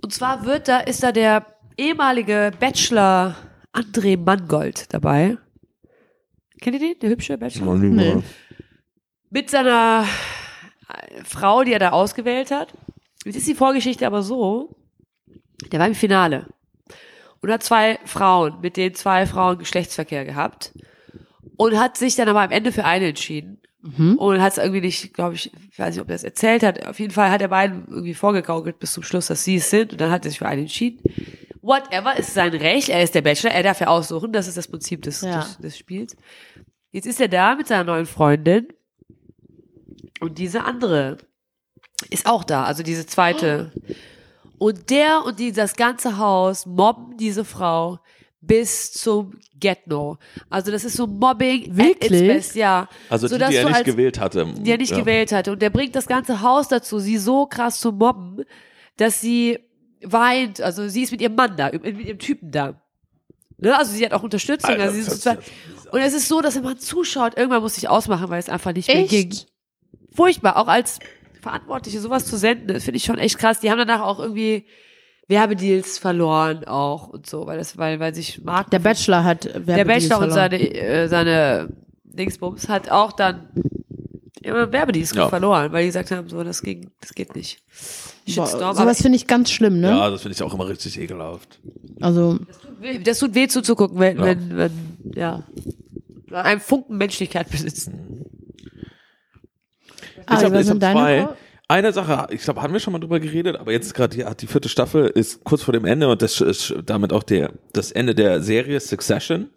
[0.03, 1.47] Und zwar wird da, ist da der
[1.77, 3.37] ehemalige Bachelor
[3.73, 5.39] André Mangold dabei.
[6.61, 6.99] Kennt ihr den?
[7.01, 7.75] Der hübsche Bachelor?
[7.77, 8.23] Nee.
[9.31, 10.05] mit seiner
[10.89, 12.75] äh, Frau, die er da ausgewählt hat.
[13.25, 14.77] Jetzt ist die Vorgeschichte aber so,
[15.73, 16.47] der war im Finale
[17.43, 20.73] und hat zwei Frauen, mit denen zwei Frauen Geschlechtsverkehr gehabt
[21.57, 23.59] und hat sich dann aber am Ende für eine entschieden.
[24.19, 26.87] Und hat es irgendwie nicht, glaube ich, ich weiß nicht, ob er es erzählt hat.
[26.87, 29.93] Auf jeden Fall hat er beiden irgendwie vorgegaukelt bis zum Schluss, dass sie es sind.
[29.93, 31.01] Und dann hat er sich für einen entschieden.
[31.63, 32.91] Whatever, ist sein Recht.
[32.91, 34.33] Er ist der Bachelor, er darf ja aussuchen.
[34.33, 35.41] Das ist das Prinzip des, Ja.
[35.41, 36.15] des, des Spiels.
[36.91, 38.69] Jetzt ist er da mit seiner neuen Freundin.
[40.21, 41.17] Und diese andere
[42.09, 43.73] ist auch da, also diese zweite.
[44.59, 47.99] Und der und die, das ganze Haus mobben diese Frau
[48.43, 50.17] bis zum Get-No.
[50.49, 52.13] Also das ist so Mobbing at Wirklich?
[52.13, 52.89] its best, ja.
[53.11, 54.47] Also die, Sodass die er nicht als- gewählt hatte.
[54.59, 54.99] die er nicht ja.
[54.99, 55.53] gewählt hatte.
[55.53, 58.45] Und der bringt das ganze Haus dazu, sie so krass zu mobben,
[58.97, 59.59] dass sie
[60.03, 60.61] weint.
[60.63, 62.81] Also sie ist mit ihrem Mann da, mit ihrem Typen da.
[63.59, 63.77] Ne?
[63.77, 64.71] Also sie hat auch Unterstützung.
[64.71, 67.63] Alter, also sie ist das so und es ist so, dass wenn man zuschaut, irgendwann
[67.63, 69.31] muss ich ausmachen, weil es einfach nicht mehr ging.
[69.33, 69.49] Echt?
[70.15, 70.99] Furchtbar, auch als
[71.41, 73.61] Verantwortliche sowas zu senden, das finde ich schon echt krass.
[73.61, 74.65] Die haben danach auch irgendwie
[75.29, 79.67] Werbedeals verloren auch und so, weil das, weil, weil sich Marken Der Bachelor hat der
[79.67, 80.51] Werbedeals Bachelor und verloren.
[80.51, 81.69] seine, äh, seine
[82.05, 83.49] Dingsbums hat auch dann
[84.43, 85.29] immer Werbedienst Ja.
[85.29, 87.63] verloren, weil die gesagt haben, so, das ging, das geht nicht.
[88.27, 88.63] Boah, Shitstorm.
[88.63, 89.89] aber sowas finde ich ganz schlimm, ne?
[89.91, 91.61] Ja, das finde ich auch immer richtig ekelhaft.
[92.01, 92.39] Also,
[93.05, 94.25] das tut weh zuzugucken, wenn, Ja.
[94.25, 94.73] wenn, wenn,
[95.15, 95.45] ja,
[96.33, 98.25] einem Funken Menschlichkeit besitzen.
[100.31, 101.21] Ah, ich habe was ich hab zwei.
[101.23, 101.37] Vor-
[101.69, 104.47] Eine Sache, ich glaube, haben wir schon mal drüber geredet, aber jetzt gerade die, die
[104.47, 108.15] vierte Staffel ist kurz vor dem Ende und das ist damit auch der, das Ende
[108.15, 109.51] der Serie Succession.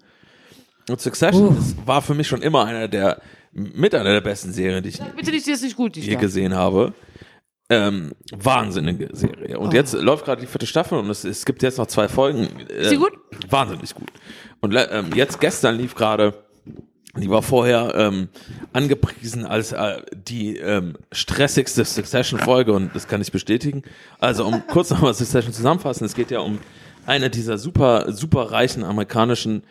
[0.90, 3.22] Und Succession ist, war für mich schon immer einer der,
[3.52, 6.16] mit einer der besten Serien, die ich Bitte nicht, die ist nicht gut, die je
[6.16, 6.94] gesehen habe.
[7.70, 9.58] Ähm, wahnsinnige Serie.
[9.58, 12.48] Und jetzt läuft gerade die vierte Staffel und es, es gibt jetzt noch zwei Folgen.
[12.70, 13.14] Äh, Ist sie gut?
[13.50, 14.10] Wahnsinnig gut.
[14.60, 16.34] Und ähm, jetzt gestern lief gerade,
[17.16, 18.30] die war vorher ähm,
[18.74, 23.84] angepriesen als äh, die ähm, stressigste Succession-Folge und das kann ich bestätigen.
[24.20, 26.60] Also um kurz nochmal Succession zusammenfassen, es geht ja um
[27.06, 29.64] eine dieser super, super reichen amerikanischen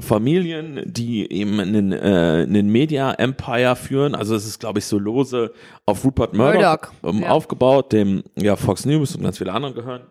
[0.00, 4.14] Familien, die eben einen, äh, einen Media Empire führen.
[4.14, 5.52] Also es ist, glaube ich, so lose
[5.86, 7.28] auf Rupert Murdoch, Murdoch, ähm, ja.
[7.30, 10.02] aufgebaut, dem ja Fox News und ganz viele andere gehören.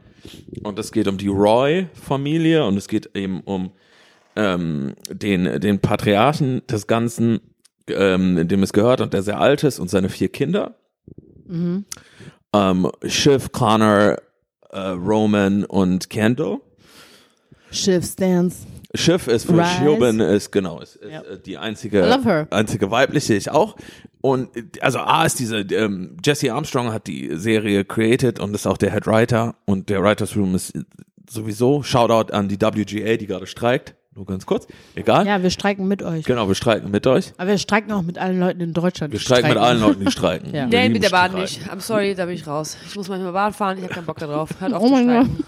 [0.64, 3.72] Und es geht um die Roy-Familie und es geht eben um
[4.36, 7.40] ähm, den, den Patriarchen des Ganzen,
[7.88, 10.76] ähm, dem es gehört und der sehr alt ist und seine vier Kinder.
[12.54, 14.18] Ähm, Shiv, Connor,
[14.72, 16.60] äh, Roman und Kendall.
[17.72, 18.66] Shift Stance.
[18.94, 19.54] Schiff ist für.
[19.66, 21.22] Siobhan ist genau ist, ist Ja.
[21.22, 22.02] äh, die einzige
[22.50, 23.76] einzige weibliche ich auch
[24.22, 24.50] und
[24.82, 28.94] also A ist diese ähm, Jesse Armstrong hat die Serie created und ist auch der
[28.94, 30.74] Head Writer und der Writers Room ist
[31.30, 35.88] sowieso Shoutout an die WGA die gerade streikt nur ganz kurz egal Ja, wir streiken
[35.88, 36.24] mit euch.
[36.26, 39.12] genau wir streiken mit euch Aber wir streiken auch mit allen Leuten in Deutschland.
[39.14, 40.66] wir die streiken mit allen Leuten die streiken Ja.
[40.68, 41.42] Nee, mit der Bahn Streiken.
[41.42, 41.70] nicht.
[41.70, 42.78] I'm sorry, da bin ich raus.
[42.88, 44.50] Ich muss manchmal Bahn fahren, ich habe keinen Bock da drauf.
[44.60, 45.44] Hört auf Oh zu mein streiken.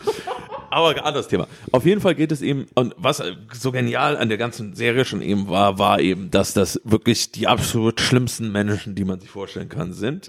[0.70, 1.48] Aber anderes Thema.
[1.72, 5.22] Auf jeden Fall geht es eben, und was so genial an der ganzen Serie schon
[5.22, 9.70] eben war, war eben, dass das wirklich die absolut schlimmsten Menschen, die man sich vorstellen
[9.70, 10.28] kann, sind.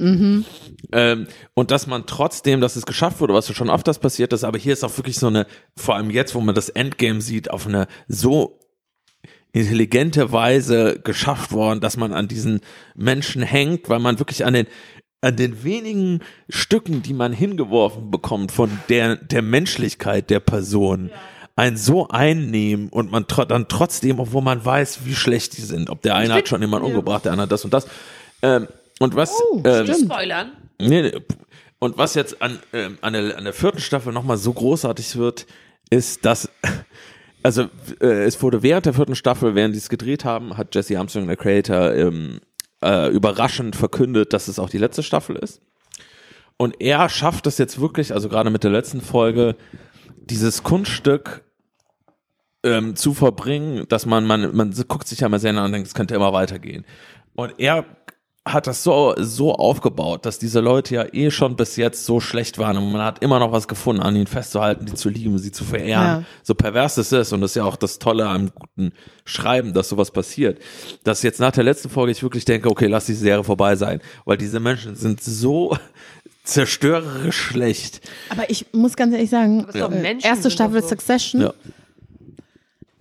[0.92, 4.44] Ähm, und dass man trotzdem, dass es geschafft wurde, was schon oft das passiert ist,
[4.44, 7.50] aber hier ist auch wirklich so eine, vor allem jetzt, wo man das Endgame sieht,
[7.50, 8.60] auf eine so
[9.52, 12.60] intelligente Weise geschafft worden, dass man an diesen
[12.94, 14.66] Menschen hängt, weil man wirklich an den
[15.20, 21.10] an den wenigen Stücken, die man hingeworfen bekommt von der der Menschlichkeit der Person,
[21.56, 25.90] einen so einnehmen und man tro dann trotzdem, obwohl man weiß, wie schlecht die sind,
[25.90, 27.88] ob der eine hat schon jemanden umgebracht, der andere das und das.
[28.42, 28.68] Ähm,
[29.00, 29.92] und was, Oh, ähm.
[29.92, 30.52] Spoilern.
[30.80, 31.12] Nee, nee.
[31.80, 35.46] Und was jetzt an, ähm, an, der, an der vierten Staffel nochmal so großartig wird,
[35.90, 36.48] ist, dass,
[37.42, 37.64] also
[38.00, 41.26] äh, es wurde während der vierten Staffel, während die es gedreht haben, hat Jesse Armstrong,
[41.26, 42.40] der Creator, ähm,
[42.82, 45.60] äh, überraschend verkündet, dass es auch die letzte Staffel ist.
[46.56, 49.56] Und er schafft es jetzt wirklich, also gerade mit der letzten Folge,
[50.16, 51.44] dieses Kunststück
[52.64, 55.86] ähm, zu verbringen, dass man, man, man guckt sich ja mal sehr an und denkt,
[55.86, 56.84] es könnte immer weitergehen.
[57.34, 57.84] Und er
[58.52, 62.58] hat das so, so aufgebaut, dass diese Leute ja eh schon bis jetzt so schlecht
[62.58, 65.52] waren und man hat immer noch was gefunden, an ihnen festzuhalten, die zu lieben, sie
[65.52, 66.04] zu verehren.
[66.04, 66.22] Ja.
[66.42, 68.92] So pervers es ist und das ist ja auch das Tolle am guten
[69.24, 70.58] Schreiben, dass sowas passiert.
[71.04, 74.00] Dass jetzt nach der letzten Folge ich wirklich denke, okay, lass die Serie vorbei sein,
[74.24, 75.76] weil diese Menschen sind so
[76.44, 78.00] zerstörerisch schlecht.
[78.30, 80.88] Aber ich muss ganz ehrlich sagen, ist doch äh, erste Staffel so.
[80.88, 81.54] Succession, Ja.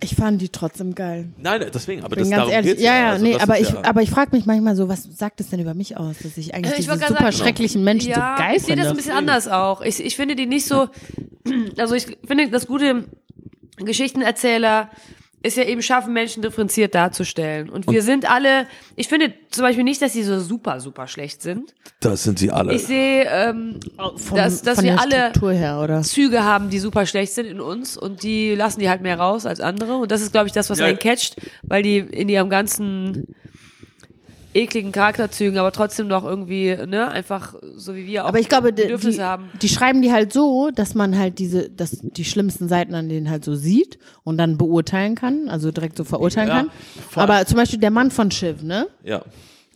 [0.00, 1.28] Ich fand die trotzdem geil.
[1.38, 3.68] Nein, deswegen, aber Bin das ganz ehrlich, geht's ja, ja, Also nee, das aber ist
[3.68, 6.18] ich, ja, aber ich frage mich manchmal so, was sagt es denn über mich aus,
[6.22, 8.76] dass ich eigentlich Äh, ich diese super sagen, schrecklichen Menschen ja, so geil ich sehe
[8.76, 8.90] das finde.
[8.90, 9.80] ein bisschen anders auch.
[9.82, 10.88] Ich, ich finde die nicht so,
[11.78, 13.04] also ich finde, das gute
[13.76, 14.90] Geschichtenerzähler
[15.42, 17.68] ist ja eben schaffen, Menschen differenziert darzustellen.
[17.68, 18.66] Und wir sind alle,
[18.96, 21.74] ich finde zum Beispiel nicht, dass sie so super, super schlecht sind.
[22.00, 22.74] das sind sie alle.
[22.74, 23.78] Ich sehe, ähm,
[24.16, 26.02] Von, dass, dass von wir alle her, oder?
[26.02, 29.46] Züge haben, die super schlecht sind in uns und die lassen die halt mehr raus
[29.46, 29.96] als andere.
[29.98, 30.86] Und das ist, glaube ich, das, was Ja.
[30.86, 33.34] einen catcht, weil die in ihrem ganzen
[34.54, 38.72] ekligen Charakterzügen, aber trotzdem noch irgendwie, ne, einfach so wie wir auch Aber ich glaube,
[38.72, 39.50] die, Bedürfnisse die, haben.
[39.60, 43.30] die schreiben die halt so, dass man halt diese, dass die schlimmsten Seiten an denen
[43.30, 46.70] halt so sieht und dann beurteilen kann, also direkt so verurteilen Ja, kann.
[47.10, 47.22] voll.
[47.22, 48.86] Aber zum Beispiel der Mann von Shiv, ne?
[49.02, 49.22] ja.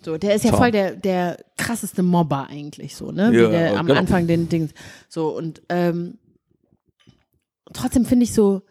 [0.04, 0.58] So, der ist ja Tom.
[0.58, 3.26] voll der, der krasseste Mobber eigentlich so, ne?
[3.26, 4.00] Ja, Wie der am genau.
[4.00, 4.70] Anfang den Ding.
[5.08, 6.18] So, und ähm,
[7.72, 8.62] trotzdem finde ich so,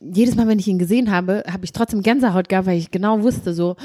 [0.00, 3.22] jedes Mal, wenn ich ihn gesehen habe, habe ich trotzdem Gänsehaut gehabt, weil ich genau
[3.22, 3.76] wusste, so,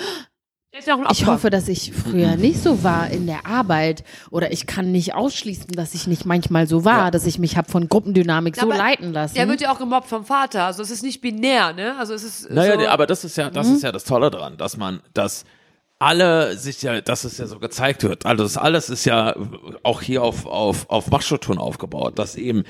[1.11, 5.13] Ich hoffe, dass ich früher nicht so war in der Arbeit oder ich kann nicht
[5.13, 7.11] ausschließen, dass ich nicht manchmal so war, Ja.
[7.11, 9.35] dass ich mich hab von Gruppendynamik so Aber leiten lassen.
[9.35, 11.95] Der wird ja auch gemobbt vom Vater, also es ist nicht binär, ne?
[11.97, 14.57] Also es ist Naja, so, aber das ist ja, das ist ja das Tolle dran,
[14.57, 15.45] dass man, dass
[15.97, 18.25] alle sich ja, dass es ja so gezeigt wird.
[18.25, 19.33] Also das alles ist ja
[19.83, 21.09] auch hier auf, auf, auf
[21.57, 22.63] aufgebaut, dass eben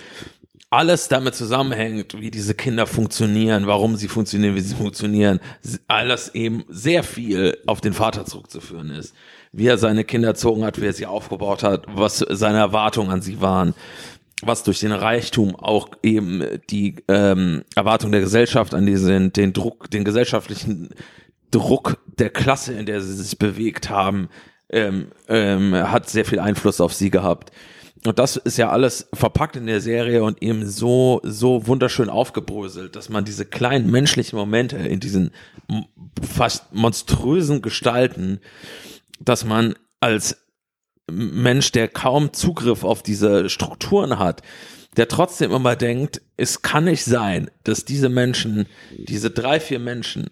[0.75, 5.39] alles damit zusammenhängt, wie diese Kinder funktionieren, warum sie funktionieren, wie sie funktionieren,
[5.87, 9.13] alles eben sehr viel auf den Vater zurückzuführen ist.
[9.53, 13.21] Wie er seine Kinder erzogen hat, wie er sie aufgebaut hat, was seine Erwartungen an
[13.21, 13.73] sie waren
[14.41, 19.53] was durch den Reichtum auch eben die ähm, Erwartung der Gesellschaft an die sind, den
[19.53, 20.89] Druck, den gesellschaftlichen
[21.51, 24.27] Druck der Klasse, in der sie sich bewegt haben,
[24.69, 27.51] ähm, ähm, hat sehr viel Einfluss auf sie gehabt.
[28.05, 32.95] Und das ist ja alles verpackt in der Serie und eben so, so wunderschön aufgebröselt,
[32.95, 35.31] dass man diese kleinen menschlichen Momente in diesen
[36.21, 38.39] fast monströsen Gestalten,
[39.19, 40.37] dass man als
[41.09, 44.41] Mensch, der kaum Zugriff auf diese Strukturen hat,
[44.97, 50.29] der trotzdem immer denkt, es kann nicht sein, dass diese Menschen, diese drei, vier Menschen,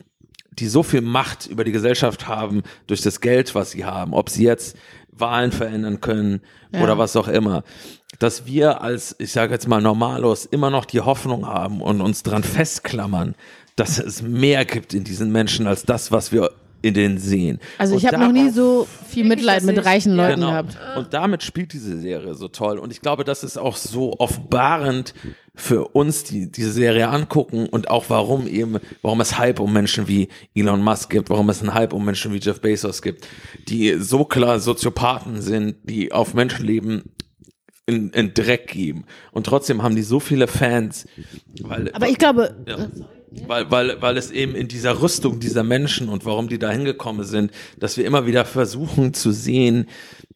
[0.51, 4.29] die so viel Macht über die Gesellschaft haben, durch das Geld, was sie haben, ob
[4.29, 4.77] sie jetzt
[5.17, 6.41] Wahlen verändern können
[6.71, 6.81] Ja.
[6.83, 7.63] oder was auch immer,
[8.19, 12.23] dass wir als, ich sage jetzt mal Normalos, immer noch die Hoffnung haben und uns
[12.23, 13.35] dran festklammern,
[13.75, 16.51] dass es mehr gibt in diesen Menschen als das, was wir
[16.83, 17.59] in denen sehen.
[17.79, 20.15] also ich habe noch nie so viel Mitleid mit ich- reichen.
[20.15, 20.49] Leuten Genau.
[20.51, 20.77] gehabt.
[20.97, 22.77] Und damit spielt diese Serie so toll.
[22.77, 25.13] Und ich glaube, das ist auch so offenbarend
[25.55, 30.07] für uns, die diese Serie angucken und auch warum eben, warum es Hype um Menschen
[30.07, 33.27] wie Elon Musk gibt, warum es einen Hype um Menschen wie Jeff Bezos gibt,
[33.69, 37.03] die so klar Soziopathen sind, die auf Menschenleben
[37.85, 39.05] in, in Dreck geben.
[39.31, 41.05] Und trotzdem haben die so viele Fans,
[41.61, 42.87] weil, Aber ich glaube, ja.
[43.47, 47.25] Weil, weil, weil es eben in dieser Rüstung dieser Menschen und warum die da hingekommen
[47.25, 49.89] sind, dass wir immer wieder versuchen zu sehen,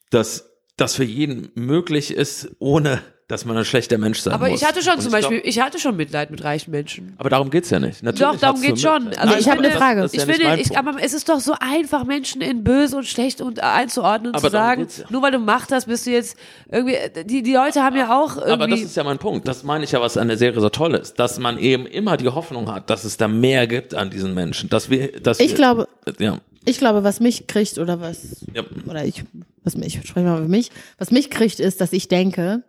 [0.10, 4.62] dass das für jeden möglich ist, ohne dass man ein schlechter Mensch sein aber muss.
[4.62, 7.14] ich hatte schon Und zum ich Beispiel, glaub, ich hatte schon Mitleid mit reichen Menschen.
[7.18, 8.02] aber darum geht's ja nicht.
[8.02, 9.10] Natürlich Doch, darum geht's schon.
[9.18, 10.06] Also ich hab finde, eine Frage.
[10.06, 13.06] Ich ja nicht finde, ich, aber es ist doch so einfach, Menschen in böse und
[13.06, 15.06] schlecht und einzuordnen und Aber zu darum sagen, geht's ja.
[15.10, 16.38] nur weil du Macht hast, bist du jetzt
[16.72, 18.52] irgendwie, die, die Leute haben ja auch irgendwie.
[18.54, 19.46] Aber das ist ja mein Punkt.
[19.46, 22.16] Das meine ich ja, was an der Serie so toll ist, dass man eben immer
[22.16, 25.50] die Hoffnung hat, dass es da mehr gibt an diesen Menschen, dass wir, dass ich
[25.50, 25.88] wir, glaube,
[26.20, 29.26] ja, ich glaube, was mich kriegt oder was ja, oder ich,
[29.66, 32.64] was mich, ich spreche mal für mich, was mich kriegt, ist, dass ich denke,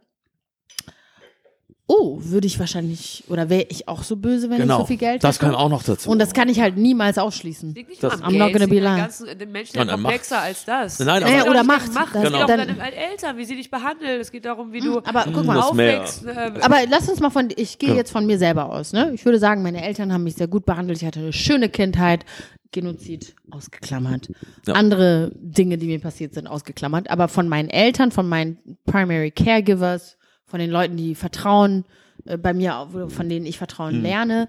[1.91, 5.24] oh, würde ich wahrscheinlich, oder wäre ich auch so böse, wenn ich so viel Geld
[5.24, 5.47] das hätte?
[5.47, 6.11] kann auch noch dazu.
[6.11, 7.74] Und das kann ich halt niemals ausschließen.
[7.74, 8.97] Liegt nicht Das- am I'm not gonna es be lying.
[8.97, 10.99] ganzen, den Menschen ja an komplexer als das.
[10.99, 11.89] Nein, aber- geht oder Macht.
[11.89, 12.14] um Macht.
[12.14, 14.20] Das- Es geht auch um dann- deine Eltern, wie sie dich behandeln.
[14.20, 16.03] Es geht darum, wie du Aber guck mal, Das mehr.
[16.03, 16.26] aufwächst.
[16.26, 19.13] äh, Aber lass uns mal von, ich gehe jetzt von mir selber aus, ne?
[19.14, 20.99] Ich würde sagen, meine Eltern haben mich sehr gut behandelt.
[21.00, 22.25] Ich hatte eine schöne Kindheit.
[22.71, 24.29] Genozid ausgeklammert.
[24.67, 24.75] Ja.
[24.75, 27.08] Andere Dinge, die mir passiert sind, ausgeklammert.
[27.08, 30.17] Aber von meinen Eltern, von meinen Primary Caregivers,
[30.49, 31.84] von den Leuten, die Vertrauen
[32.25, 34.49] äh, bei mir, von denen ich Vertrauen lerne,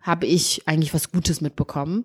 [0.00, 2.04] habe ich eigentlich was Gutes mitbekommen.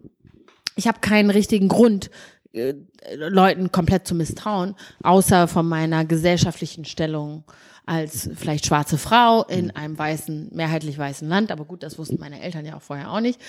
[0.76, 2.12] Ich habe keinen richtigen Grund,
[2.54, 2.76] äh,
[3.16, 7.44] Leuten komplett zu misstrauen, außer von meiner gesellschaftlichen Stellung
[7.86, 11.52] als vielleicht schwarze Frau in einem weißen, mehrheitlich weißen Land.
[11.52, 13.42] Aber gut, das wussten meine Eltern ja auch vorher auch nicht.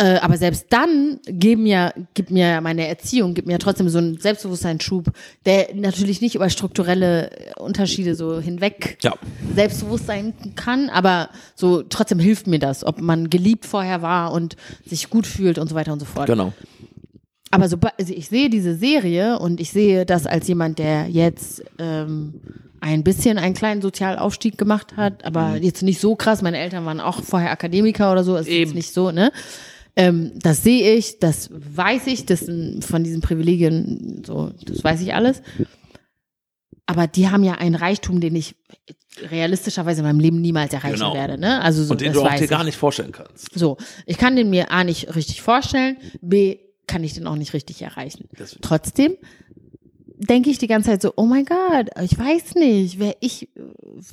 [0.00, 4.16] Äh, aber selbst dann geben mir, gibt mir meine Erziehung, gibt mir trotzdem so einen
[4.18, 5.10] Selbstbewusstseinsschub,
[5.44, 9.12] der natürlich nicht über strukturelle äh, Unterschiede so hinweg Ja.
[9.54, 14.56] selbstbewusst sein kann, aber so trotzdem hilft mir das, ob man geliebt vorher war und
[14.86, 16.26] sich gut fühlt und so weiter und so fort.
[16.28, 16.54] Genau.
[17.50, 21.62] Aber so, also ich sehe diese Serie und ich sehe das als jemand, der jetzt
[21.78, 22.40] ähm,
[22.80, 26.40] ein bisschen einen kleinen Sozialaufstieg gemacht hat, aber jetzt nicht so krass.
[26.40, 28.60] Meine Eltern waren auch vorher Akademiker oder so, ist Eben.
[28.64, 29.30] jetzt nicht so, ne?
[30.00, 32.40] Ähm, das sehe ich, das weiß ich, das
[32.80, 35.42] von diesen Privilegien, so, das weiß ich alles.
[36.86, 38.56] Aber die haben ja einen Reichtum, den ich
[39.30, 41.14] realistischerweise in meinem Leben niemals erreichen Genau.
[41.14, 41.60] werde, ne?
[41.60, 43.52] Also so, Und den du auch dir gar nicht vorstellen kannst.
[43.56, 47.52] So, ich kann den mir A nicht richtig vorstellen, B kann ich den auch nicht
[47.52, 48.28] richtig erreichen.
[48.36, 49.16] Das- Trotzdem
[50.22, 53.48] denke ich die ganze Zeit so, oh mein Gott, ich weiß nicht, wäre ich,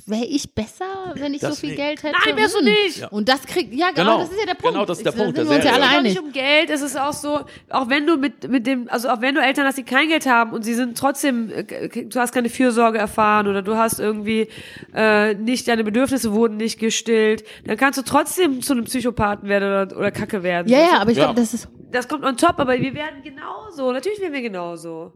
[0.06, 1.76] wäre ich besser, wenn ich so viel Deswegen.
[1.76, 2.16] Geld hätte?
[2.26, 2.64] Nein, wärst du Hm.
[2.64, 2.96] nicht.
[3.00, 3.08] Ja.
[3.08, 4.18] Und das kriegt, ja genau, Genau.
[4.20, 4.72] das ist ja der Punkt.
[4.74, 6.12] Genau, das ist der Ich- Punkt Da sind wir uns ja alle Es geht einig.
[6.14, 7.40] nicht um Geld, es ist auch so,
[7.70, 10.26] auch wenn du mit, mit dem, also auch wenn du Eltern hast, die kein Geld
[10.26, 14.48] haben und sie sind trotzdem, äh, du hast keine Fürsorge erfahren oder du hast irgendwie
[14.94, 19.64] äh, nicht, deine Bedürfnisse wurden nicht gestillt, dann kannst du trotzdem zu einem Psychopathen werden
[19.88, 20.68] oder, oder Kacke werden.
[20.68, 21.24] Ja, ja, aber ich Ja.
[21.24, 21.68] glaube, das ist?
[21.90, 23.92] Das kommt on top, aber wir werden genauso.
[23.92, 25.12] Natürlich werden wir genauso.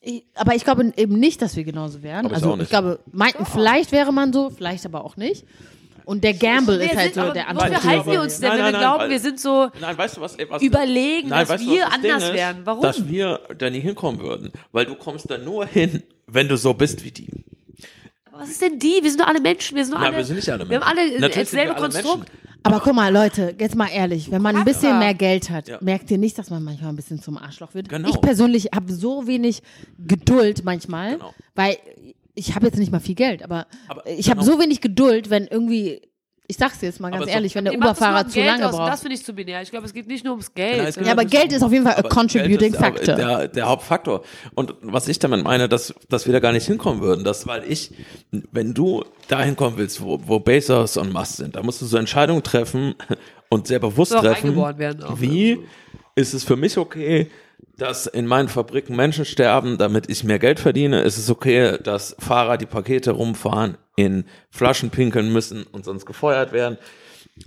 [0.00, 2.26] ich, aber ich glaube eben nicht, dass wir genauso wären.
[2.26, 2.64] Aber ich also auch nicht.
[2.64, 5.44] ich glaube, meinten, vielleicht wäre man so, vielleicht aber auch nicht.
[6.04, 7.84] Und der Gamble ist halt sind, so aber der wofür andere.
[7.84, 9.98] halten wir uns denn, Nein, wenn nein, wir nein, glauben, weil- wir sind so Nein,
[9.98, 10.36] weißt du was?
[10.36, 12.32] ey, was überlegen, Nein, dass weißt du, wir was das anders ist?
[12.34, 12.60] werden?
[12.64, 12.82] Warum?
[12.82, 14.52] Dass wir da nie hinkommen würden.
[14.72, 17.28] Weil du kommst da nur hin, wenn du so bist wie die.
[18.32, 19.00] Was ist denn die?
[19.02, 19.76] Wir sind doch alle Menschen.
[19.76, 20.16] Wir sind doch Nein, alle.
[20.18, 21.20] wir sind nicht alle Wir haben alle Menschen.
[21.20, 22.28] Natürlich sind wir dasselbe alle Konstrukt.
[22.32, 22.47] Menschen.
[22.62, 25.78] Aber guck mal, Leute, jetzt mal ehrlich, wenn man ein bisschen mehr Geld hat, Ja.
[25.80, 27.88] merkt ihr nicht, dass man manchmal ein bisschen zum Arschloch wird?
[27.88, 28.08] Genau.
[28.08, 29.62] Ich persönlich habe so wenig
[30.06, 31.34] Geduld manchmal, Genau.
[31.54, 31.76] weil
[32.34, 34.52] ich habe jetzt nicht mal viel Geld, aber, Aber ich habe genau.
[34.52, 36.00] so wenig Geduld, wenn irgendwie,
[36.50, 38.66] ich sag's dir jetzt mal ganz Aber so- ehrlich, wenn der Uberfahrer zu Geld lange
[38.66, 39.00] aus, und Das braucht.
[39.00, 39.60] finde ich zu binär.
[39.62, 40.94] Ich glaube, es geht nicht nur ums Geld.
[40.96, 43.14] Geht Ja, aber Geld ist auf jeden Fall a contributing ist der- factor.
[43.16, 44.22] Der, der Hauptfaktor.
[44.54, 47.64] Und was ich damit meine, dass, dass wir da gar nicht hinkommen würden, dass, weil
[47.70, 47.92] ich,
[48.30, 51.98] wenn du dahin kommen willst, wo, wo Bezos und Musk sind, da musst du so
[51.98, 52.94] Entscheidungen treffen
[53.50, 54.58] und sehr bewusst treffen.
[54.58, 54.72] auch,
[55.20, 55.58] wie
[56.14, 57.30] ist es für mich okay,
[57.76, 61.02] dass in meinen Fabriken Menschen sterben, damit ich mehr Geld verdiene?
[61.02, 66.52] Ist es okay, dass Fahrer die Pakete rumfahren, in Flaschen pinkeln müssen und sonst gefeuert
[66.52, 66.78] werden?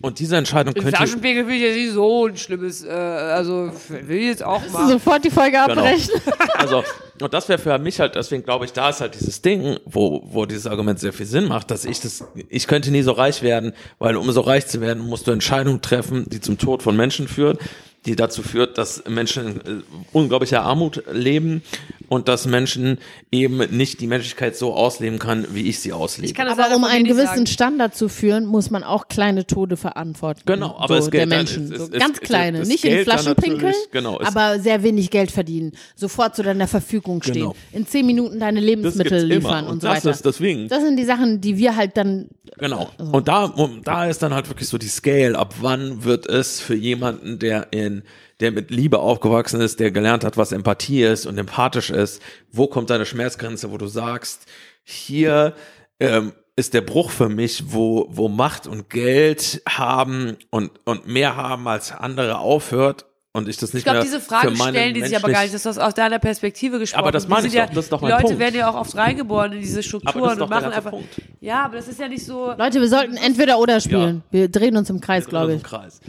[0.02, 4.18] Und diese Entscheidung könnte Flaschenpegel finde ich jetzt nicht so ein schlimmes, äh, also will
[4.18, 4.88] ich jetzt auch mal.
[4.90, 5.82] Sofort die Folge Genau.
[5.82, 6.14] abbrechen.
[6.58, 6.84] Also,
[7.22, 10.22] und das wäre für mich halt, deswegen glaube ich, da ist halt dieses Ding, wo,
[10.26, 13.42] wo dieses Argument sehr viel Sinn macht, dass ich das, ich könnte nie so reich
[13.42, 16.96] werden, weil um so reich zu werden, musst du Entscheidungen treffen, die zum Tod von
[16.96, 17.58] Menschen führen,
[18.06, 19.84] die dazu führt, dass Menschen in äh,
[20.14, 21.64] unglaublicher Armut leben
[22.12, 22.98] und dass Menschen
[23.32, 26.34] eben nicht die Menschlichkeit so ausleben kann, wie ich sie auslebe.
[26.34, 27.48] Ich Aber um einen gewissen sagen.
[27.48, 30.42] Standard zu führen, muss man auch kleine Tode verantworten.
[30.46, 31.72] Genau, aber so, es geht der dann- Menschen.
[31.72, 34.28] es- so es- ganz es- kleine, nicht in Geld dann Flaschen pinkeln, natürlich, genau, es-
[34.28, 35.72] aber sehr wenig Geld verdienen.
[35.96, 37.34] Sofort zu deiner Verfügung stehen.
[37.36, 37.56] Genau.
[37.72, 40.10] In zehn Minuten deine Lebensmittel liefern und, Und so das weiter.
[40.12, 42.28] ist deswegen- Das sind die Sachen, die wir halt dann.
[42.58, 42.90] Genau.
[42.98, 45.38] Und da, und da ist dann halt wirklich so die Scale.
[45.40, 48.04] Ab wann wird es für jemanden, der in,
[48.42, 52.68] der mit Liebe aufgewachsen ist, der gelernt hat, was Empathie ist und empathisch ist, wo
[52.68, 54.46] kommt deine Schmerzgrenze, wo du sagst,
[54.84, 55.54] hier
[56.00, 61.36] ähm, ist der Bruch für mich, wo, wo Macht und Geld haben und, und mehr
[61.36, 65.04] haben als andere aufhört und ich das nicht Ich glaube, mehr diese Fragen stellen die
[65.04, 65.54] sich aber gar nicht.
[65.54, 67.00] Das ist aus deiner Perspektive gesprochen.
[67.00, 68.40] Aber das Die meine ich ja, doch, das ist doch die mein Leute Punkt.
[68.40, 70.92] werden ja auch oft reingeboren in diese Strukturen und machen einfach.
[70.92, 71.22] Punkt.
[71.40, 72.54] Ja, aber das ist ja nicht so.
[72.58, 74.24] Leute, wir sollten entweder oder spielen.
[74.32, 75.64] Wir drehen uns im Kreis, glaube im ich.
[75.64, 76.02] Kreis.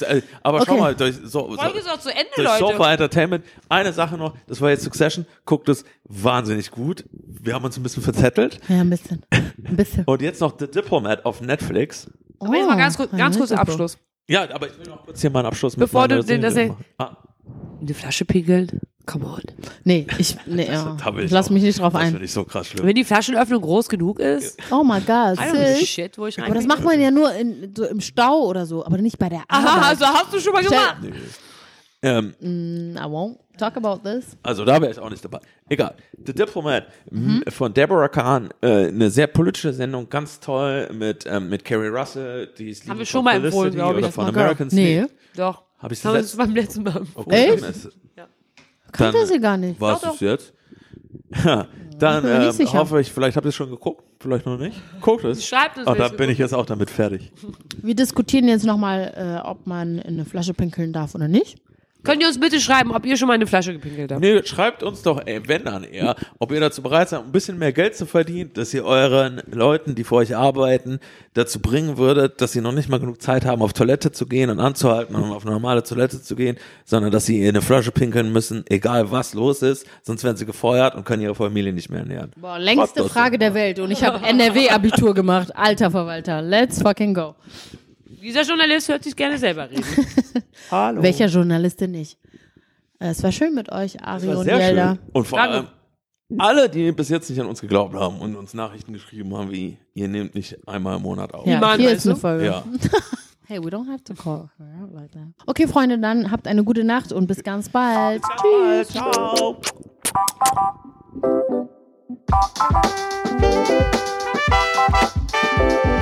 [0.00, 0.80] Äh, Aber schau Okay.
[0.80, 2.58] mal, durch so, Folge so, ist auch zu Ende, durch Leute.
[2.60, 3.44] Sofa Entertainment.
[3.68, 7.04] Eine Sache noch, das war jetzt Succession, guckt es wahnsinnig gut.
[7.12, 8.60] Wir haben uns ein bisschen verzettelt.
[8.68, 9.24] Ja, ein bisschen.
[9.30, 10.04] Ein bisschen.
[10.06, 12.08] Und jetzt noch The Diplomat auf Netflix.
[12.38, 13.62] Aber jetzt mal ganz kurz, Oh, ganz kurz super.
[13.62, 13.98] Abschluss.
[14.28, 16.56] Ja, aber ich will noch kurz hier meinen Abschluss mit Bevor du den- das-.
[16.98, 17.16] Ah,
[17.80, 18.80] In die Flasche pinkeln.
[19.10, 19.40] Come on.
[19.84, 20.96] Nee, ich, nee, ja.
[21.14, 22.10] Will ich lass auch- mich nicht drauf Das ein.
[22.12, 22.86] finde ich so krass schlimm.
[22.86, 25.38] Wenn die Flaschenöffnung groß genug ist, Oh my God,
[25.84, 28.66] shit, wo ich rein Aber das macht man ja nur in, so im Stau oder
[28.66, 29.66] so, aber nicht bei der Arbeit.
[29.68, 30.96] Aha, also hast du schon mal gemacht.
[32.02, 32.34] Ähm,
[32.96, 34.24] I won't talk about this.
[34.42, 35.40] also da wäre ich auch nicht dabei.
[35.68, 35.94] Egal.
[36.24, 37.42] The Diplomat Mhm.
[37.44, 41.88] m, von Deborah Kahn, äh, eine sehr politische Sendung, ganz toll mit, ähm, mit Carrie
[41.88, 43.96] Russell, die ist Haben wir schon mal empfohlen, Felicity glaub ich.
[43.98, 44.42] oder Das von war geil.
[44.44, 44.72] Americans.
[44.72, 45.04] Nee.
[45.36, 45.62] Doch.
[45.78, 47.26] Habe ich Haben das wir es beim letzten Mal empfohlen.
[47.26, 47.64] Okay, Echt?
[47.64, 47.88] ist-
[48.92, 49.80] Kannte Dann- sie gar nicht.
[49.80, 50.54] Was Doch, ist jetzt?
[51.44, 51.66] Ja,
[51.98, 54.80] dann ähm, hoffe ich, vielleicht habt ihr es schon geguckt, vielleicht noch nicht.
[55.00, 55.46] Guckt es.
[55.46, 57.30] Schreibt uns, Und dann bin ich jetzt auch damit fertig.
[57.82, 59.12] Wir diskutieren jetzt nochmal,
[59.44, 61.58] äh, ob man in eine Flasche pinkeln darf oder nicht.
[62.02, 64.20] Könnt ihr uns bitte schreiben, ob ihr schon mal eine Flasche gepinkelt habt?
[64.20, 67.58] Nee, schreibt uns doch, ey, wenn dann eher, ob ihr dazu bereit seid, ein bisschen
[67.58, 70.98] mehr Geld zu verdienen, dass ihr euren Leuten, die für euch arbeiten,
[71.34, 74.50] dazu bringen würdet, dass sie noch nicht mal genug Zeit haben, auf Toilette zu gehen
[74.50, 77.92] und anzuhalten und auf eine normale Toilette zu gehen, sondern dass sie in eine Flasche
[77.92, 81.90] pinkeln müssen, egal was los ist, sonst werden sie gefeuert und können ihre Familie nicht
[81.90, 82.32] mehr ernähren.
[82.36, 85.54] Boah, längste Frage der Welt und ich habe NRW-Abitur gemacht.
[85.54, 87.34] Alter Verwalter, let's fucking go.
[88.10, 89.84] Dieser Journalist hört sich gerne selber reden.
[90.70, 91.02] Hallo.
[91.02, 92.18] Welcher Journalistin nicht?
[92.98, 94.94] Äh, Es war schön mit euch, Ari war und sehr Jelda.
[94.96, 94.98] schön.
[95.12, 95.54] Und vor Danke.
[95.56, 95.66] allem
[96.38, 99.78] alle, die bis jetzt nicht an uns geglaubt haben und uns Nachrichten geschrieben haben, wie
[99.94, 101.46] ihr nehmt nicht einmal im Monat auf.
[101.46, 102.16] Ja, Niemand, hier ist eine?
[102.16, 102.44] Folge.
[102.46, 102.64] Ja.
[103.46, 105.26] Hey, we don't have to call her out like that.
[105.44, 108.22] Okay, Freunde, dann habt eine gute Nacht und bis ganz bald.
[108.40, 108.90] Tschüss.
[108.90, 109.60] Ciao.
[115.32, 115.99] Thank